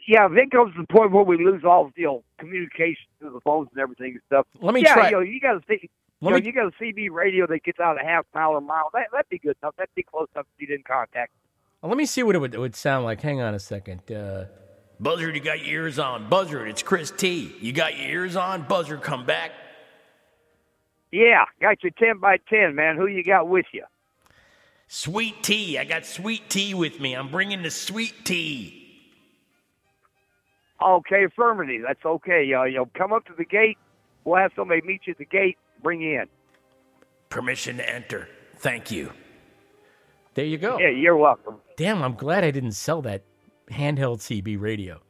Yeah, 0.07 0.26
if 0.26 0.32
it 0.32 0.51
comes 0.51 0.74
to 0.74 0.80
the 0.82 0.87
point 0.87 1.12
where 1.12 1.24
we 1.24 1.43
lose 1.45 1.62
all 1.64 1.91
you 1.97 2.07
know 2.07 2.24
communication 2.39 3.07
through 3.18 3.30
the 3.30 3.41
phones 3.41 3.68
and 3.72 3.80
everything 3.80 4.12
and 4.12 4.20
stuff. 4.26 4.47
Let 4.61 4.74
me 4.74 4.82
yeah, 4.82 4.95
try- 4.95 5.11
You, 5.11 5.16
know, 5.16 5.20
you 5.20 5.41
got 5.41 5.53
to 5.55 5.61
see. 5.68 5.89
Let 6.20 6.30
you, 6.30 6.30
know, 6.30 6.39
me- 6.39 6.47
you 6.47 6.53
got 6.53 6.66
a 6.66 6.82
CB 6.82 7.11
radio 7.11 7.47
that 7.47 7.62
gets 7.62 7.80
out 7.80 8.01
a 8.01 8.05
half 8.05 8.24
mile 8.34 8.53
or 8.53 8.61
mile. 8.61 8.91
That 8.93 9.09
that'd 9.12 9.28
be 9.28 9.39
good 9.39 9.57
enough. 9.62 9.74
That'd 9.76 9.95
be 9.95 10.03
close 10.03 10.28
enough 10.34 10.47
to 10.47 10.66
be 10.66 10.72
in 10.72 10.82
contact. 10.82 11.32
Well, 11.82 11.91
let 11.91 11.99
me 11.99 12.07
see 12.07 12.22
what 12.22 12.34
it 12.34 12.39
would, 12.39 12.55
it 12.55 12.61
would 12.61 12.74
sound 12.74 13.05
like. 13.05 13.20
Hang 13.20 13.41
on 13.41 13.55
a 13.55 13.59
second. 13.59 14.11
Uh, 14.11 14.47
Buzzard, 14.99 15.34
you 15.34 15.43
got 15.43 15.64
your 15.64 15.82
ears 15.82 15.99
on. 15.99 16.28
Buzzard, 16.28 16.68
it's 16.68 16.82
Chris 16.82 17.11
T. 17.11 17.55
You 17.61 17.72
got 17.72 17.99
your 17.99 18.09
ears 18.09 18.34
on. 18.34 18.62
Buzzard, 18.62 19.03
come 19.03 19.26
back. 19.26 19.53
Yeah, 21.12 21.45
got 21.61 21.82
your 21.82 21.93
10 21.99 22.18
by 22.18 22.39
10, 22.49 22.74
man. 22.74 22.97
Who 22.97 23.07
you 23.07 23.22
got 23.22 23.49
with 23.49 23.66
you? 23.72 23.84
Sweet 24.89 25.43
tea. 25.43 25.78
I 25.78 25.84
got 25.84 26.07
sweet 26.07 26.49
tea 26.49 26.74
with 26.74 27.01
me. 27.01 27.14
I'm 27.14 27.28
bringing 27.28 27.62
the 27.62 27.70
sweet 27.70 28.24
tea. 28.24 28.86
Okay, 30.82 31.24
affirmative. 31.24 31.82
That's 31.86 32.04
okay. 32.04 32.52
Uh, 32.52 32.64
you 32.64 32.76
know, 32.76 32.90
come 32.96 33.12
up 33.12 33.24
to 33.26 33.32
the 33.36 33.44
gate. 33.44 33.78
We'll 34.24 34.38
have 34.38 34.52
somebody 34.56 34.82
meet 34.82 35.02
you 35.06 35.12
at 35.12 35.18
the 35.18 35.24
gate. 35.24 35.56
Bring 35.82 36.00
you 36.00 36.20
in. 36.20 36.26
Permission 37.28 37.78
to 37.78 37.88
enter. 37.88 38.28
Thank 38.56 38.90
you. 38.90 39.12
There 40.34 40.44
you 40.44 40.58
go. 40.58 40.78
Yeah, 40.78 40.90
you're 40.90 41.16
welcome. 41.16 41.56
Damn, 41.76 42.02
I'm 42.02 42.14
glad 42.14 42.44
I 42.44 42.50
didn't 42.50 42.72
sell 42.72 43.02
that 43.02 43.22
handheld 43.70 44.18
CB 44.18 44.60
radio. 44.60 45.00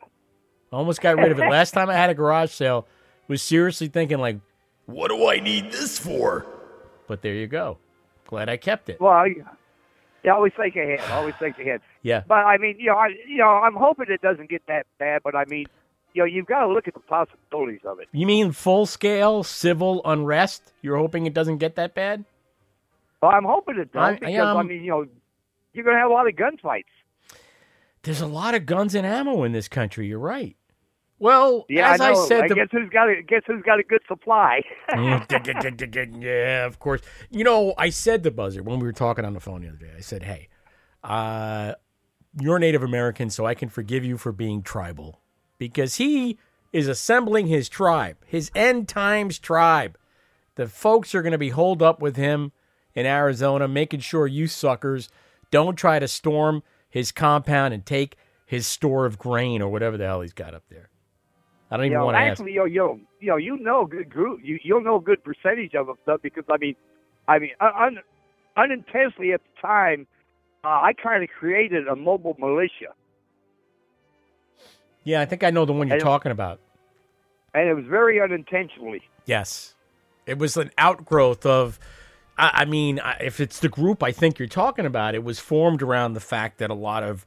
I 0.73 0.77
almost 0.77 1.01
got 1.01 1.17
rid 1.17 1.33
of 1.33 1.39
it. 1.39 1.43
Last 1.51 1.73
time 1.73 1.91
I 1.91 1.95
had 1.95 2.11
a 2.11 2.15
garage 2.15 2.53
sale, 2.53 2.87
was 3.29 3.43
seriously 3.43 3.89
thinking 3.89 4.19
like, 4.19 4.39
what 4.87 5.09
do 5.09 5.29
I 5.29 5.41
need 5.41 5.73
this 5.73 5.99
for? 5.99 6.47
But 7.09 7.23
there 7.23 7.35
you 7.35 7.47
go. 7.47 7.79
Glad 8.27 8.49
I 8.49 8.57
kept 8.57 8.89
it. 8.89 9.01
Well, 9.01 9.27
you 9.27 9.45
you 10.23 10.33
always 10.33 10.53
think 10.57 10.75
ahead. 10.75 11.01
Always 11.11 11.35
think 11.39 11.59
ahead. 11.59 11.81
Yeah. 12.07 12.23
But 12.29 12.35
I 12.47 12.57
mean, 12.59 12.77
you 12.79 12.87
know, 12.87 12.97
I, 12.97 13.09
you 13.27 13.39
know, 13.39 13.49
I'm 13.49 13.75
hoping 13.75 14.07
it 14.11 14.21
doesn't 14.23 14.49
get 14.49 14.63
that 14.69 14.87
bad. 14.99 15.23
But 15.25 15.35
I 15.35 15.45
mean, 15.47 15.67
you 16.15 16.23
know, 16.23 16.27
you've 16.27 16.47
got 16.47 16.61
to 16.61 16.69
look 16.73 16.87
at 16.87 16.95
the 16.95 17.01
possibilities 17.01 17.81
of 17.85 17.99
it. 17.99 18.07
You 18.13 18.27
mean 18.27 18.53
full 18.53 18.87
scale 18.87 19.43
civil 19.43 20.03
unrest? 20.05 20.73
You're 20.83 20.99
hoping 20.99 21.27
it 21.27 21.35
doesn't 21.35 21.59
get 21.59 21.75
that 21.77 21.95
bad? 21.95 22.25
Well, 23.21 23.33
I'm 23.33 23.45
hoping 23.45 23.79
it 23.79 23.93
does 23.93 24.03
I- 24.03 24.13
because 24.15 24.35
I 24.39 24.53
I'm- 24.55 24.67
mean, 24.69 24.85
you 24.85 24.91
know, 24.91 25.07
you're 25.73 25.85
going 25.85 25.97
to 25.97 26.01
have 26.01 26.09
a 26.11 26.15
lot 26.15 26.29
of 26.29 26.35
gunfights. 26.37 26.85
There's 28.03 28.21
a 28.21 28.27
lot 28.27 28.55
of 28.55 28.67
guns 28.67 28.95
and 28.95 29.05
ammo 29.05 29.43
in 29.43 29.51
this 29.51 29.67
country. 29.67 30.07
You're 30.07 30.21
right. 30.21 30.57
Well, 31.19 31.65
Yeah, 31.69 31.93
as 31.93 32.01
I 32.01 32.11
I, 32.13 32.15
said, 32.29 32.45
I 32.45 32.49
the- 32.49 32.55
guess 32.55 32.69
who's 32.71 32.89
got 32.91 33.09
a 33.09 33.21
guess 33.23 33.43
who's 33.47 33.63
got 33.65 33.81
a 33.81 33.83
good 33.83 34.03
supply. 34.07 34.61
yeah, 34.91 36.67
of 36.67 36.79
course. 36.79 37.01
You 37.31 37.43
know, 37.45 37.75
I 37.79 37.91
said 37.91 38.23
to 38.25 38.31
Buzzard 38.31 38.65
when 38.67 38.79
we 38.79 38.87
were 38.87 38.93
talking 38.93 39.25
on 39.25 39.33
the 39.35 39.41
phone 39.41 39.63
the 39.63 39.69
other 39.69 39.77
day, 39.79 39.91
I 39.97 40.01
said, 40.01 40.23
hey, 40.23 40.49
uh, 41.03 41.73
you're 42.41 42.59
Native 42.59 42.83
American, 42.83 43.31
so 43.31 43.47
I 43.47 43.55
can 43.55 43.69
forgive 43.69 44.05
you 44.05 44.19
for 44.19 44.33
being 44.33 44.63
tribal 44.63 45.21
because 45.59 45.97
he 45.97 46.39
is 46.73 46.89
assembling 46.89 47.47
his 47.47 47.69
tribe, 47.69 48.17
his 48.27 48.51
end 48.55 48.89
times 48.89 49.39
tribe. 49.39 49.97
The 50.57 50.67
folks 50.67 51.15
are 51.15 51.23
going 51.23 51.33
to 51.33 51.39
be 51.39 51.51
holed 51.51 51.83
up 51.83 52.01
with 52.01 52.17
him 52.17 52.53
in 52.95 53.07
Arizona, 53.07 53.69
making 53.69 54.01
sure 54.01 54.27
you 54.27 54.47
suckers 54.47 55.09
don't 55.51 55.77
try 55.77 55.99
to 55.99 56.09
storm 56.09 56.63
his 56.89 57.13
compound 57.13 57.75
and 57.75 57.85
take 57.85 58.17
his 58.47 58.67
store 58.67 59.07
of 59.07 59.19
grain 59.19 59.61
or 59.61 59.69
whatever 59.69 59.97
the 59.97 60.05
hell 60.05 60.21
he's 60.21 60.33
got 60.33 60.55
up 60.55 60.65
there. 60.69 60.89
I 61.71 61.77
don't 61.77 61.87
even 61.87 62.01
want 62.01 62.15
to 62.15 62.21
ask. 62.21 62.31
actually, 62.33 62.53
you 62.53 62.61
know, 62.61 62.65
you 62.65 62.79
know, 62.79 63.01
you 63.21 63.29
know, 63.29 63.37
you 63.37 63.59
know 63.59 63.85
a 63.85 63.89
good 63.89 64.09
group. 64.09 64.41
You 64.43 64.59
you'll 64.63 64.83
know 64.83 64.97
a 64.97 65.01
good 65.01 65.23
percentage 65.25 65.75
of 65.75 65.89
them 65.89 65.97
stuff 66.03 66.21
because 66.23 66.45
I 66.49 66.59
mean, 66.59 66.77
I 67.27 67.39
mean, 67.39 67.51
un, 67.61 67.99
unintentionally 68.57 69.33
at 69.33 69.41
the 69.41 69.61
time, 69.61 70.07
uh, 70.67 70.81
I 70.83 70.93
kind 71.01 71.23
of 71.23 71.29
created 71.31 71.87
a 71.87 71.95
mobile 71.95 72.37
militia, 72.41 72.93
Yeah, 75.05 75.21
I 75.21 75.25
think 75.25 75.45
I 75.45 75.51
know 75.51 75.65
the 75.65 75.73
one 75.73 75.87
you're 75.87 75.95
And- 75.97 76.03
talking 76.05 76.33
about. 76.33 76.59
and 77.55 77.69
it 77.69 77.75
was 77.75 77.85
very 77.87 78.21
unintentionally. 78.21 79.03
Yes. 79.25 79.75
It 80.27 80.39
was 80.39 80.57
an 80.57 80.73
outgrowth 80.77 81.47
of, 81.47 81.79
I, 82.37 82.51
I 82.63 82.65
mean, 82.65 82.99
I- 83.01 83.17
if 83.21 83.39
it's 83.41 83.61
the 83.61 83.69
group 83.69 84.03
I 84.03 84.11
think 84.13 84.39
you're 84.41 84.49
talking 84.49 84.85
about, 84.85 85.15
it 85.15 85.23
was 85.23 85.39
formed 85.39 85.81
around 85.83 86.15
the 86.15 86.21
fact 86.21 86.59
that 86.59 86.69
a 86.71 86.75
lot 86.75 87.03
of 87.05 87.25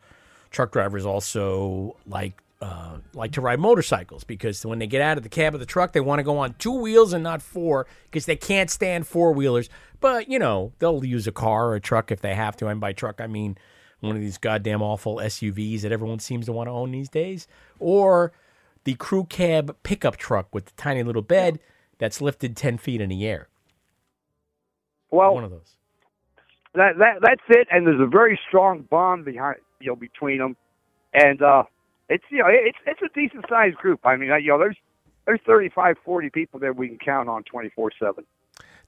truck 0.52 0.72
drivers 0.72 1.06
also 1.06 1.96
like 2.06 2.34
uh, 2.62 2.98
like 3.14 3.32
to 3.32 3.40
ride 3.40 3.58
motorcycles 3.58 4.26
because 4.26 4.66
when 4.66 4.80
they 4.80 4.88
get 4.88 5.02
out 5.02 5.16
of 5.16 5.24
the 5.24 5.30
cab 5.30 5.54
of 5.54 5.62
the 5.62 5.66
truck, 5.66 5.94
they 5.94 6.02
want 6.02 6.20
to 6.20 6.24
go 6.24 6.38
on 6.38 6.54
two 6.60 6.74
wheels 6.78 7.14
and 7.14 7.24
not 7.24 7.42
four 7.42 7.88
because 8.12 8.26
they 8.26 8.36
can't 8.36 8.70
stand 8.70 9.08
four 9.08 9.32
wheelers. 9.32 9.70
But 10.00 10.30
you 10.30 10.40
know, 10.40 10.74
they'll 10.80 11.04
use 11.04 11.28
a 11.28 11.32
car 11.32 11.68
or 11.70 11.76
a 11.76 11.82
truck 11.82 12.12
if 12.12 12.22
they 12.22 12.36
have 12.36 12.56
to. 12.58 12.68
And 12.68 12.80
by 12.80 12.94
truck, 12.94 13.20
I 13.22 13.28
mean 13.28 13.58
one 14.00 14.16
of 14.16 14.22
these 14.22 14.38
goddamn 14.38 14.82
awful 14.82 15.18
SUVs 15.18 15.82
that 15.82 15.92
everyone 15.92 16.20
seems 16.20 16.46
to 16.46 16.54
want 16.54 16.68
to 16.68 16.72
own 16.72 16.92
these 16.92 17.10
days, 17.10 17.48
or 17.80 18.32
the 18.86 18.96
crew 18.96 19.26
cab 19.26 19.76
pickup 19.84 20.16
truck 20.18 20.54
with 20.54 20.66
the 20.66 20.72
tiny 20.78 21.04
little 21.04 21.22
bed 21.22 21.60
that's 21.98 22.22
lifted 22.22 22.56
ten 22.56 22.78
feet 22.78 23.02
in 23.02 23.10
the 23.10 23.26
air. 23.28 23.50
Well, 25.12 25.34
One 25.34 25.44
of 25.44 25.52
those. 25.52 25.76
that 26.76 26.98
that 27.00 27.16
that's 27.22 27.42
it. 27.50 27.68
And 27.72 27.86
there's 27.86 28.00
a 28.00 28.08
very 28.08 28.40
strong 28.48 28.84
bond 28.90 29.26
behind 29.26 29.58
you 29.82 29.88
know 29.88 29.96
between 29.96 30.38
them, 30.38 30.56
and 31.14 31.42
uh, 31.42 31.64
it's 32.08 32.24
you 32.30 32.38
know 32.40 32.48
it's 32.48 32.78
it's 32.86 33.02
a 33.02 33.10
decent 33.14 33.46
sized 33.50 33.76
group. 33.78 34.00
I 34.06 34.16
mean, 34.16 34.30
you 34.42 34.50
know, 34.50 34.60
there's 34.60 34.78
there's 35.26 35.42
35, 35.46 35.98
40 36.04 36.30
people 36.32 36.60
that 36.62 36.76
we 36.76 36.88
can 36.88 36.98
count 36.98 37.28
on 37.30 37.44
twenty 37.44 37.70
four 37.76 37.92
seven. 38.00 38.24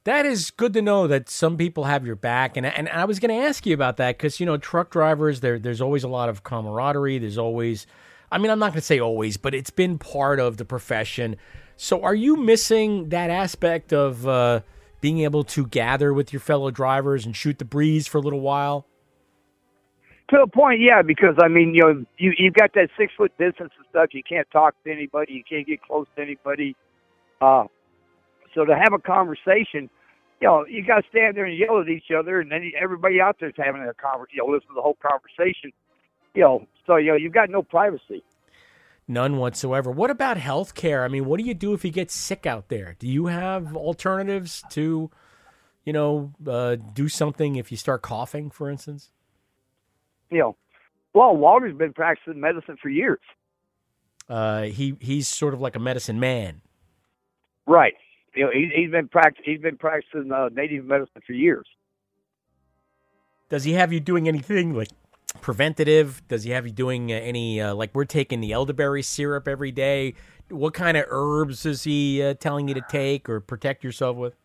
That 0.04 0.26
is 0.26 0.50
good 0.50 0.74
to 0.74 0.82
know 0.82 1.06
that 1.08 1.30
some 1.30 1.58
people 1.58 1.84
have 1.84 2.08
your 2.08 2.16
back, 2.16 2.58
and 2.58 2.66
and 2.66 2.90
I 2.90 3.06
was 3.06 3.20
going 3.20 3.30
to 3.30 3.46
ask 3.48 3.68
you 3.68 3.76
about 3.76 3.98
that 3.98 4.18
because 4.18 4.40
you 4.40 4.48
know 4.48 4.58
truck 4.58 4.90
drivers 4.90 5.42
there 5.42 5.60
there's 5.60 5.80
always 5.80 6.04
a 6.04 6.08
lot 6.08 6.28
of 6.28 6.44
camaraderie. 6.44 7.20
There's 7.20 7.38
always, 7.38 7.86
I 8.32 8.40
mean, 8.40 8.50
I'm 8.50 8.58
not 8.58 8.72
going 8.72 8.80
to 8.80 8.86
say 8.86 9.00
always, 9.00 9.38
but 9.38 9.54
it's 9.54 9.70
been 9.70 10.00
part 10.00 10.40
of 10.40 10.58
the 10.58 10.66
profession. 10.66 11.36
So, 11.78 12.02
are 12.02 12.16
you 12.16 12.36
missing 12.36 13.10
that 13.10 13.30
aspect 13.30 13.94
of 13.94 14.28
uh, 14.28 14.62
being 15.02 15.20
able 15.20 15.44
to 15.44 15.68
gather 15.68 16.14
with 16.14 16.34
your 16.34 16.40
fellow 16.40 16.72
drivers 16.72 17.24
and 17.24 17.36
shoot 17.36 17.60
the 17.60 17.66
breeze 17.66 18.08
for 18.08 18.18
a 18.18 18.22
little 18.22 18.42
while? 18.42 18.88
To 20.32 20.42
a 20.42 20.48
point, 20.48 20.82
yeah, 20.82 21.04
because 21.04 21.36
I 21.40 21.48
mean, 21.48 21.76
you 21.76 21.82
know, 21.82 22.06
you 22.18 22.34
you've 22.40 22.56
got 22.56 22.74
that 22.74 22.90
six 22.98 23.14
foot 23.16 23.38
distance 23.38 23.72
and 23.78 23.86
stuff. 23.92 24.10
You 24.14 24.24
can't 24.28 24.50
talk 24.50 24.74
to 24.84 24.92
anybody. 24.92 25.34
You 25.34 25.44
can't 25.48 25.68
get 25.68 25.84
close 25.84 26.08
to 26.16 26.24
anybody. 26.24 26.76
Uh, 27.40 27.66
so 28.54 28.66
to 28.66 28.76
have 28.76 28.94
a 28.94 29.00
conversation, 29.00 29.90
you 30.40 30.48
know, 30.48 30.66
you 30.66 30.86
got 30.86 31.02
to 31.02 31.10
stand 31.10 31.38
there 31.38 31.46
and 31.46 31.58
yell 31.58 31.80
at 31.80 31.90
each 31.90 32.12
other, 32.18 32.40
and 32.40 32.52
then 32.52 32.72
everybody 32.82 33.22
out 33.22 33.38
there's 33.40 33.54
having 33.58 33.82
a 33.82 33.94
conversation. 33.94 34.36
You 34.36 34.48
know, 34.48 34.54
listen 34.54 34.70
to 34.70 34.76
the 34.76 34.82
whole 34.82 34.98
conversation. 35.02 35.72
You 36.34 36.42
know, 36.42 36.68
so 36.88 36.96
you 36.96 37.12
know, 37.12 37.16
you've 37.16 37.34
got 37.34 37.50
no 37.50 37.62
privacy. 37.62 38.24
None 39.08 39.38
whatsoever. 39.38 39.92
What 39.92 40.10
about 40.10 40.38
health 40.38 40.74
care? 40.74 41.04
I 41.04 41.10
mean, 41.10 41.26
what 41.26 41.40
do 41.40 41.46
you 41.46 41.54
do 41.54 41.74
if 41.74 41.84
you 41.84 41.92
get 41.92 42.10
sick 42.12 42.46
out 42.46 42.70
there? 42.70 42.96
Do 42.98 43.08
you 43.08 43.26
have 43.26 43.76
alternatives 43.76 44.64
to, 44.70 45.12
you 45.84 45.94
know, 45.94 46.32
uh, 46.48 46.76
do 46.76 47.10
something 47.10 47.58
if 47.58 47.72
you 47.72 47.78
start 47.78 48.04
coughing, 48.04 48.50
for 48.50 48.70
instance? 48.70 49.12
You 50.30 50.40
know, 50.40 50.56
well, 51.14 51.36
Walter's 51.36 51.76
been 51.76 51.94
practicing 51.94 52.40
medicine 52.40 52.78
for 52.82 52.90
years. 52.90 53.20
Uh, 54.30 54.64
he 54.64 54.96
he's 55.02 55.28
sort 55.28 55.54
of 55.54 55.60
like 55.60 55.76
a 55.76 55.80
medicine 55.80 56.20
man. 56.20 56.62
Right. 57.68 57.96
You 58.36 58.46
know, 58.46 58.52
he, 58.52 58.70
he's 58.74 58.92
been 58.92 59.08
practic- 59.08 59.44
He's 59.46 59.60
been 59.62 59.78
practicing 59.78 60.32
uh, 60.32 60.50
native 60.54 60.86
medicine 60.86 61.22
for 61.26 61.34
years. 61.34 61.66
Does 63.50 63.64
he 63.66 63.74
have 63.74 63.92
you 63.92 64.00
doing 64.00 64.28
anything 64.28 64.74
like 64.74 64.88
preventative? 65.42 66.22
Does 66.30 66.44
he 66.44 66.52
have 66.52 66.66
you 66.66 66.72
doing 66.72 67.12
uh, 67.12 67.16
any 67.16 67.60
uh, 67.60 67.76
like 67.76 67.94
we're 67.94 68.06
taking 68.06 68.40
the 68.40 68.54
elderberry 68.54 69.02
syrup 69.02 69.48
every 69.48 69.72
day? 69.72 70.14
What 70.50 70.74
kind 70.74 70.96
of 70.98 71.06
herbs 71.10 71.66
is 71.66 71.84
he 71.84 72.22
uh, 72.24 72.34
telling 72.36 72.68
you 72.68 72.74
to 72.76 72.84
take 72.90 73.28
or 73.30 73.40
protect 73.42 73.84
yourself 73.84 74.16
with? 74.18 74.36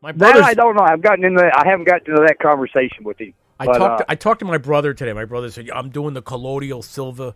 My 0.00 0.12
That 0.12 0.18
brother's- 0.18 0.44
I 0.46 0.54
don't 0.54 0.76
know. 0.76 0.82
I've 0.84 1.02
gotten 1.02 1.24
into. 1.24 1.42
I 1.44 1.66
haven't 1.66 1.84
gotten 1.86 2.10
into 2.10 2.22
that 2.26 2.38
conversation 2.38 3.04
with 3.04 3.18
him. 3.20 3.34
I 3.60 3.66
But, 3.66 3.78
talked. 3.78 4.00
uh, 4.00 4.04
to, 4.04 4.10
I 4.10 4.14
talked 4.14 4.38
to 4.40 4.44
my 4.46 4.58
brother 4.58 4.92
today. 4.94 5.12
My 5.12 5.24
brother 5.24 5.50
said 5.50 5.70
I'm 5.70 5.90
doing 5.90 6.12
the 6.14 6.22
colloidal 6.22 6.82
silver, 6.82 7.34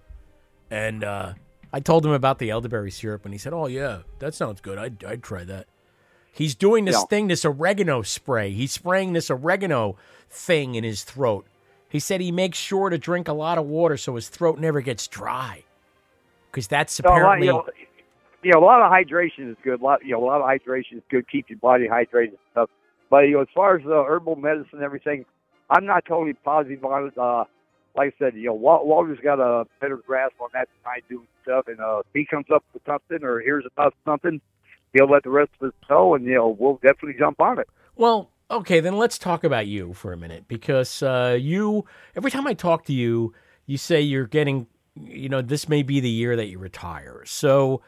and 0.70 1.04
uh, 1.04 1.34
I 1.72 1.80
told 1.80 2.04
him 2.06 2.12
about 2.12 2.38
the 2.38 2.50
elderberry 2.50 2.90
syrup, 2.90 3.24
and 3.24 3.34
he 3.34 3.38
said, 3.38 3.52
"Oh 3.52 3.66
yeah, 3.66 4.00
that 4.20 4.34
sounds 4.34 4.60
good. 4.60 4.78
I'd 4.78 5.04
I'd 5.04 5.22
try 5.22 5.44
that." 5.44 5.66
He's 6.32 6.54
doing 6.54 6.84
this 6.84 6.96
Yeah. 6.96 7.06
thing, 7.06 7.26
this 7.28 7.44
oregano 7.44 8.02
spray. 8.02 8.50
He's 8.50 8.72
spraying 8.72 9.12
this 9.12 9.30
oregano 9.30 9.96
thing 10.30 10.76
in 10.76 10.84
his 10.84 11.02
throat. 11.04 11.46
He 11.88 11.98
said 11.98 12.20
he 12.20 12.30
makes 12.30 12.58
sure 12.58 12.90
to 12.90 12.98
drink 12.98 13.28
a 13.28 13.32
lot 13.32 13.58
of 13.58 13.66
water 13.66 13.96
so 13.96 14.14
his 14.14 14.28
throat 14.28 14.58
never 14.58 14.80
gets 14.80 15.08
dry, 15.08 15.64
because 16.50 16.68
that's 16.68 16.94
So 16.94 17.08
apparently 17.08 17.46
you, 17.46 17.52
know, 17.52 17.66
you 18.42 18.52
know, 18.52 18.60
a 18.60 18.64
lot 18.64 18.80
of 18.82 18.92
hydration 18.92 19.50
is 19.50 19.56
good. 19.64 19.80
A 19.80 19.84
lot, 19.84 20.04
you 20.04 20.12
know, 20.12 20.22
a 20.22 20.26
lot 20.26 20.40
of 20.40 20.46
hydration 20.46 20.98
is 20.98 21.02
good. 21.10 21.28
Keep 21.28 21.50
your 21.50 21.58
body 21.58 21.88
hydrated 21.88 22.28
and 22.28 22.38
stuff. 22.52 22.70
But 23.10 23.20
you 23.20 23.32
know, 23.32 23.40
as 23.40 23.48
far 23.54 23.76
as 23.76 23.84
the 23.84 24.04
herbal 24.06 24.36
medicine 24.36 24.74
and 24.74 24.82
everything, 24.82 25.24
I'm 25.70 25.86
not 25.86 26.04
totally 26.06 26.34
positive 26.34 26.84
on 26.84 27.08
it. 27.08 27.18
Uh, 27.18 27.44
like 27.98 28.14
I 28.14 28.24
said, 28.24 28.34
you 28.36 28.46
know, 28.46 28.54
Wal- 28.54 28.86
Walter's 28.86 29.18
got 29.20 29.40
a 29.40 29.66
better 29.80 29.96
grasp 29.96 30.34
on 30.40 30.48
that 30.54 30.68
than 30.68 30.92
I 30.92 31.00
do 31.08 31.18
and 31.18 31.28
stuff. 31.42 31.66
And 31.66 31.80
uh, 31.80 31.98
if 31.98 32.06
he 32.14 32.24
comes 32.24 32.46
up 32.54 32.64
with 32.72 32.82
something 32.86 33.24
or 33.24 33.40
hears 33.40 33.64
about 33.66 33.92
something, 34.04 34.40
he'll 34.92 35.10
let 35.10 35.24
the 35.24 35.30
rest 35.30 35.50
of 35.60 35.68
us 35.68 35.74
know, 35.90 36.14
and 36.14 36.24
you 36.24 36.34
know, 36.34 36.56
we'll 36.58 36.76
definitely 36.76 37.16
jump 37.18 37.40
on 37.40 37.58
it. 37.58 37.68
Well, 37.96 38.30
okay, 38.50 38.78
then 38.78 38.96
let's 38.96 39.18
talk 39.18 39.42
about 39.42 39.66
you 39.66 39.92
for 39.94 40.12
a 40.12 40.16
minute 40.16 40.46
because 40.46 41.02
uh, 41.02 41.36
you, 41.38 41.84
every 42.14 42.30
time 42.30 42.46
I 42.46 42.54
talk 42.54 42.84
to 42.84 42.92
you, 42.92 43.34
you 43.66 43.76
say 43.76 44.00
you're 44.00 44.28
getting, 44.28 44.68
you 44.94 45.28
know, 45.28 45.42
this 45.42 45.68
may 45.68 45.82
be 45.82 45.98
the 45.98 46.08
year 46.08 46.36
that 46.36 46.46
you 46.46 46.58
retire. 46.58 47.24
So, 47.26 47.82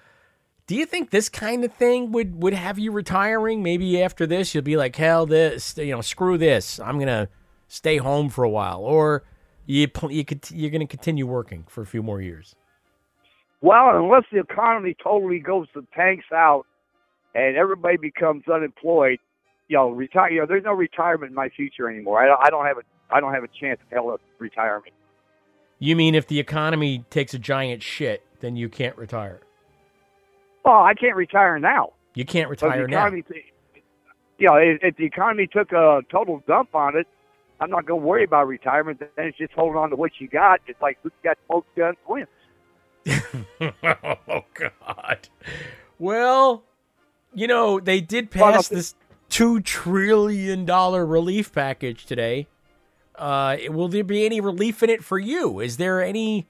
do 0.67 0.75
you 0.75 0.87
think 0.87 1.11
this 1.11 1.29
kind 1.29 1.65
of 1.65 1.73
thing 1.73 2.13
would 2.13 2.43
would 2.43 2.53
have 2.53 2.79
you 2.79 2.91
retiring? 2.91 3.63
Maybe 3.63 4.03
after 4.03 4.27
this, 4.27 4.55
you'll 4.55 4.65
be 4.65 4.77
like, 4.77 4.95
hell, 4.97 5.27
this, 5.27 5.77
you 5.79 5.93
know, 5.93 6.01
screw 6.01 6.37
this. 6.37 6.81
I'm 6.81 6.99
gonna 6.99 7.29
stay 7.69 7.97
home 7.97 8.29
for 8.29 8.45
a 8.45 8.51
while, 8.51 8.81
or 8.81 9.25
you 9.71 9.89
pl- 9.89 10.11
you 10.11 10.25
you're 10.51 10.71
going 10.71 10.81
to 10.81 10.87
continue 10.87 11.27
working 11.27 11.65
for 11.69 11.83
a 11.83 11.87
few 11.87 12.03
more 12.03 12.21
years? 12.21 12.55
Well, 13.61 13.97
unless 13.97 14.25
the 14.33 14.41
economy 14.41 14.97
totally 15.03 15.39
goes 15.39 15.69
to 15.75 15.87
tanks 15.95 16.27
out 16.33 16.65
and 17.35 17.57
everybody 17.57 17.97
becomes 17.97 18.45
unemployed, 18.53 19.19
you 19.69 19.77
know, 19.77 19.91
retire. 19.91 20.31
You 20.31 20.41
know, 20.41 20.47
there's 20.47 20.65
no 20.65 20.73
retirement 20.73 21.31
in 21.31 21.35
my 21.35 21.51
future 21.51 21.89
anymore. 21.89 22.23
I 22.23 22.27
don't, 22.27 22.41
I 22.43 22.51
don't 22.51 22.67
have 22.67 22.79
a 22.79 23.15
I 23.15 23.21
don't 23.21 23.35
have 23.35 23.45
a 23.45 23.49
chance 23.49 23.81
of 23.81 23.93
hell 23.93 24.11
of 24.11 24.21
retirement. 24.39 24.93
You 25.79 25.97
mean 25.97 26.15
if 26.15 26.27
the 26.27 26.41
economy 26.41 27.05
takes 27.11 27.35
a 27.35 27.39
giant 27.39 27.83
shit, 27.83 28.25
then 28.41 28.57
you 28.57 28.69
can't 28.69 28.97
retire? 28.97 29.41
Oh, 30.65 30.83
I 30.83 30.95
can't 30.95 31.17
retire 31.17 31.59
now. 31.59 31.93
You 32.15 32.25
can't 32.25 32.51
retire 32.51 32.87
now. 32.87 33.07
economy, 33.07 33.25
you 34.39 34.47
know, 34.47 34.57
if, 34.57 34.81
if 34.83 34.97
the 34.97 35.05
economy 35.05 35.47
took 35.47 35.73
a 35.73 36.03
total 36.11 36.43
dump 36.47 36.75
on 36.75 36.97
it, 36.97 37.07
I'm 37.61 37.71
not 37.71 37.87
going 37.87 38.01
to 38.01 38.07
worry 38.07 38.25
about 38.25 38.47
retirement. 38.49 39.01
Then 39.01 39.27
it's 39.27 39.39
just 39.39 39.53
holding 39.53 39.77
on 39.77 39.91
to 39.91 39.97
what 39.97 40.13
you 40.19 40.29
got. 40.29 40.61
It's 40.67 40.81
like 40.81 40.99
who's 41.03 41.13
got 41.23 41.37
the 41.47 41.55
most 41.55 41.67
guns 41.77 41.97
wins. 42.09 42.29
oh 43.83 44.45
God. 44.55 45.29
Well, 45.99 46.65
you 47.35 47.47
know 47.47 47.81
they 47.81 48.01
did 48.01 48.31
pass 48.31 48.69
this 48.69 48.95
two 49.29 49.61
trillion 49.61 50.65
dollar 50.65 51.05
relief 51.05 51.53
package 51.53 52.07
today. 52.07 52.49
Uh, 53.15 53.57
will 53.69 53.89
there 53.89 54.05
be 54.05 54.25
any 54.25 54.41
relief 54.41 54.83
in 54.83 54.91
it 54.91 55.05
for 55.05 55.19
you? 55.19 55.61
Is 55.61 55.77
there 55.77 56.03
any 56.03 56.47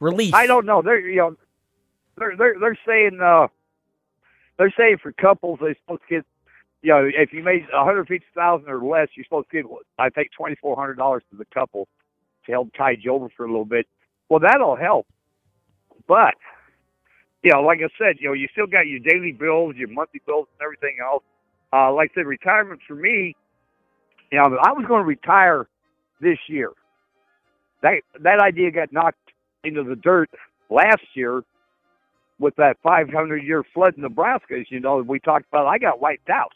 relief? 0.00 0.34
I 0.34 0.46
don't 0.46 0.66
know. 0.66 0.82
They're 0.82 0.98
you 0.98 1.16
know, 1.16 1.36
they're 2.18 2.36
they're 2.36 2.56
they're 2.58 2.78
saying 2.86 3.20
uh, 3.22 3.46
they're 4.58 4.74
saying 4.76 4.98
for 5.02 5.12
couples 5.12 5.58
they're 5.60 5.76
supposed 5.84 6.02
to 6.08 6.16
get, 6.16 6.26
you 6.86 6.92
know, 6.92 7.10
if 7.12 7.32
you 7.32 7.42
made 7.42 7.66
a 7.74 7.84
hundred 7.84 8.06
fifty 8.06 8.26
thousand 8.32 8.68
or 8.70 8.78
less, 8.78 9.08
you're 9.16 9.24
supposed 9.24 9.50
to 9.50 9.56
give, 9.56 9.66
I 9.98 10.08
think 10.08 10.30
twenty 10.30 10.54
four 10.54 10.76
hundred 10.76 10.94
dollars 10.94 11.24
to 11.32 11.36
the 11.36 11.44
couple 11.52 11.88
to 12.46 12.52
help 12.52 12.68
tide 12.78 12.98
you 13.02 13.12
over 13.12 13.28
for 13.36 13.44
a 13.44 13.48
little 13.48 13.64
bit. 13.64 13.88
Well, 14.28 14.38
that'll 14.38 14.76
help, 14.76 15.04
but 16.06 16.34
you 17.42 17.50
know, 17.52 17.62
like 17.62 17.80
I 17.80 17.88
said, 17.98 18.18
you 18.20 18.28
know, 18.28 18.34
you 18.34 18.46
still 18.52 18.68
got 18.68 18.86
your 18.86 19.00
daily 19.00 19.32
bills, 19.32 19.74
your 19.76 19.88
monthly 19.88 20.22
bills, 20.24 20.46
and 20.52 20.64
everything 20.64 20.98
else. 21.04 21.24
Uh, 21.72 21.92
like 21.92 22.12
I 22.12 22.20
said, 22.20 22.26
retirement 22.26 22.80
for 22.86 22.94
me, 22.94 23.34
you 24.30 24.38
know, 24.38 24.44
I 24.44 24.70
was 24.70 24.84
going 24.86 25.00
to 25.00 25.06
retire 25.06 25.66
this 26.20 26.38
year. 26.46 26.70
That 27.82 27.94
that 28.20 28.38
idea 28.38 28.70
got 28.70 28.92
knocked 28.92 29.32
into 29.64 29.82
the 29.82 29.96
dirt 29.96 30.30
last 30.70 31.02
year 31.14 31.42
with 32.38 32.54
that 32.56 32.76
500 32.84 33.42
year 33.42 33.64
flood 33.74 33.94
in 33.96 34.02
Nebraska. 34.02 34.54
As 34.60 34.66
you 34.70 34.78
know, 34.78 34.98
we 34.98 35.18
talked 35.18 35.46
about. 35.50 35.66
I 35.66 35.78
got 35.78 36.00
wiped 36.00 36.30
out. 36.30 36.52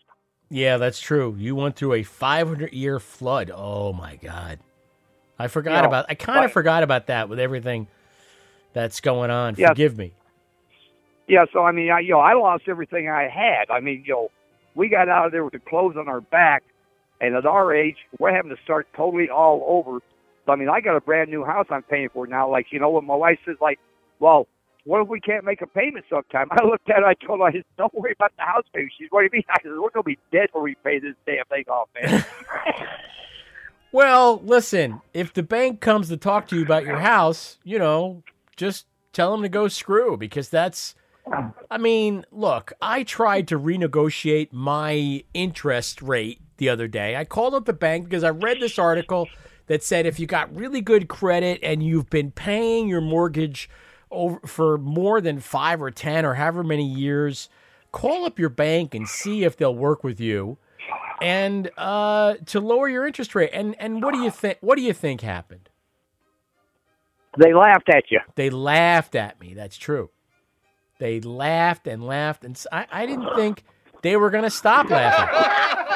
Yeah, 0.51 0.77
that's 0.79 1.01
true. 1.01 1.37
You 1.39 1.55
went 1.55 1.77
through 1.77 1.95
a 1.95 2.03
500 2.03 2.73
year 2.73 2.99
flood. 2.99 3.51
Oh 3.55 3.93
my 3.93 4.17
God. 4.17 4.59
I 5.39 5.47
forgot 5.49 5.83
Yeah, 5.83 5.87
about. 5.87 6.07
I 6.09 6.15
kind 6.15 6.45
of 6.45 6.53
forgot 6.53 6.83
about 6.83 7.07
that 7.07 7.29
with 7.29 7.39
everything 7.39 7.87
that's 8.73 9.01
going 9.01 9.31
on. 9.31 9.55
Yeah. 9.57 9.69
Forgive 9.69 9.97
me. 9.97 10.13
Yeah, 11.29 11.45
so 11.53 11.65
I 11.65 11.71
mean, 11.71 11.91
I 11.91 12.01
you 12.01 12.11
know, 12.11 12.21
I 12.21 12.35
lost 12.35 12.65
everything 12.67 13.09
I 13.09 13.29
had. 13.29 13.71
I 13.71 13.79
mean, 13.81 14.03
you 14.05 14.13
know, 14.13 14.29
we 14.75 14.89
got 14.89 15.09
out 15.09 15.27
of 15.27 15.33
there 15.33 15.45
with 15.45 15.53
the 15.53 15.61
clothes 15.61 15.97
on 15.97 16.09
our 16.09 16.21
back, 16.21 16.65
and 17.21 17.37
at 17.37 17.47
our 17.47 17.73
age, 17.73 17.97
we're 18.19 18.35
having 18.35 18.51
to 18.51 18.61
start 18.65 18.89
totally 18.97 19.31
all 19.31 19.65
over. 19.67 20.01
So 20.45 20.53
I 20.53 20.57
mean, 20.57 20.69
I 20.69 20.81
got 20.81 20.97
a 20.97 21.01
brand 21.01 21.31
new 21.31 21.45
house 21.45 21.67
I'm 21.71 21.83
paying 21.85 22.09
for 22.13 22.27
now. 22.27 22.51
Like, 22.51 22.67
you 22.73 22.81
know, 22.81 22.91
when 22.91 23.07
my 23.07 23.15
wife 23.15 23.39
says, 23.47 23.57
like, 23.61 23.79
well, 24.19 24.49
what 24.85 25.03
if 25.03 25.09
we 25.09 25.21
can't 25.21 25.45
make 25.45 25.61
a 25.63 25.67
payment 25.67 26.05
sometime? 26.09 26.49
I 26.53 26.65
looked 26.65 26.89
at 26.91 26.97
her, 26.97 27.07
I 27.07 27.15
told 27.15 27.41
her, 27.41 27.47
I 27.47 27.53
said, 27.53 27.65
don't 27.77 27.93
worry 27.95 28.13
about 28.13 28.33
the 28.37 28.43
house 28.43 28.65
payment. 28.75 28.93
She's, 28.99 29.09
what 29.11 29.21
do 29.21 29.25
you 29.25 29.31
mean? 29.33 29.45
I 29.51 29.57
said, 29.63 29.73
we're 29.73 29.91
gonna 29.91 30.05
be 30.05 30.19
dead 30.33 30.49
when 30.53 30.65
we 30.65 30.77
pay 30.83 30.99
this 30.99 31.15
damn 31.27 31.45
thing 31.47 31.65
off, 31.69 31.89
man. 31.95 32.25
Well, 33.93 34.41
listen, 34.45 35.01
if 35.13 35.33
the 35.33 35.43
bank 35.43 35.81
comes 35.81 36.09
to 36.09 36.17
talk 36.17 36.47
to 36.49 36.57
you 36.57 36.63
about 36.63 36.85
your 36.85 37.01
house, 37.01 37.59
you 37.65 37.77
know, 37.79 38.23
just 38.57 38.87
tell 39.13 39.33
them 39.33 39.43
to 39.43 39.49
go 39.49 39.69
screw 39.69 40.17
because 40.17 40.49
that's. 40.49 40.95
I 41.71 41.79
mean, 41.79 42.25
look, 42.33 42.73
I 42.81 43.03
tried 43.03 43.47
to 43.49 43.59
renegotiate 43.59 44.53
my 44.53 45.23
interest 45.35 46.03
rate 46.03 46.41
the 46.57 46.69
other 46.69 46.89
day. 46.89 47.15
I 47.15 47.25
called 47.25 47.55
up 47.55 47.67
the 47.67 47.73
bank 47.73 48.05
because 48.05 48.25
I 48.25 48.31
read 48.31 48.59
this 48.61 48.79
article 48.79 49.29
that 49.67 49.85
said 49.85 50.07
if 50.07 50.19
you 50.19 50.27
got 50.27 50.55
really 50.55 50.81
good 50.81 51.09
credit 51.09 51.61
and 51.63 51.83
you've 51.83 52.11
been 52.11 52.33
paying 52.33 52.89
your 52.89 53.01
mortgage 53.01 53.69
over 54.11 54.41
for 54.47 54.79
more 54.79 55.21
than 55.21 55.41
5 55.41 55.83
or 55.83 55.91
10 55.91 56.25
or 56.25 56.35
however 56.35 56.63
many 56.63 56.87
years, 56.87 57.49
call 57.93 58.25
up 58.25 58.39
your 58.39 58.49
bank 58.49 58.95
and 58.95 59.09
see 59.09 59.45
if 59.45 59.57
they'll 59.57 59.75
work 59.75 60.05
with 60.05 60.21
you 60.21 60.59
and 61.21 61.71
uh, 61.77 62.35
to 62.47 62.61
lower 62.61 62.89
your 62.89 63.07
interest 63.07 63.35
rate. 63.35 63.51
And 63.53 63.75
and 63.79 64.03
what 64.03 64.15
do 64.15 64.21
you 64.21 64.31
think? 64.31 64.59
What 64.61 64.77
do 64.77 64.83
you 64.83 64.93
think 64.93 65.21
happened? 65.21 65.69
they 67.39 67.55
laughed 67.55 67.89
at 67.89 68.11
you. 68.11 68.21
They 68.35 68.51
laughed 68.51 69.15
at 69.15 69.41
me. 69.41 69.55
That's 69.55 69.77
true. 69.77 70.11
They 70.99 71.21
laughed 71.21 71.87
and 71.87 72.05
laughed, 72.05 72.45
and 72.45 72.61
I 72.73 73.07
didn't 73.07 73.35
think 73.35 73.65
they 74.03 74.17
were 74.17 74.31
going 74.31 74.45
to 74.45 74.51
stop 74.51 74.91
laughing. 74.91 75.87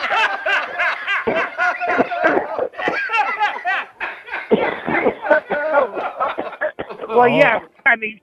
Well, 7.16 7.22
oh. 7.22 7.36
yeah, 7.36 7.60
I 7.86 7.96
mean, 7.96 8.20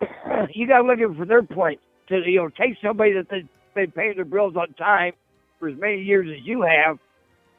you 0.54 0.66
got 0.66 0.78
to 0.78 0.84
look 0.84 0.98
at 0.98 1.10
it 1.10 1.16
from 1.16 1.28
their 1.28 1.42
point. 1.42 1.80
To 2.08 2.16
you 2.26 2.40
know, 2.40 2.48
take 2.48 2.76
somebody 2.82 3.12
that 3.12 3.28
they 3.30 3.44
been 3.74 3.92
paying 3.92 4.16
their 4.16 4.24
bills 4.24 4.56
on 4.56 4.72
time 4.74 5.12
for 5.58 5.68
as 5.68 5.78
many 5.78 6.02
years 6.02 6.26
as 6.36 6.44
you 6.44 6.62
have. 6.62 6.98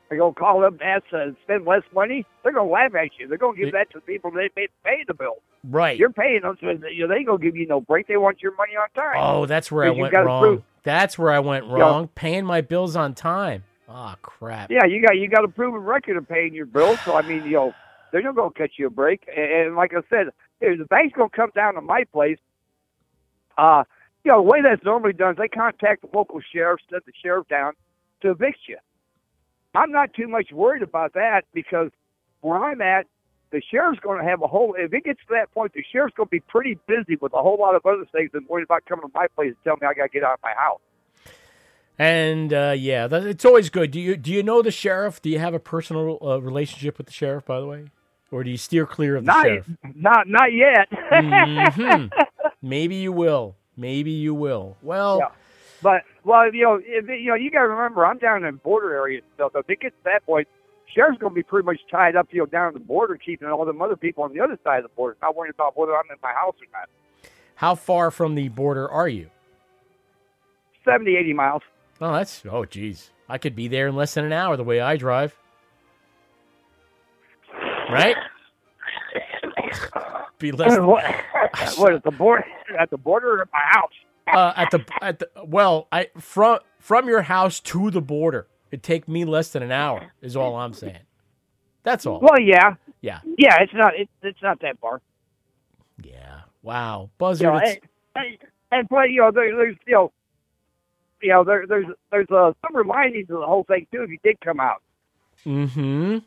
They're 0.10 0.20
gonna 0.20 0.34
call 0.34 0.60
them 0.60 0.74
and 0.74 0.82
ask 0.82 1.08
to 1.12 1.34
spend 1.44 1.66
less 1.66 1.84
money. 1.96 2.26
They're 2.44 2.52
gonna 2.52 2.70
laugh 2.70 2.94
at 2.96 3.12
you. 3.18 3.30
They're 3.30 3.38
gonna 3.38 3.58
give 3.58 3.72
that 3.72 3.90
to 3.92 4.00
the 4.00 4.02
people 4.02 4.30
that 4.32 4.50
pay, 4.54 4.68
pay 4.84 5.06
the 5.08 5.14
bill. 5.14 5.38
Right. 5.64 5.98
You're 5.98 6.10
paying 6.12 6.42
them, 6.42 6.58
so 6.60 6.68
they, 6.76 6.92
you 6.92 7.08
know, 7.08 7.16
they 7.16 7.24
gonna 7.24 7.38
give 7.38 7.56
you 7.56 7.66
no 7.66 7.80
break. 7.80 8.08
They 8.08 8.18
want 8.18 8.42
your 8.42 8.54
money 8.56 8.74
on 8.76 8.90
time. 8.94 9.16
Oh, 9.18 9.46
that's 9.46 9.72
where 9.72 9.86
I 9.86 9.92
went 9.92 10.14
wrong. 10.14 10.42
prove- 10.44 10.64
That's 10.84 11.18
where 11.18 11.32
I 11.32 11.40
went 11.40 11.66
wrong. 11.66 12.10
Paying 12.10 12.46
my 12.46 12.60
bills 12.60 12.98
on 12.98 13.14
time. 13.14 13.64
Oh 13.88 14.16
crap. 14.22 14.70
Yeah, 14.70 14.86
you 14.86 15.02
got 15.02 15.18
you 15.18 15.30
got 15.30 15.46
a 15.46 15.48
proven 15.48 15.80
record 15.80 16.18
of 16.18 16.28
paying 16.28 16.54
your 16.54 16.66
bills. 16.66 17.00
So 17.06 17.16
I 17.16 17.22
mean, 17.22 17.46
you 17.46 17.52
know, 17.52 17.74
they're 18.12 18.22
not 18.22 18.36
gonna 18.36 18.52
cut 18.52 18.72
you 18.78 18.88
a 18.88 18.90
break. 18.90 19.28
And, 19.36 19.76
like 19.76 19.94
I 19.94 20.02
said, 20.10 20.28
if 20.60 20.78
the 20.78 20.86
bank's 20.86 21.16
gonna 21.16 21.30
come 21.30 21.52
down 21.56 21.76
to 21.76 21.82
my 21.82 22.04
place, 22.12 22.40
uh, 23.58 23.84
you 24.24 24.32
know, 24.32 24.38
the 24.38 24.50
way 24.50 24.62
that's 24.62 24.84
normally 24.84 25.14
done 25.14 25.32
is 25.32 25.38
they 25.38 25.48
contact 25.48 26.02
the 26.02 26.10
local 26.16 26.40
sheriff, 26.54 26.80
send 26.90 27.02
the 27.06 27.14
sheriff 27.24 27.48
down 27.48 27.74
to 28.22 28.32
evict 28.32 28.60
you. 28.68 28.78
I'm 29.74 29.92
not 29.92 30.14
too 30.14 30.28
much 30.28 30.52
worried 30.52 30.84
about 30.84 31.14
that 31.14 31.44
because 31.54 31.92
where 32.42 32.64
I'm 32.64 32.82
at, 32.82 33.08
the 33.52 33.62
sheriff's 33.70 34.00
going 34.00 34.20
to 34.20 34.26
have 34.30 34.42
a 34.42 34.48
whole. 34.48 34.76
If 34.78 34.94
it 34.94 35.04
gets 35.04 35.20
to 35.22 35.34
that 35.34 35.52
point, 35.54 35.74
the 35.74 35.84
sheriff's 35.92 36.16
going 36.16 36.28
to 36.28 36.32
be 36.32 36.40
pretty 36.40 36.78
busy 36.88 37.18
with 37.20 37.34
a 37.34 37.42
whole 37.42 37.58
lot 37.58 37.76
of 37.76 37.86
other 37.86 38.06
things 38.12 38.32
than 38.34 38.46
worried 38.48 38.64
about 38.64 38.86
coming 38.86 39.08
to 39.08 39.12
my 39.14 39.28
place 39.28 39.50
and 39.50 39.58
telling 39.64 39.80
me 39.82 39.88
I 39.88 39.94
got 39.94 40.04
to 40.04 40.10
get 40.10 40.24
out 40.24 40.34
of 40.34 40.40
my 40.44 40.54
house. 40.58 40.80
And 42.00 42.54
uh, 42.54 42.74
yeah, 42.78 43.08
that, 43.08 43.26
it's 43.26 43.46
always 43.46 43.70
good. 43.70 43.92
Do 43.92 44.00
you 44.00 44.18
do 44.18 44.32
you 44.32 44.42
know 44.42 44.62
the 44.62 44.72
sheriff? 44.72 45.22
Do 45.22 45.30
you 45.30 45.38
have 45.40 45.54
a 45.54 45.60
personal 45.60 46.18
uh, 46.22 46.42
relationship 46.42 46.98
with 46.98 47.08
the 47.08 47.14
sheriff, 47.14 47.46
by 47.46 47.60
the 47.60 47.68
way, 47.68 47.86
or 48.32 48.44
do 48.44 48.50
you 48.50 48.58
steer 48.58 48.86
clear 48.86 49.18
of 49.18 49.26
the 49.26 49.32
Not, 49.32 49.46
sheriff? 49.46 49.70
not, 49.96 50.28
not 50.28 50.54
yet. 50.54 50.90
Mhm. 50.90 52.12
Maybe 52.62 52.96
you 52.96 53.12
will. 53.12 53.56
Maybe 53.78 54.12
you 54.12 54.34
will. 54.34 54.78
Well, 54.82 55.20
Yeah. 55.20 55.30
But 55.84 56.04
well, 56.24 56.54
you 56.54 56.64
know, 56.64 56.80
if, 56.84 57.08
you 57.10 57.30
know, 57.30 57.36
you 57.36 57.50
got 57.50 57.62
to 57.64 57.68
remember, 57.70 58.06
I'm 58.06 58.20
down 58.20 58.38
in 58.44 58.44
the 58.44 58.52
border 58.62 58.94
area, 58.94 59.22
so 59.38 59.50
if 59.56 59.68
it 59.68 59.80
gets 59.80 59.96
to 59.96 60.04
that 60.06 60.24
point, 60.28 60.48
sheriff's 60.94 61.18
going 61.20 61.32
to 61.32 61.36
be 61.36 61.42
pretty 61.42 61.66
much 61.66 61.80
tied 61.90 62.16
up, 62.16 62.28
you 62.32 62.40
know, 62.40 62.46
down 62.46 62.68
at 62.68 62.74
the 62.76 62.80
border, 62.80 63.18
keeping 63.18 63.48
all 63.48 63.66
them 63.66 63.82
other 63.82 63.96
people 63.96 64.24
on 64.24 64.32
the 64.32 64.40
other 64.42 64.60
side 64.64 64.78
of 64.78 64.84
the 64.84 64.90
border, 64.96 65.18
not 65.24 65.36
worrying 65.36 65.54
about 65.56 65.76
whether 65.76 65.96
I'm 65.98 66.04
in 66.12 66.18
my 66.22 66.34
house 66.34 66.54
or 66.62 66.68
not. 66.72 66.88
how 67.56 67.74
far 67.74 68.12
from 68.12 68.36
the 68.36 68.48
border 68.50 68.88
are 68.88 69.08
you? 69.08 69.32
70, 70.86 71.16
80 71.16 71.34
miles. 71.34 71.62
Oh, 72.00 72.14
that's 72.14 72.44
oh, 72.50 72.66
geez. 72.66 73.10
I 73.28 73.38
could 73.40 73.56
be 73.56 73.68
there 73.68 73.88
in 73.88 73.96
less 73.96 74.14
than 74.14 74.26
an 74.26 74.34
hour 74.34 74.58
the 74.58 74.64
way 74.64 74.82
I 74.82 74.98
drive. 74.98 75.36
Right? 77.92 78.16
be 80.40 80.52
less. 80.52 80.78
what, 80.80 81.04
what 81.78 81.94
at 81.94 82.04
the 82.04 82.12
border? 82.12 82.46
At 82.80 82.90
the 82.90 82.98
border 82.98 83.38
or 83.38 83.42
at 83.44 83.48
my 83.54 83.60
house? 83.70 83.92
uh, 84.28 84.54
at 84.56 84.72
the 84.72 84.84
at 85.02 85.20
the 85.20 85.30
well, 85.44 85.88
I 85.92 86.08
from 86.18 86.60
from 86.80 87.08
your 87.08 87.24
house 87.24 87.60
to 87.62 87.92
the 87.92 88.02
border, 88.02 88.48
it'd 88.72 88.84
take 88.84 89.08
me 89.08 89.26
less 89.26 89.52
than 89.52 89.64
an 89.64 89.72
hour. 89.72 90.12
Is 90.22 90.36
all 90.36 90.56
I'm 90.56 90.74
saying. 90.74 90.98
That's 91.84 92.06
all. 92.06 92.20
Well, 92.22 92.40
yeah, 92.40 92.76
Yeah. 93.02 93.20
yeah. 93.38 93.62
It's 93.62 93.74
not. 93.74 93.96
It, 94.00 94.08
it's 94.22 94.42
not 94.44 94.60
that 94.62 94.80
far. 94.80 95.02
Yeah. 96.04 96.42
Wow, 96.64 97.10
You 97.20 97.36
know, 97.48 97.58
and, 97.58 97.80
and, 98.16 98.38
and 98.72 98.90
play, 98.90 99.08
you 99.10 99.22
know, 99.22 99.32
there, 99.32 99.56
there's, 99.56 99.76
you 99.88 99.94
know, 99.94 100.12
you 101.24 101.30
know, 101.30 101.44
there, 101.44 101.66
there's, 101.68 101.88
there's 102.12 102.30
a 102.30 102.54
silver 102.62 102.86
lining 102.86 103.26
to 103.28 103.34
the 103.34 103.46
whole 103.46 103.64
thing 103.64 103.88
too. 103.92 104.04
If 104.04 104.12
you 104.12 104.20
did 104.24 104.40
come 104.42 104.60
out, 104.60 104.82
Mm-hmm. 105.46 106.20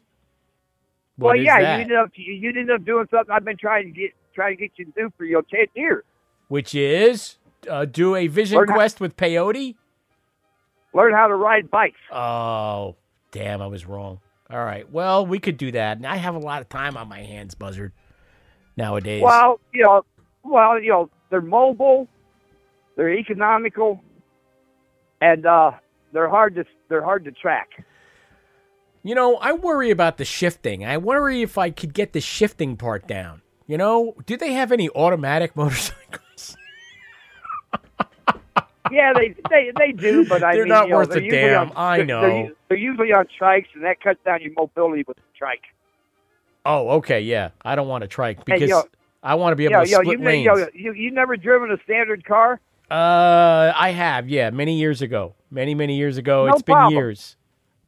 Well, 1.18 1.30
What 1.30 1.38
is 1.38 1.44
yeah, 1.44 1.60
that? 1.60 1.76
you 1.76 1.82
ended 1.82 1.96
up, 1.96 2.10
you, 2.14 2.48
ended 2.48 2.70
up 2.70 2.84
doing 2.84 3.06
something 3.10 3.32
I've 3.34 3.44
been 3.44 3.56
trying 3.56 3.92
to 3.92 4.00
get, 4.00 4.10
trying 4.34 4.56
to 4.56 4.62
get 4.62 4.72
you 4.76 4.84
to 4.86 4.90
do 4.92 5.12
for 5.16 5.24
your 5.24 5.42
ten 5.42 5.66
years. 5.74 6.04
Which 6.48 6.74
is 6.74 7.36
uh, 7.70 7.84
do 7.84 8.14
a 8.16 8.26
vision 8.26 8.58
Learn 8.58 8.68
how- 8.68 8.74
quest 8.74 9.00
with 9.00 9.16
peyote. 9.16 9.76
Learn 10.92 11.12
how 11.12 11.26
to 11.26 11.34
ride 11.34 11.70
bikes. 11.70 11.98
Oh, 12.12 12.94
damn, 13.32 13.60
I 13.60 13.66
was 13.66 13.84
wrong. 13.84 14.20
All 14.48 14.64
right. 14.64 14.88
Well, 14.92 15.26
we 15.26 15.40
could 15.40 15.56
do 15.56 15.72
that. 15.72 15.96
And 15.96 16.06
I 16.06 16.16
have 16.16 16.36
a 16.36 16.38
lot 16.38 16.60
of 16.60 16.68
time 16.68 16.96
on 16.96 17.08
my 17.08 17.20
hands, 17.22 17.54
Buzzard, 17.56 17.92
nowadays. 18.76 19.22
Well, 19.24 19.58
you 19.72 19.82
know, 19.82 20.04
well, 20.44 20.78
you 20.80 20.90
know, 20.90 21.10
they're 21.30 21.40
mobile, 21.40 22.06
they're 22.96 23.10
economical, 23.12 24.00
and 25.20 25.46
uh, 25.46 25.72
they're 26.12 26.28
hard 26.28 26.54
to 26.56 26.64
they're 26.88 27.02
hard 27.02 27.24
to 27.24 27.32
track. 27.32 27.70
You 29.06 29.14
know, 29.14 29.36
I 29.36 29.52
worry 29.52 29.90
about 29.90 30.16
the 30.16 30.24
shifting. 30.24 30.84
I 30.84 30.96
worry 30.96 31.42
if 31.42 31.58
I 31.58 31.68
could 31.70 31.92
get 31.92 32.14
the 32.14 32.20
shifting 32.22 32.76
part 32.76 33.06
down. 33.06 33.42
You 33.66 33.76
know, 33.76 34.14
do 34.26 34.36
they 34.36 34.54
have 34.54 34.72
any 34.72 34.88
automatic 34.90 35.54
motorcycles? 35.56 36.56
yeah, 38.90 39.12
they 39.14 39.34
they 39.50 39.72
they 39.78 39.92
do, 39.92 40.24
but 40.26 40.42
I 40.42 40.54
They're 40.54 40.64
mean, 40.64 40.68
not 40.70 40.84
you 40.86 40.90
know, 40.92 40.96
worth 40.98 41.10
they're 41.10 41.18
a 41.18 41.28
damn. 41.30 41.70
On, 41.70 41.72
I 41.76 42.02
know. 42.02 42.20
They're, 42.22 42.52
they're 42.70 42.78
usually 42.78 43.12
on 43.12 43.26
trikes, 43.40 43.66
and 43.74 43.84
that 43.84 44.00
cuts 44.00 44.20
down 44.24 44.40
your 44.42 44.52
mobility 44.56 45.04
with 45.06 45.16
the 45.16 45.22
trike. 45.36 45.62
Oh, 46.66 46.88
okay, 46.96 47.20
yeah. 47.20 47.50
I 47.62 47.74
don't 47.76 47.88
want 47.88 48.02
to 48.02 48.08
trike 48.08 48.38
Hey, 48.38 48.54
because 48.54 48.70
yo- 48.70 48.82
I 49.22 49.34
want 49.34 49.52
to 49.52 49.56
be 49.56 49.64
able 49.64 49.72
Yo, 49.72 49.84
to 49.84 49.90
yo, 49.90 50.00
split 50.00 50.18
you, 50.18 50.24
lanes. 50.24 50.46
yo, 50.46 50.66
you 50.74 50.92
you 50.94 51.10
never 51.10 51.36
driven 51.36 51.70
a 51.70 51.76
standard 51.84 52.24
car? 52.24 52.60
Uh, 52.90 53.72
I 53.74 53.90
have, 53.90 54.28
yeah, 54.28 54.50
many 54.50 54.78
years 54.78 55.02
ago, 55.02 55.34
many 55.50 55.74
many 55.74 55.96
years 55.96 56.16
ago. 56.18 56.46
No 56.46 56.52
it's 56.52 56.62
been 56.62 56.88
years, 56.90 57.36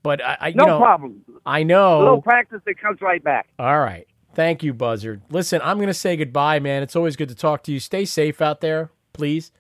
but 0.07 0.25
I, 0.25 0.37
I 0.41 0.49
you 0.49 0.55
No 0.55 0.65
know, 0.67 0.79
problem. 0.79 1.23
I 1.45 1.63
know. 1.63 1.99
little 1.99 2.23
practice, 2.23 2.61
it 2.67 2.79
comes 2.81 3.01
right 3.01 3.23
back. 3.23 3.49
All 3.59 3.79
right, 3.81 4.07
thank 4.35 4.63
you, 4.63 4.73
Buzzard. 4.73 5.23
Listen, 5.31 5.61
I'm 5.63 5.79
gonna 5.79 5.95
say 5.95 6.17
goodbye, 6.17 6.61
man. 6.61 6.83
It's 6.83 6.97
always 6.97 7.17
good 7.17 7.29
to 7.29 7.35
talk 7.35 7.63
to 7.65 7.73
you. 7.73 7.81
Stay 7.81 8.05
safe 8.05 8.41
out 8.41 8.61
there, 8.61 8.91
please. 9.13 9.53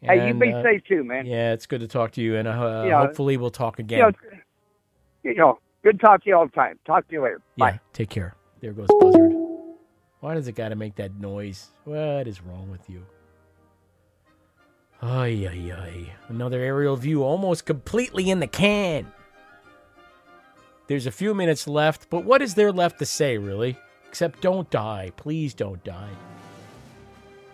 Hey, 0.00 0.26
you 0.28 0.34
be 0.34 0.52
uh, 0.52 0.62
safe 0.62 0.82
too, 0.88 1.04
man. 1.04 1.26
Yeah, 1.26 1.52
it's 1.52 1.66
good 1.66 1.80
to 1.80 1.86
talk 1.88 2.10
to 2.12 2.20
you, 2.20 2.36
and 2.36 2.48
uh, 2.48 2.84
Yeah. 2.88 3.00
hopefully 3.06 3.36
we'll 3.36 3.50
talk 3.50 3.78
again. 3.78 3.98
You 3.98 4.04
know, 4.04 4.12
you 5.22 5.34
know, 5.34 5.58
good 5.84 6.00
to 6.00 6.04
talk 6.06 6.24
to 6.24 6.28
you 6.30 6.36
all 6.36 6.46
the 6.46 6.52
time. 6.52 6.78
Talk 6.84 7.06
to 7.08 7.12
you 7.14 7.22
later. 7.22 7.40
yeah, 7.56 7.78
take 7.92 8.10
care. 8.10 8.34
There 8.60 8.72
goes 8.72 8.88
Buzzard. 9.00 9.32
Why 10.20 10.34
does 10.34 10.46
it 10.48 10.52
got 10.52 10.68
to 10.68 10.76
make 10.76 10.96
that 10.96 11.14
noise? 11.20 11.70
What 11.84 12.26
is 12.28 12.40
wrong 12.42 12.70
with 12.70 12.88
you? 12.90 13.04
Ay, 15.00 15.48
ay, 15.50 15.72
ay. 15.76 16.12
Another 16.28 16.60
aerial 16.60 16.96
view 16.96 17.24
almost 17.24 17.66
completely 17.66 18.30
in 18.30 18.38
the 18.38 18.46
can. 18.46 19.12
There's 20.88 21.06
a 21.06 21.12
few 21.12 21.34
minutes 21.34 21.68
left, 21.68 22.10
but 22.10 22.24
what 22.24 22.42
is 22.42 22.54
there 22.54 22.72
left 22.72 22.98
to 22.98 23.06
say, 23.06 23.38
really? 23.38 23.78
Except 24.08 24.40
don't 24.40 24.68
die. 24.70 25.12
Please 25.16 25.54
don't 25.54 25.82
die. 25.84 26.10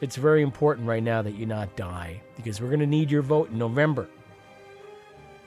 It's 0.00 0.16
very 0.16 0.42
important 0.42 0.86
right 0.88 1.02
now 1.02 1.22
that 1.22 1.34
you 1.34 1.44
not 1.44 1.76
die 1.76 2.20
because 2.36 2.60
we're 2.60 2.68
going 2.68 2.80
to 2.80 2.86
need 2.86 3.10
your 3.10 3.22
vote 3.22 3.50
in 3.50 3.58
November. 3.58 4.08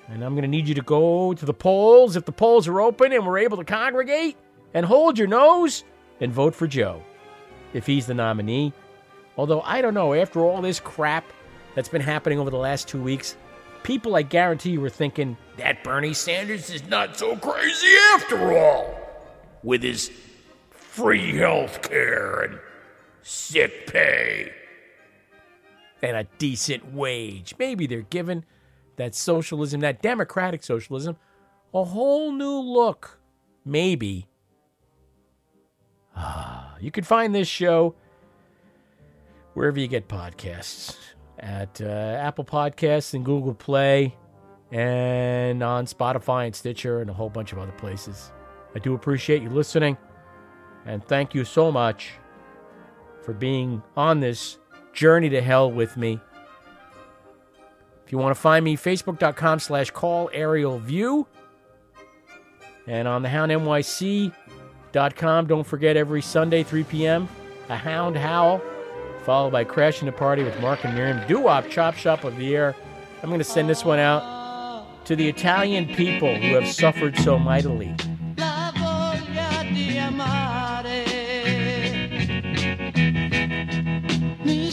And 0.08 0.24
I'm 0.24 0.34
going 0.34 0.44
to 0.44 0.48
need 0.48 0.68
you 0.68 0.76
to 0.76 0.82
go 0.82 1.34
to 1.34 1.46
the 1.46 1.54
polls 1.54 2.16
if 2.16 2.26
the 2.26 2.32
polls 2.32 2.68
are 2.68 2.82
open 2.82 3.14
and 3.14 3.26
we're 3.26 3.40
able 3.40 3.58
to 3.58 3.64
congregate 3.64 4.36
and 4.74 4.86
hold 4.86 5.18
your 5.18 5.28
nose 5.28 5.84
and 6.20 6.32
vote 6.32 6.54
for 6.54 6.68
Joe 6.68 7.02
if 7.74 7.86
he's 7.86 8.06
the 8.06 8.14
nominee. 8.14 8.74
Although 9.38 9.62
I 9.62 9.82
don't 9.82 9.94
know, 9.94 10.14
after 10.14 10.42
all 10.42 10.62
this 10.62 10.80
crap 10.80 11.26
that's 11.76 11.90
been 11.90 12.02
happening 12.02 12.40
over 12.40 12.50
the 12.50 12.58
last 12.58 12.90
two 12.90 13.02
weeks, 13.02 13.38
people 13.84 14.16
I 14.16 14.22
guarantee 14.22 14.72
you 14.72 14.82
were 14.82 14.90
thinking 14.90 15.38
that 15.62 15.84
Bernie 15.84 16.14
Sanders 16.14 16.70
is 16.72 16.88
not 16.88 17.18
so 17.18 17.36
crazy 17.36 17.88
after 18.16 18.58
all 18.58 18.96
with 19.64 19.84
his 19.84 20.12
free 20.72 21.38
health 21.38 21.84
care 21.84 22.42
and 22.42 22.60
sick 23.22 23.86
pay 23.86 24.52
and 26.02 26.18
a 26.18 26.24
decent 26.40 26.94
wage. 26.94 27.54
Maybe 27.60 27.86
they're 27.86 28.02
giving 28.02 28.44
that 28.96 29.14
socialism, 29.14 29.82
that 29.82 30.02
democratic 30.02 30.64
socialism, 30.64 31.16
a 31.74 31.84
whole 31.84 32.32
new 32.32 32.60
look. 32.60 33.20
Maybe. 33.64 34.28
Ah, 36.16 36.76
you 36.80 36.90
can 36.90 37.04
find 37.04 37.36
this 37.36 37.48
show 37.48 37.94
wherever 39.54 39.80
you 39.80 39.88
get 39.88 40.08
podcasts 40.08 40.98
at 41.38 41.80
uh, 41.82 41.86
Apple 41.86 42.46
Podcasts 42.46 43.14
and 43.14 43.24
Google 43.24 43.54
Play 43.54 44.16
and 44.72 45.62
on 45.62 45.86
Spotify 45.86 46.46
and 46.46 46.56
Stitcher 46.56 47.02
and 47.02 47.10
a 47.10 47.14
whole 47.14 47.30
bunch 47.30 47.52
of 47.52 47.60
other 47.60 47.74
places. 47.74 48.32
I 48.74 48.80
do 48.80 48.94
appreciate 48.94 49.42
you 49.42 49.50
listening 49.50 49.98
and 50.86 51.06
thank 51.06 51.36
you 51.36 51.44
so 51.46 51.72
much 51.72 52.14
for 53.24 53.34
being 53.34 53.84
on 53.96 54.20
this 54.20 54.58
journey 54.94 55.30
to 55.30 55.42
hell 55.42 55.72
with 55.72 55.96
me. 55.98 56.20
If 58.06 58.12
you 58.12 58.18
want 58.18 58.36
to 58.36 58.42
find 58.42 58.66
me, 58.66 58.76
facebook.com 58.76 59.60
slash 59.60 59.92
call 59.92 60.30
aerial 60.34 60.80
view. 60.80 61.28
And 62.88 63.08
on 63.08 63.22
the 63.22 63.30
houndnyc.com, 63.30 64.34
don't 65.48 65.68
forget 65.68 65.96
every 65.96 66.22
Sunday, 66.22 66.64
3 66.64 66.84
p.m., 66.86 67.30
a 67.70 67.78
hound 67.78 68.18
howl, 68.18 68.60
followed 69.24 69.52
by 69.52 69.64
crashing 69.64 70.08
the 70.08 70.12
party 70.12 70.44
with 70.44 70.60
Mark 70.60 70.84
and 70.84 70.96
Miriam. 70.96 71.22
Doo-wop 71.28 71.70
chop 71.70 71.96
shop 71.96 72.24
of 72.24 72.36
the 72.38 72.44
year. 72.44 72.76
I'm 73.22 73.30
going 73.30 73.40
to 73.40 73.46
send 73.46 73.70
this 73.70 73.86
one 73.86 74.00
out 74.00 74.41
to 75.06 75.16
the 75.16 75.28
Italian 75.28 75.88
people 75.96 76.36
who 76.36 76.54
have 76.54 76.68
suffered 76.68 77.18
so 77.18 77.40
mightily. 77.40 77.96
mi 84.46 84.72